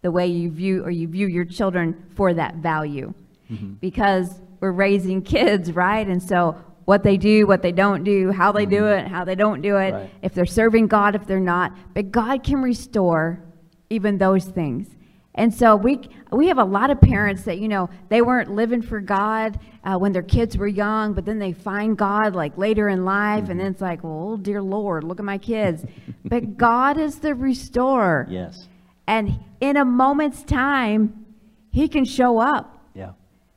the 0.00 0.10
way 0.10 0.26
you 0.26 0.50
view 0.50 0.82
or 0.84 0.90
you 0.90 1.06
view 1.06 1.26
your 1.26 1.44
children 1.44 2.06
for 2.14 2.32
that 2.34 2.56
value. 2.56 3.12
Mm-hmm. 3.50 3.74
Because 3.74 4.40
we're 4.60 4.72
raising 4.72 5.20
kids, 5.22 5.72
right? 5.72 6.06
And 6.06 6.22
so 6.22 6.56
what 6.86 7.02
they 7.02 7.16
do, 7.18 7.46
what 7.46 7.60
they 7.60 7.72
don't 7.72 8.04
do, 8.04 8.30
how 8.30 8.52
they 8.52 8.66
do 8.66 8.82
mm-hmm. 8.82 9.06
it, 9.06 9.08
how 9.10 9.24
they 9.24 9.34
don't 9.34 9.60
do 9.60 9.76
it, 9.76 9.92
right. 9.92 10.10
if 10.22 10.32
they're 10.32 10.46
serving 10.46 10.86
God, 10.86 11.14
if 11.14 11.26
they're 11.26 11.40
not. 11.40 11.72
But 11.92 12.10
God 12.10 12.42
can 12.42 12.62
restore 12.62 13.43
even 13.90 14.18
those 14.18 14.44
things. 14.44 14.88
And 15.36 15.52
so 15.52 15.74
we 15.74 16.00
we 16.30 16.46
have 16.48 16.58
a 16.58 16.64
lot 16.64 16.90
of 16.90 17.00
parents 17.00 17.42
that 17.42 17.58
you 17.58 17.68
know 17.68 17.90
they 18.08 18.22
weren't 18.22 18.52
living 18.52 18.82
for 18.82 19.00
God 19.00 19.58
uh, 19.82 19.96
when 19.98 20.12
their 20.12 20.22
kids 20.22 20.56
were 20.56 20.68
young, 20.68 21.12
but 21.12 21.24
then 21.24 21.38
they 21.40 21.52
find 21.52 21.96
God 21.96 22.34
like 22.34 22.56
later 22.56 22.88
in 22.88 23.04
life, 23.04 23.42
mm-hmm. 23.42 23.50
and 23.52 23.60
then 23.60 23.66
it's 23.72 23.80
like, 23.80 24.04
well, 24.04 24.36
dear 24.36 24.62
Lord, 24.62 25.02
look 25.02 25.18
at 25.18 25.24
my 25.24 25.38
kids. 25.38 25.84
but 26.24 26.56
God 26.56 26.98
is 26.98 27.18
the 27.18 27.34
restorer. 27.34 28.28
Yes. 28.30 28.68
And 29.06 29.40
in 29.60 29.76
a 29.76 29.84
moment's 29.84 30.44
time, 30.44 31.26
He 31.70 31.88
can 31.88 32.04
show 32.04 32.38
up. 32.38 32.78
Yeah. 32.94 33.12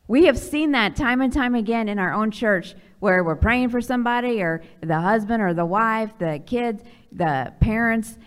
We 0.07 0.25
have 0.25 0.37
seen 0.37 0.71
that 0.71 0.95
time 0.95 1.21
and 1.21 1.31
time 1.31 1.53
again 1.53 1.87
in 1.89 1.99
our 1.99 2.13
own 2.13 2.31
church 2.31 2.75
where 2.99 3.23
we're 3.23 3.35
praying 3.35 3.69
for 3.69 3.81
somebody 3.81 4.41
or 4.41 4.63
the 4.81 4.99
husband 4.99 5.43
or 5.43 5.53
the 5.53 5.65
wife, 5.65 6.11
the 6.17 6.41
kids, 6.45 6.81
the 7.11 7.53
parents, 7.59 8.17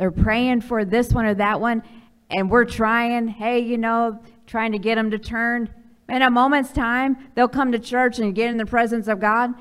they're 0.00 0.10
praying 0.10 0.62
for 0.62 0.82
this 0.86 1.12
one 1.12 1.26
or 1.26 1.34
that 1.34 1.60
one, 1.60 1.82
and 2.30 2.50
we're 2.50 2.64
trying, 2.64 3.28
hey, 3.28 3.58
you 3.60 3.76
know, 3.76 4.18
trying 4.46 4.72
to 4.72 4.78
get 4.78 4.94
them 4.94 5.10
to 5.10 5.18
turn. 5.18 5.68
In 6.08 6.22
a 6.22 6.30
moment's 6.30 6.72
time, 6.72 7.18
they'll 7.34 7.48
come 7.48 7.70
to 7.72 7.78
church 7.78 8.18
and 8.18 8.34
get 8.34 8.48
in 8.48 8.56
the 8.56 8.64
presence 8.64 9.08
of 9.08 9.20
God. 9.20 9.52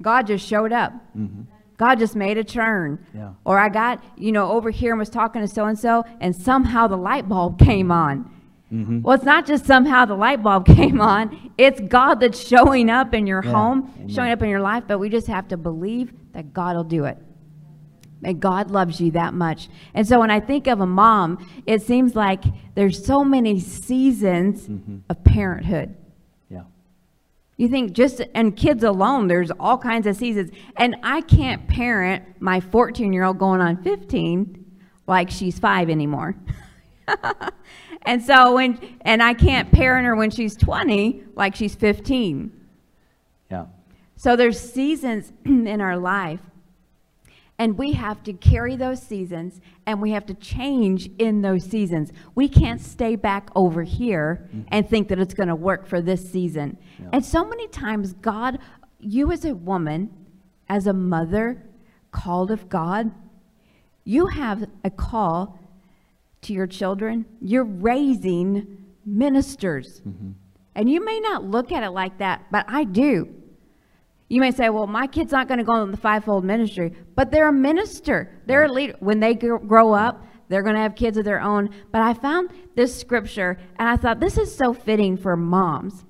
God 0.00 0.28
just 0.28 0.46
showed 0.46 0.72
up. 0.72 0.92
Mm-hmm. 1.18 1.42
God 1.76 1.98
just 1.98 2.14
made 2.14 2.38
a 2.38 2.44
turn. 2.44 3.04
Yeah. 3.12 3.32
Or 3.44 3.58
I 3.58 3.70
got, 3.70 4.04
you 4.16 4.30
know, 4.30 4.52
over 4.52 4.70
here 4.70 4.92
and 4.92 5.00
was 5.00 5.10
talking 5.10 5.42
to 5.42 5.48
so 5.48 5.64
and 5.64 5.76
so, 5.76 6.04
and 6.20 6.34
somehow 6.34 6.86
the 6.86 6.96
light 6.96 7.28
bulb 7.28 7.58
came 7.58 7.90
on. 7.90 8.30
Mm-hmm. 8.72 9.02
Well, 9.02 9.16
it's 9.16 9.24
not 9.24 9.46
just 9.46 9.66
somehow 9.66 10.04
the 10.04 10.14
light 10.14 10.44
bulb 10.44 10.64
came 10.76 11.00
on, 11.00 11.50
it's 11.58 11.80
God 11.80 12.20
that's 12.20 12.38
showing 12.38 12.88
up 12.88 13.12
in 13.14 13.26
your 13.26 13.44
yeah. 13.44 13.50
home, 13.50 13.92
Amen. 13.96 14.08
showing 14.10 14.30
up 14.30 14.42
in 14.42 14.48
your 14.48 14.60
life, 14.60 14.84
but 14.86 15.00
we 15.00 15.08
just 15.08 15.26
have 15.26 15.48
to 15.48 15.56
believe 15.56 16.12
that 16.34 16.52
God 16.52 16.76
will 16.76 16.84
do 16.84 17.06
it. 17.06 17.18
And 18.24 18.40
God 18.40 18.70
loves 18.70 19.00
you 19.00 19.10
that 19.12 19.34
much. 19.34 19.68
And 19.92 20.06
so 20.06 20.20
when 20.20 20.30
I 20.30 20.40
think 20.40 20.66
of 20.66 20.80
a 20.80 20.86
mom, 20.86 21.46
it 21.66 21.82
seems 21.82 22.14
like 22.16 22.42
there's 22.74 23.04
so 23.04 23.24
many 23.24 23.60
seasons 23.60 24.66
mm-hmm. 24.66 24.98
of 25.08 25.22
parenthood. 25.24 25.94
Yeah. 26.48 26.62
You 27.56 27.68
think 27.68 27.92
just, 27.92 28.22
and 28.34 28.56
kids 28.56 28.82
alone, 28.82 29.28
there's 29.28 29.50
all 29.52 29.78
kinds 29.78 30.06
of 30.06 30.16
seasons. 30.16 30.50
And 30.76 30.96
I 31.02 31.20
can't 31.20 31.68
parent 31.68 32.24
my 32.40 32.60
14 32.60 33.12
year 33.12 33.24
old 33.24 33.38
going 33.38 33.60
on 33.60 33.82
15 33.82 34.64
like 35.06 35.30
she's 35.30 35.58
five 35.58 35.90
anymore. 35.90 36.34
and 38.02 38.22
so 38.22 38.54
when, 38.54 38.78
and 39.02 39.22
I 39.22 39.34
can't 39.34 39.70
parent 39.70 40.06
her 40.06 40.16
when 40.16 40.30
she's 40.30 40.56
20 40.56 41.24
like 41.34 41.54
she's 41.54 41.74
15. 41.74 42.50
Yeah. 43.50 43.66
So 44.16 44.36
there's 44.36 44.58
seasons 44.58 45.32
in 45.44 45.80
our 45.82 45.98
life 45.98 46.40
and 47.64 47.78
we 47.78 47.92
have 47.92 48.22
to 48.22 48.34
carry 48.34 48.76
those 48.76 49.00
seasons 49.00 49.58
and 49.86 50.02
we 50.02 50.10
have 50.10 50.26
to 50.26 50.34
change 50.34 51.08
in 51.18 51.40
those 51.40 51.64
seasons. 51.64 52.12
We 52.34 52.46
can't 52.46 52.78
stay 52.78 53.16
back 53.16 53.48
over 53.56 53.82
here 53.84 54.46
mm-hmm. 54.48 54.68
and 54.68 54.86
think 54.86 55.08
that 55.08 55.18
it's 55.18 55.32
going 55.32 55.48
to 55.48 55.54
work 55.54 55.86
for 55.86 56.02
this 56.02 56.30
season. 56.30 56.76
Yeah. 56.98 57.08
And 57.14 57.24
so 57.24 57.42
many 57.42 57.66
times, 57.68 58.12
God, 58.20 58.58
you 59.00 59.32
as 59.32 59.46
a 59.46 59.54
woman, 59.54 60.10
as 60.68 60.86
a 60.86 60.92
mother 60.92 61.64
called 62.10 62.50
of 62.50 62.68
God, 62.68 63.10
you 64.04 64.26
have 64.26 64.68
a 64.84 64.90
call 64.90 65.58
to 66.42 66.52
your 66.52 66.66
children. 66.66 67.24
You're 67.40 67.64
raising 67.64 68.76
ministers. 69.06 70.02
Mm-hmm. 70.02 70.32
And 70.74 70.90
you 70.90 71.02
may 71.02 71.18
not 71.18 71.44
look 71.44 71.72
at 71.72 71.82
it 71.82 71.92
like 71.92 72.18
that, 72.18 72.44
but 72.50 72.66
I 72.68 72.84
do. 72.84 73.34
You 74.28 74.40
may 74.40 74.50
say, 74.50 74.70
well, 74.70 74.86
my 74.86 75.06
kid's 75.06 75.32
not 75.32 75.48
going 75.48 75.58
to 75.58 75.64
go 75.64 75.82
in 75.82 75.90
the 75.90 75.96
fivefold 75.96 76.44
ministry, 76.44 76.94
but 77.14 77.30
they're 77.30 77.48
a 77.48 77.52
minister. 77.52 78.40
They're 78.46 78.64
a 78.64 78.72
leader. 78.72 78.96
When 79.00 79.20
they 79.20 79.34
grow 79.34 79.92
up, 79.92 80.24
they're 80.48 80.62
going 80.62 80.74
to 80.74 80.80
have 80.80 80.94
kids 80.94 81.16
of 81.16 81.24
their 81.24 81.40
own. 81.40 81.70
But 81.92 82.02
I 82.02 82.14
found 82.14 82.50
this 82.74 82.98
scripture, 82.98 83.58
and 83.78 83.88
I 83.88 83.96
thought 83.96 84.20
this 84.20 84.38
is 84.38 84.54
so 84.54 84.72
fitting 84.72 85.16
for 85.16 85.36
moms. 85.36 86.04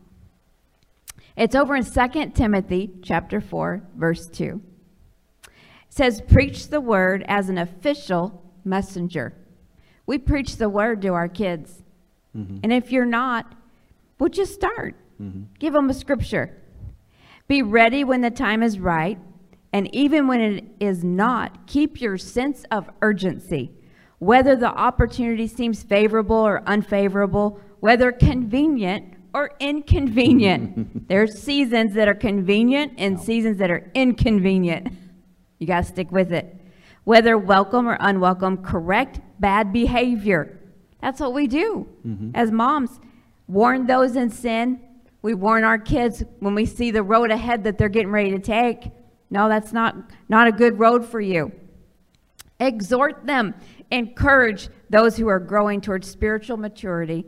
It's 1.37 1.57
over 1.57 1.75
in 1.75 1.85
2 1.85 2.31
Timothy 2.35 2.93
chapter 3.03 3.41
4, 3.41 3.83
verse 3.97 4.29
2. 4.29 4.61
It 5.45 5.51
says, 5.89 6.21
Preach 6.21 6.69
the 6.69 6.81
word 6.81 7.25
as 7.27 7.49
an 7.49 7.59
official 7.59 8.43
messenger. 8.65 9.35
We 10.07 10.19
preach 10.19 10.57
the 10.57 10.69
word 10.69 11.03
to 11.03 11.09
our 11.09 11.29
kids. 11.29 11.83
Mm-hmm. 12.37 12.59
And 12.63 12.73
if 12.73 12.93
you're 12.93 13.05
not, 13.05 13.55
well, 14.19 14.29
just 14.29 14.55
start. 14.55 14.95
Mm-hmm. 15.21 15.43
Give 15.59 15.73
them 15.73 15.91
a 15.91 15.95
scripture. 15.95 16.57
Be 17.47 17.63
ready 17.63 18.05
when 18.05 18.23
the 18.23 18.31
time 18.31 18.63
is 18.63 18.79
right, 18.79 19.19
and 19.73 19.95
even 19.95 20.27
when 20.27 20.41
it 20.41 20.65
is 20.81 21.05
not, 21.05 21.67
keep 21.67 22.01
your 22.01 22.17
sense 22.17 22.65
of 22.71 22.89
urgency. 23.03 23.73
Whether 24.19 24.57
the 24.57 24.69
opportunity 24.69 25.47
seems 25.47 25.83
favorable 25.83 26.37
or 26.37 26.63
unfavorable, 26.67 27.61
whether 27.81 28.13
convenient 28.13 29.15
or 29.35 29.51
inconvenient. 29.61 31.09
There's 31.09 31.43
seasons 31.43 31.95
that 31.95 32.09
are 32.09 32.15
convenient 32.15 32.95
and 32.97 33.21
seasons 33.21 33.59
that 33.59 33.71
are 33.71 33.91
inconvenient. 33.95 34.93
You 35.59 35.67
got 35.67 35.85
to 35.85 35.91
stick 35.91 36.11
with 36.11 36.33
it. 36.33 36.61
Whether 37.03 37.37
welcome 37.37 37.87
or 37.87 37.99
unwelcome, 38.01 38.63
correct 38.63 39.21
bad 39.39 39.73
behavior. 39.73 40.59
That's 41.03 41.21
what 41.21 41.35
we 41.35 41.47
do 41.47 41.87
mm-hmm. 42.07 42.31
as 42.35 42.51
moms. 42.51 43.01
Warn 43.47 43.87
those 43.87 44.17
in 44.17 44.31
sin, 44.31 44.81
we 45.25 45.33
warn 45.33 45.65
our 45.65 45.79
kids 45.79 46.23
when 46.41 46.55
we 46.55 46.67
see 46.67 46.91
the 46.91 47.03
road 47.03 47.31
ahead 47.31 47.65
that 47.65 47.79
they're 47.79 47.89
getting 47.89 48.11
ready 48.11 48.33
to 48.33 48.39
take. 48.39 48.91
No, 49.31 49.49
that's 49.49 49.73
not, 49.73 49.97
not 50.29 50.49
a 50.49 50.53
good 50.53 50.79
road 50.79 51.03
for 51.03 51.19
you. 51.19 51.51
Exhort 52.61 53.25
them, 53.25 53.55
encourage 53.91 54.69
those 54.91 55.17
who 55.17 55.27
are 55.29 55.39
growing 55.39 55.81
towards 55.81 56.11
spiritual 56.11 56.59
maturity 56.59 57.25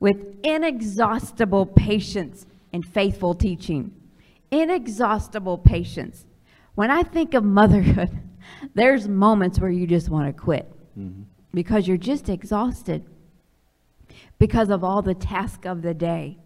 with 0.00 0.40
inexhaustible 0.42 1.66
patience 1.66 2.46
and 2.72 2.84
faithful 2.84 3.32
teaching. 3.32 3.94
Inexhaustible 4.50 5.58
patience. 5.58 6.26
When 6.74 6.90
I 6.90 7.04
think 7.04 7.32
of 7.32 7.44
motherhood, 7.44 8.10
there's 8.74 9.06
moments 9.06 9.60
where 9.60 9.70
you 9.70 9.86
just 9.86 10.08
want 10.08 10.26
to 10.26 10.32
quit 10.32 10.68
mm-hmm. 10.98 11.22
because 11.54 11.86
you're 11.86 11.96
just 11.96 12.28
exhausted 12.28 13.04
because 14.36 14.68
of 14.68 14.82
all 14.82 15.00
the 15.00 15.14
task 15.14 15.64
of 15.64 15.82
the 15.82 15.94
day. 15.94 16.38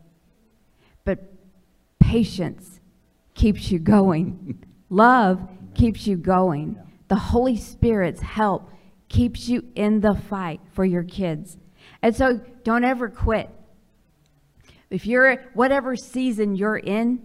But 1.04 1.18
patience 1.98 2.80
keeps 3.34 3.70
you 3.70 3.78
going. 3.78 4.64
Love 4.90 5.40
keeps 5.74 6.06
you 6.06 6.16
going. 6.16 6.78
The 7.08 7.16
Holy 7.16 7.56
Spirit's 7.56 8.20
help 8.20 8.70
keeps 9.08 9.48
you 9.48 9.62
in 9.74 10.00
the 10.00 10.14
fight 10.14 10.60
for 10.72 10.84
your 10.84 11.02
kids. 11.02 11.56
And 12.02 12.14
so 12.14 12.40
don't 12.64 12.84
ever 12.84 13.08
quit. 13.08 13.50
If 14.90 15.06
you're 15.06 15.36
whatever 15.54 15.94
season 15.94 16.56
you're 16.56 16.78
in, 16.78 17.20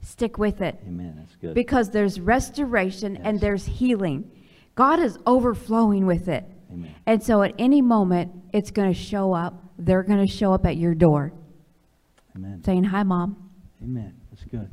stick 0.00 0.38
with 0.38 0.60
it. 0.60 0.78
Amen. 0.86 1.14
That's 1.16 1.36
good. 1.36 1.54
Because 1.54 1.90
there's 1.90 2.20
restoration 2.20 3.14
yes. 3.14 3.22
and 3.24 3.40
there's 3.40 3.66
healing. 3.66 4.30
God 4.74 5.00
is 5.00 5.18
overflowing 5.26 6.06
with 6.06 6.28
it. 6.28 6.44
Amen. 6.72 6.94
And 7.06 7.22
so 7.22 7.42
at 7.42 7.52
any 7.58 7.82
moment, 7.82 8.30
it's 8.52 8.70
going 8.70 8.92
to 8.92 8.98
show 8.98 9.32
up. 9.32 9.54
They're 9.78 10.02
going 10.04 10.24
to 10.24 10.32
show 10.32 10.52
up 10.52 10.66
at 10.66 10.76
your 10.76 10.94
door. 10.94 11.32
Amen. 12.38 12.62
Saying, 12.62 12.84
Hi, 12.84 13.02
Mom. 13.02 13.50
Amen. 13.82 14.14
That's 14.30 14.44
good. 14.44 14.70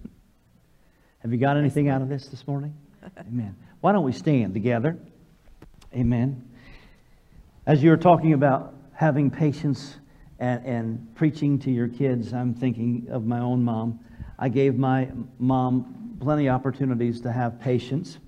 Have 1.19 1.31
you 1.31 1.39
got 1.39 1.57
anything 1.57 1.89
out 1.89 2.03
of 2.03 2.09
this 2.09 2.27
this 2.27 2.47
morning? 2.47 2.75
Amen. 3.19 3.55
Why 3.81 3.91
don't 3.91 4.03
we 4.03 4.11
stand 4.11 4.53
together? 4.53 4.99
Amen. 5.91 6.47
As 7.65 7.81
you 7.81 7.89
were 7.89 7.97
talking 7.97 8.33
about 8.33 8.75
having 8.93 9.31
patience 9.31 9.97
and, 10.37 10.63
and 10.63 11.15
preaching 11.15 11.57
to 11.59 11.71
your 11.71 11.87
kids, 11.87 12.33
I'm 12.33 12.53
thinking 12.53 13.07
of 13.09 13.25
my 13.25 13.39
own 13.39 13.63
mom. 13.63 13.99
I 14.37 14.49
gave 14.49 14.77
my 14.77 15.09
mom 15.39 16.17
plenty 16.19 16.45
of 16.45 16.53
opportunities 16.53 17.19
to 17.21 17.31
have 17.31 17.59
patience. 17.59 18.19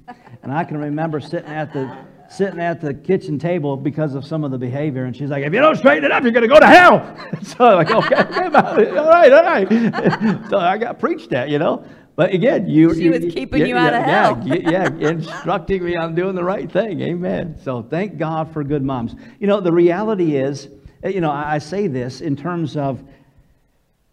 And 0.42 0.52
I 0.52 0.64
can 0.64 0.78
remember 0.78 1.20
sitting 1.20 1.52
at 1.52 1.74
the 1.74 1.96
sitting 2.30 2.60
at 2.60 2.82
the 2.82 2.94
kitchen 2.94 3.40
table 3.40 3.78
because 3.78 4.16
of 4.16 4.26
some 4.26 4.44
of 4.44 4.52
the 4.52 4.58
behavior, 4.58 5.06
and 5.06 5.16
she's 5.16 5.30
like, 5.30 5.44
"If 5.44 5.54
you 5.54 5.60
don't 5.60 5.76
straighten 5.76 6.04
it 6.04 6.12
up, 6.12 6.24
you're 6.24 6.32
going 6.32 6.48
to 6.48 6.54
go 6.54 6.60
to 6.60 6.68
hell." 6.68 7.18
so 7.44 7.66
I'm 7.66 7.76
like, 7.78 7.92
"Okay, 7.92 8.16
okay, 8.16 8.44
all 8.98 9.10
right, 9.10 9.32
all 9.32 9.44
right." 9.44 9.70
so 10.50 10.58
I 10.58 10.78
got 10.78 11.00
preached 11.00 11.32
at, 11.34 11.50
you 11.50 11.60
know. 11.60 11.86
But 12.16 12.34
again, 12.34 12.68
you 12.68 12.94
She 12.96 13.04
you- 13.04 13.12
was 13.12 13.34
keeping 13.34 13.66
you 13.68 13.76
out 13.78 13.94
of 13.94 14.00
yeah, 14.02 14.24
hell. 14.24 14.42
Yeah, 14.48 14.90
yeah, 14.98 15.10
instructing 15.10 15.84
me 15.84 15.96
on 15.96 16.16
doing 16.16 16.34
the 16.36 16.44
right 16.44 16.72
thing. 16.72 17.00
Amen. 17.02 17.56
So 17.62 17.84
thank 17.84 18.18
God 18.18 18.52
for 18.52 18.64
good 18.64 18.84
moms. 18.84 19.16
You 19.40 19.46
know, 19.46 19.60
the 19.60 19.72
reality 19.72 20.36
is, 20.36 20.68
eh, 21.04 21.10
you 21.10 21.22
know, 21.22 21.30
I 21.30 21.56
I 21.56 21.58
say 21.60 21.86
this 21.88 22.22
in 22.22 22.36
terms 22.36 22.76
of 22.76 23.04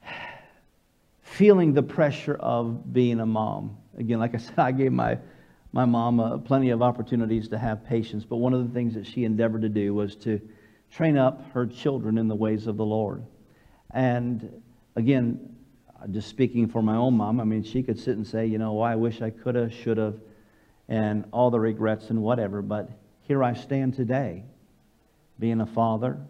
feeling 1.23 1.73
the 1.73 1.83
pressure 1.83 2.35
of 2.35 2.93
being 2.93 3.21
a 3.21 3.27
mom. 3.27 3.79
Again, 3.99 4.19
like 4.19 4.35
I 4.35 4.39
said, 4.39 4.59
I 4.59 4.73
gave 4.73 4.93
my, 4.93 5.17
my 5.75 5.85
mom 5.85 6.21
uh, 6.21 6.39
plenty 6.39 6.71
of 6.71 6.83
opportunities 6.83 7.49
to 7.49 7.59
have 7.59 7.85
patience, 7.85 8.25
but 8.25 8.37
one 8.37 8.55
of 8.55 8.65
the 8.65 8.73
things 8.73 8.95
that 8.95 9.05
she 9.05 9.25
endeavored 9.25 9.63
to 9.63 9.69
do 9.69 9.93
was 9.93 10.15
to 10.15 10.41
train 10.93 11.19
up 11.19 11.51
her 11.51 11.67
children 11.67 12.17
in 12.17 12.29
the 12.29 12.35
ways 12.37 12.69
of 12.69 12.77
the 12.77 12.85
Lord. 12.85 13.25
And 13.91 14.63
again, 14.95 15.57
just 16.13 16.29
speaking 16.29 16.69
for 16.69 16.81
my 16.81 16.95
own 16.95 17.17
mom, 17.17 17.41
I 17.41 17.45
mean, 17.45 17.65
she 17.65 17.83
could 17.83 17.99
sit 17.99 18.17
and 18.17 18.25
say, 18.25 18.47
you 18.47 18.57
know, 18.57 18.75
well, 18.75 18.85
I 18.85 18.95
wish 18.95 19.21
I 19.21 19.31
could 19.31 19.57
have, 19.57 19.75
should 19.75 19.97
have, 19.97 20.15
and 20.89 21.25
all 21.33 21.51
the 21.51 21.59
regrets 21.59 22.09
and 22.11 22.23
whatever, 22.23 22.63
but 22.63 22.89
here 23.23 23.43
I 23.43 23.55
stand 23.55 23.95
today, 23.95 24.45
being 25.41 25.61
a 25.61 25.67
father, 25.67 26.21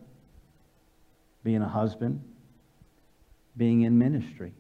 being 1.43 1.61
a 1.61 1.69
husband, 1.69 2.23
being 3.59 3.83
in 3.83 3.99
ministry. 3.99 4.55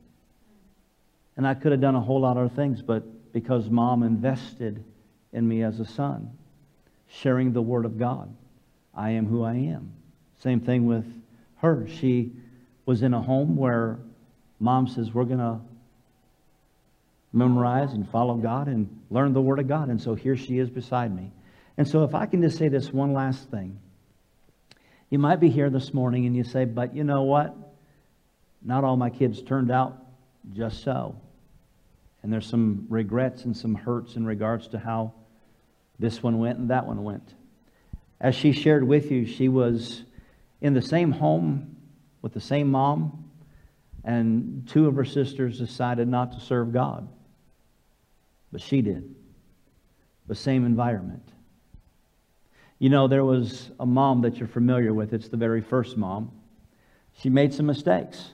And 1.38 1.46
I 1.46 1.54
could 1.54 1.72
have 1.72 1.80
done 1.80 1.94
a 1.94 2.02
whole 2.02 2.20
lot 2.20 2.36
of 2.36 2.52
things, 2.52 2.82
but 2.82 3.02
because 3.34 3.68
mom 3.68 4.04
invested 4.04 4.82
in 5.32 5.46
me 5.46 5.64
as 5.64 5.80
a 5.80 5.84
son, 5.84 6.30
sharing 7.08 7.52
the 7.52 7.60
word 7.60 7.84
of 7.84 7.98
God, 7.98 8.32
I 8.94 9.10
am 9.10 9.26
who 9.26 9.42
I 9.42 9.54
am. 9.54 9.92
Same 10.38 10.60
thing 10.60 10.86
with 10.86 11.04
her. 11.56 11.88
She 11.88 12.32
was 12.86 13.02
in 13.02 13.12
a 13.12 13.20
home 13.20 13.56
where 13.56 13.98
mom 14.60 14.86
says, 14.86 15.12
We're 15.12 15.24
going 15.24 15.38
to 15.40 15.60
memorize 17.32 17.92
and 17.92 18.08
follow 18.08 18.36
God 18.36 18.68
and 18.68 18.88
learn 19.10 19.32
the 19.32 19.40
word 19.40 19.58
of 19.58 19.66
God. 19.66 19.88
And 19.88 20.00
so 20.00 20.14
here 20.14 20.36
she 20.36 20.58
is 20.60 20.70
beside 20.70 21.14
me. 21.14 21.32
And 21.76 21.88
so 21.88 22.04
if 22.04 22.14
I 22.14 22.26
can 22.26 22.40
just 22.40 22.56
say 22.56 22.68
this 22.68 22.92
one 22.92 23.12
last 23.12 23.50
thing. 23.50 23.80
You 25.10 25.18
might 25.18 25.40
be 25.40 25.50
here 25.50 25.70
this 25.70 25.92
morning 25.92 26.26
and 26.26 26.36
you 26.36 26.44
say, 26.44 26.66
But 26.66 26.94
you 26.94 27.02
know 27.02 27.22
what? 27.22 27.56
Not 28.62 28.84
all 28.84 28.96
my 28.96 29.10
kids 29.10 29.42
turned 29.42 29.72
out 29.72 29.98
just 30.52 30.84
so. 30.84 31.16
And 32.24 32.32
there's 32.32 32.46
some 32.46 32.86
regrets 32.88 33.44
and 33.44 33.54
some 33.54 33.74
hurts 33.74 34.16
in 34.16 34.24
regards 34.24 34.68
to 34.68 34.78
how 34.78 35.12
this 35.98 36.22
one 36.22 36.38
went 36.38 36.58
and 36.58 36.70
that 36.70 36.86
one 36.86 37.04
went. 37.04 37.34
As 38.18 38.34
she 38.34 38.52
shared 38.52 38.82
with 38.82 39.10
you, 39.10 39.26
she 39.26 39.50
was 39.50 40.04
in 40.62 40.72
the 40.72 40.80
same 40.80 41.12
home 41.12 41.76
with 42.22 42.32
the 42.32 42.40
same 42.40 42.70
mom, 42.70 43.28
and 44.04 44.66
two 44.66 44.86
of 44.88 44.96
her 44.96 45.04
sisters 45.04 45.58
decided 45.58 46.08
not 46.08 46.32
to 46.32 46.40
serve 46.40 46.72
God. 46.72 47.06
But 48.50 48.62
she 48.62 48.80
did. 48.80 49.14
The 50.26 50.34
same 50.34 50.64
environment. 50.64 51.28
You 52.78 52.88
know, 52.88 53.06
there 53.06 53.24
was 53.24 53.70
a 53.78 53.84
mom 53.84 54.22
that 54.22 54.38
you're 54.38 54.48
familiar 54.48 54.94
with. 54.94 55.12
It's 55.12 55.28
the 55.28 55.36
very 55.36 55.60
first 55.60 55.98
mom. 55.98 56.32
She 57.20 57.28
made 57.28 57.52
some 57.52 57.66
mistakes. 57.66 58.30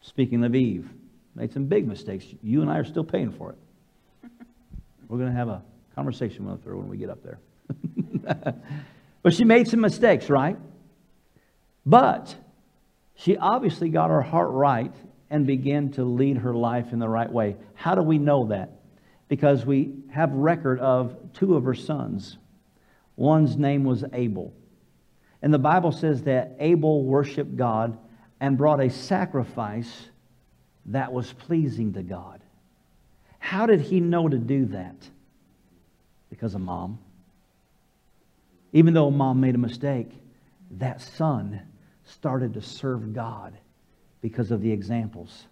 Speaking 0.00 0.42
of 0.42 0.56
Eve, 0.56 0.90
made 1.34 1.52
some 1.52 1.64
big 1.64 1.86
mistakes. 1.86 2.24
You 2.42 2.62
and 2.62 2.70
I 2.70 2.78
are 2.78 2.84
still 2.84 3.04
paying 3.04 3.32
for 3.32 3.50
it. 3.52 3.58
We're 5.08 5.18
going 5.18 5.30
to 5.30 5.36
have 5.36 5.48
a 5.48 5.62
conversation 5.94 6.50
with 6.50 6.64
her 6.64 6.76
when 6.76 6.88
we 6.88 6.96
get 6.96 7.10
up 7.10 7.22
there. 7.22 7.38
but 9.22 9.34
she 9.34 9.44
made 9.44 9.68
some 9.68 9.80
mistakes, 9.80 10.28
right? 10.28 10.56
But 11.86 12.34
she 13.14 13.36
obviously 13.36 13.88
got 13.88 14.10
her 14.10 14.22
heart 14.22 14.50
right 14.50 14.94
and 15.30 15.46
began 15.46 15.92
to 15.92 16.04
lead 16.04 16.38
her 16.38 16.54
life 16.54 16.92
in 16.92 16.98
the 16.98 17.08
right 17.08 17.30
way. 17.30 17.56
How 17.74 17.94
do 17.94 18.02
we 18.02 18.18
know 18.18 18.48
that? 18.48 18.70
Because 19.28 19.64
we 19.64 19.94
have 20.12 20.32
record 20.32 20.80
of 20.80 21.16
two 21.34 21.54
of 21.54 21.64
her 21.64 21.74
sons. 21.74 22.36
One's 23.16 23.56
name 23.56 23.84
was 23.84 24.04
Abel. 24.12 24.52
And 25.42 25.54
the 25.54 25.58
Bible 25.58 25.92
says 25.92 26.22
that 26.24 26.56
Abel 26.58 27.04
worshiped 27.04 27.56
God 27.56 27.96
and 28.40 28.58
brought 28.58 28.80
a 28.80 28.90
sacrifice 28.90 30.08
that 30.86 31.12
was 31.12 31.32
pleasing 31.32 31.92
to 31.94 32.02
God. 32.02 32.40
How 33.38 33.66
did 33.66 33.80
he 33.80 34.00
know 34.00 34.28
to 34.28 34.38
do 34.38 34.66
that? 34.66 34.96
Because 36.28 36.54
of 36.54 36.60
mom. 36.60 36.98
Even 38.72 38.94
though 38.94 39.10
mom 39.10 39.40
made 39.40 39.54
a 39.54 39.58
mistake, 39.58 40.10
that 40.78 41.00
son 41.00 41.60
started 42.04 42.54
to 42.54 42.62
serve 42.62 43.12
God 43.12 43.56
because 44.20 44.50
of 44.50 44.60
the 44.60 44.70
examples. 44.70 45.46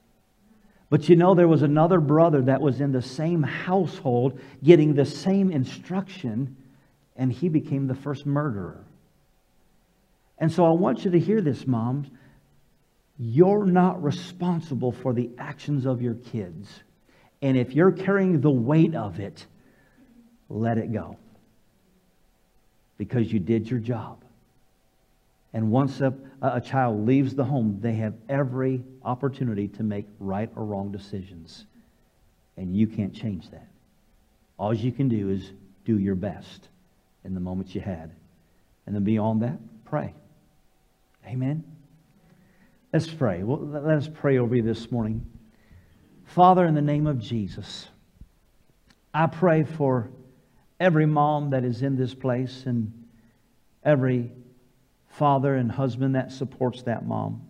But 0.91 1.09
you 1.09 1.16
know, 1.16 1.35
there 1.35 1.49
was 1.49 1.62
another 1.62 2.01
brother 2.01 2.43
that 2.43 2.61
was 2.61 2.81
in 2.81 2.93
the 2.93 3.03
same 3.03 3.43
household 3.43 4.41
getting 4.62 4.95
the 4.95 5.05
same 5.05 5.51
instruction, 5.51 6.57
and 7.16 7.33
he 7.33 7.49
became 7.49 7.87
the 7.87 7.95
first 7.95 8.24
murderer. 8.24 8.85
And 10.39 10.51
so 10.51 10.64
I 10.64 10.70
want 10.70 11.05
you 11.05 11.11
to 11.11 11.18
hear 11.18 11.41
this, 11.41 11.66
moms. 11.66 12.09
You're 13.19 13.66
not 13.66 14.03
responsible 14.03 14.93
for 14.93 15.12
the 15.12 15.31
actions 15.39 15.87
of 15.87 16.01
your 16.01 16.14
kids. 16.14 16.69
And 17.43 17.57
if 17.57 17.75
you're 17.75 17.93
carrying 17.93 18.41
the 18.41 18.51
weight 18.51 18.95
of 18.95 19.19
it, 19.19 19.45
let 20.49 20.79
it 20.79 20.93
go. 20.93 21.16
Because 22.97 23.33
you 23.33 23.41
did 23.41 23.69
your 23.69 23.81
job. 23.81 24.23
And 25.53 25.71
once 25.71 26.01
a, 26.01 26.14
a 26.43 26.61
child 26.61 27.07
leaves 27.07 27.35
the 27.35 27.45
home, 27.45 27.79
they 27.81 27.95
have 27.95 28.14
every 28.29 28.83
opportunity 29.05 29.69
to 29.69 29.83
make 29.83 30.07
right 30.21 30.51
or 30.55 30.64
wrong 30.64 30.93
decisions. 30.93 31.64
And 32.57 32.77
you 32.77 32.87
can't 32.87 33.14
change 33.14 33.51
that. 33.51 33.69
All 34.59 34.75
you 34.75 34.93
can 34.93 35.09
do 35.09 35.31
is 35.31 35.53
do 35.85 35.99
your 35.99 36.16
best 36.16 36.69
in 37.25 37.35
the 37.35 37.41
moments 37.41 37.75
you 37.75 37.81
had. 37.81 38.11
And 38.87 38.95
then 38.95 39.05
beyond 39.05 39.43
that, 39.43 39.59
pray. 39.85 40.14
Amen. 41.27 41.64
Let's 42.91 43.07
pray. 43.07 43.43
Well, 43.43 43.59
let 43.59 43.99
us 43.99 44.09
pray 44.09 44.39
over 44.39 44.57
you 44.57 44.62
this 44.62 44.91
morning. 44.91 45.26
Father, 46.24 46.64
in 46.64 46.74
the 46.74 46.80
name 46.80 47.07
of 47.07 47.18
Jesus, 47.18 47.86
I 49.12 49.26
pray 49.26 49.64
for 49.64 50.09
every 50.80 51.05
mom 51.05 51.51
that 51.51 51.64
is 51.64 51.82
in 51.82 51.97
this 51.97 52.14
place 52.14 52.64
and 52.64 53.07
every 53.84 54.32
father 55.07 55.55
and 55.55 55.70
husband 55.70 56.14
that 56.14 56.32
supports 56.32 56.82
that 56.84 57.05
mom. 57.05 57.47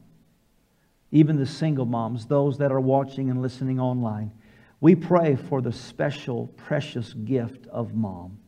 Even 1.12 1.36
the 1.36 1.46
single 1.46 1.86
moms, 1.86 2.26
those 2.26 2.58
that 2.58 2.72
are 2.72 2.80
watching 2.80 3.30
and 3.30 3.40
listening 3.40 3.78
online. 3.78 4.32
We 4.80 4.96
pray 4.96 5.36
for 5.36 5.60
the 5.60 5.72
special, 5.72 6.48
precious 6.56 7.12
gift 7.12 7.68
of 7.68 7.94
mom. 7.94 8.38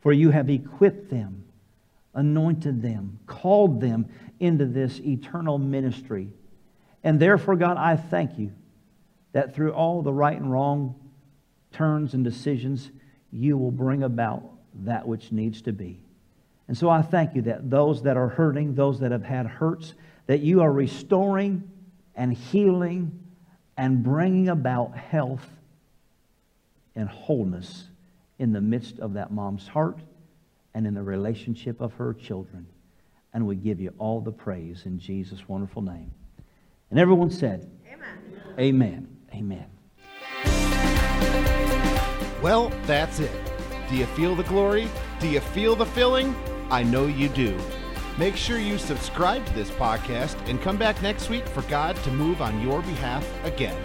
For 0.00 0.12
you 0.12 0.30
have 0.30 0.50
equipped 0.50 1.08
them, 1.08 1.44
anointed 2.14 2.82
them, 2.82 3.20
called 3.26 3.80
them 3.80 4.08
into 4.40 4.66
this 4.66 5.00
eternal 5.00 5.58
ministry. 5.58 6.28
And 7.02 7.20
therefore, 7.20 7.56
God, 7.56 7.76
I 7.76 7.96
thank 7.96 8.38
you 8.38 8.52
that 9.32 9.54
through 9.54 9.72
all 9.72 10.02
the 10.02 10.12
right 10.12 10.36
and 10.36 10.50
wrong 10.50 10.94
turns 11.72 12.14
and 12.14 12.24
decisions, 12.24 12.90
you 13.30 13.56
will 13.58 13.70
bring 13.70 14.02
about 14.02 14.42
that 14.84 15.06
which 15.06 15.32
needs 15.32 15.62
to 15.62 15.72
be. 15.72 16.00
And 16.68 16.76
so 16.76 16.88
I 16.88 17.02
thank 17.02 17.34
you 17.34 17.42
that 17.42 17.70
those 17.70 18.02
that 18.02 18.16
are 18.16 18.28
hurting, 18.28 18.74
those 18.74 19.00
that 19.00 19.12
have 19.12 19.22
had 19.22 19.46
hurts, 19.46 19.94
that 20.26 20.40
you 20.40 20.62
are 20.62 20.72
restoring 20.72 21.70
and 22.14 22.32
healing 22.32 23.22
and 23.76 24.02
bringing 24.02 24.48
about 24.48 24.96
health 24.96 25.46
and 26.94 27.08
wholeness 27.08 27.84
in 28.38 28.52
the 28.52 28.60
midst 28.60 28.98
of 28.98 29.14
that 29.14 29.30
mom's 29.30 29.68
heart 29.68 29.98
and 30.74 30.86
in 30.86 30.94
the 30.94 31.02
relationship 31.02 31.80
of 31.80 31.92
her 31.94 32.12
children. 32.14 32.66
And 33.36 33.46
we 33.46 33.54
give 33.54 33.80
you 33.80 33.92
all 33.98 34.22
the 34.22 34.32
praise 34.32 34.84
in 34.86 34.98
Jesus' 34.98 35.46
wonderful 35.46 35.82
name. 35.82 36.10
And 36.88 36.98
everyone 36.98 37.30
said, 37.30 37.70
Amen. 37.86 38.48
Amen. 38.58 39.08
Amen. 39.34 39.66
Well, 42.40 42.72
that's 42.86 43.20
it. 43.20 43.30
Do 43.90 43.96
you 43.96 44.06
feel 44.06 44.34
the 44.34 44.42
glory? 44.44 44.88
Do 45.20 45.28
you 45.28 45.40
feel 45.40 45.76
the 45.76 45.84
filling? 45.84 46.34
I 46.70 46.82
know 46.82 47.08
you 47.08 47.28
do. 47.28 47.54
Make 48.16 48.36
sure 48.36 48.58
you 48.58 48.78
subscribe 48.78 49.44
to 49.44 49.52
this 49.52 49.68
podcast 49.68 50.36
and 50.48 50.58
come 50.62 50.78
back 50.78 51.02
next 51.02 51.28
week 51.28 51.46
for 51.46 51.60
God 51.62 51.94
to 52.04 52.10
move 52.12 52.40
on 52.40 52.62
your 52.62 52.80
behalf 52.80 53.28
again. 53.44 53.76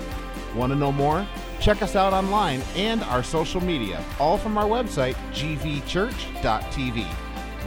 Want 0.55 0.71
to 0.71 0.79
know 0.79 0.93
more? 0.93 1.27
Check 1.59 1.81
us 1.81 1.97
out 1.97 2.13
online 2.13 2.61
and 2.77 3.03
our 3.03 3.21
social 3.21 3.59
media, 3.59 4.01
all 4.17 4.37
from 4.37 4.57
our 4.57 4.63
website, 4.63 5.15
gvchurch.tv. 5.33 7.05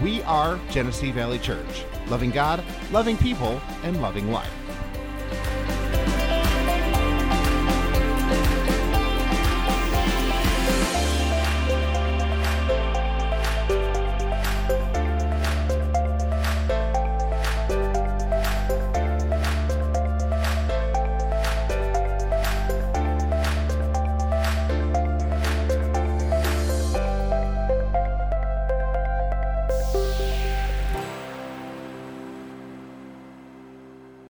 We 0.02 0.22
are 0.24 0.58
Genesee 0.70 1.12
Valley 1.12 1.38
Church, 1.38 1.84
loving 2.08 2.30
God, 2.30 2.64
loving 2.90 3.16
people, 3.16 3.60
and 3.84 4.02
loving 4.02 4.32
life. 4.32 4.63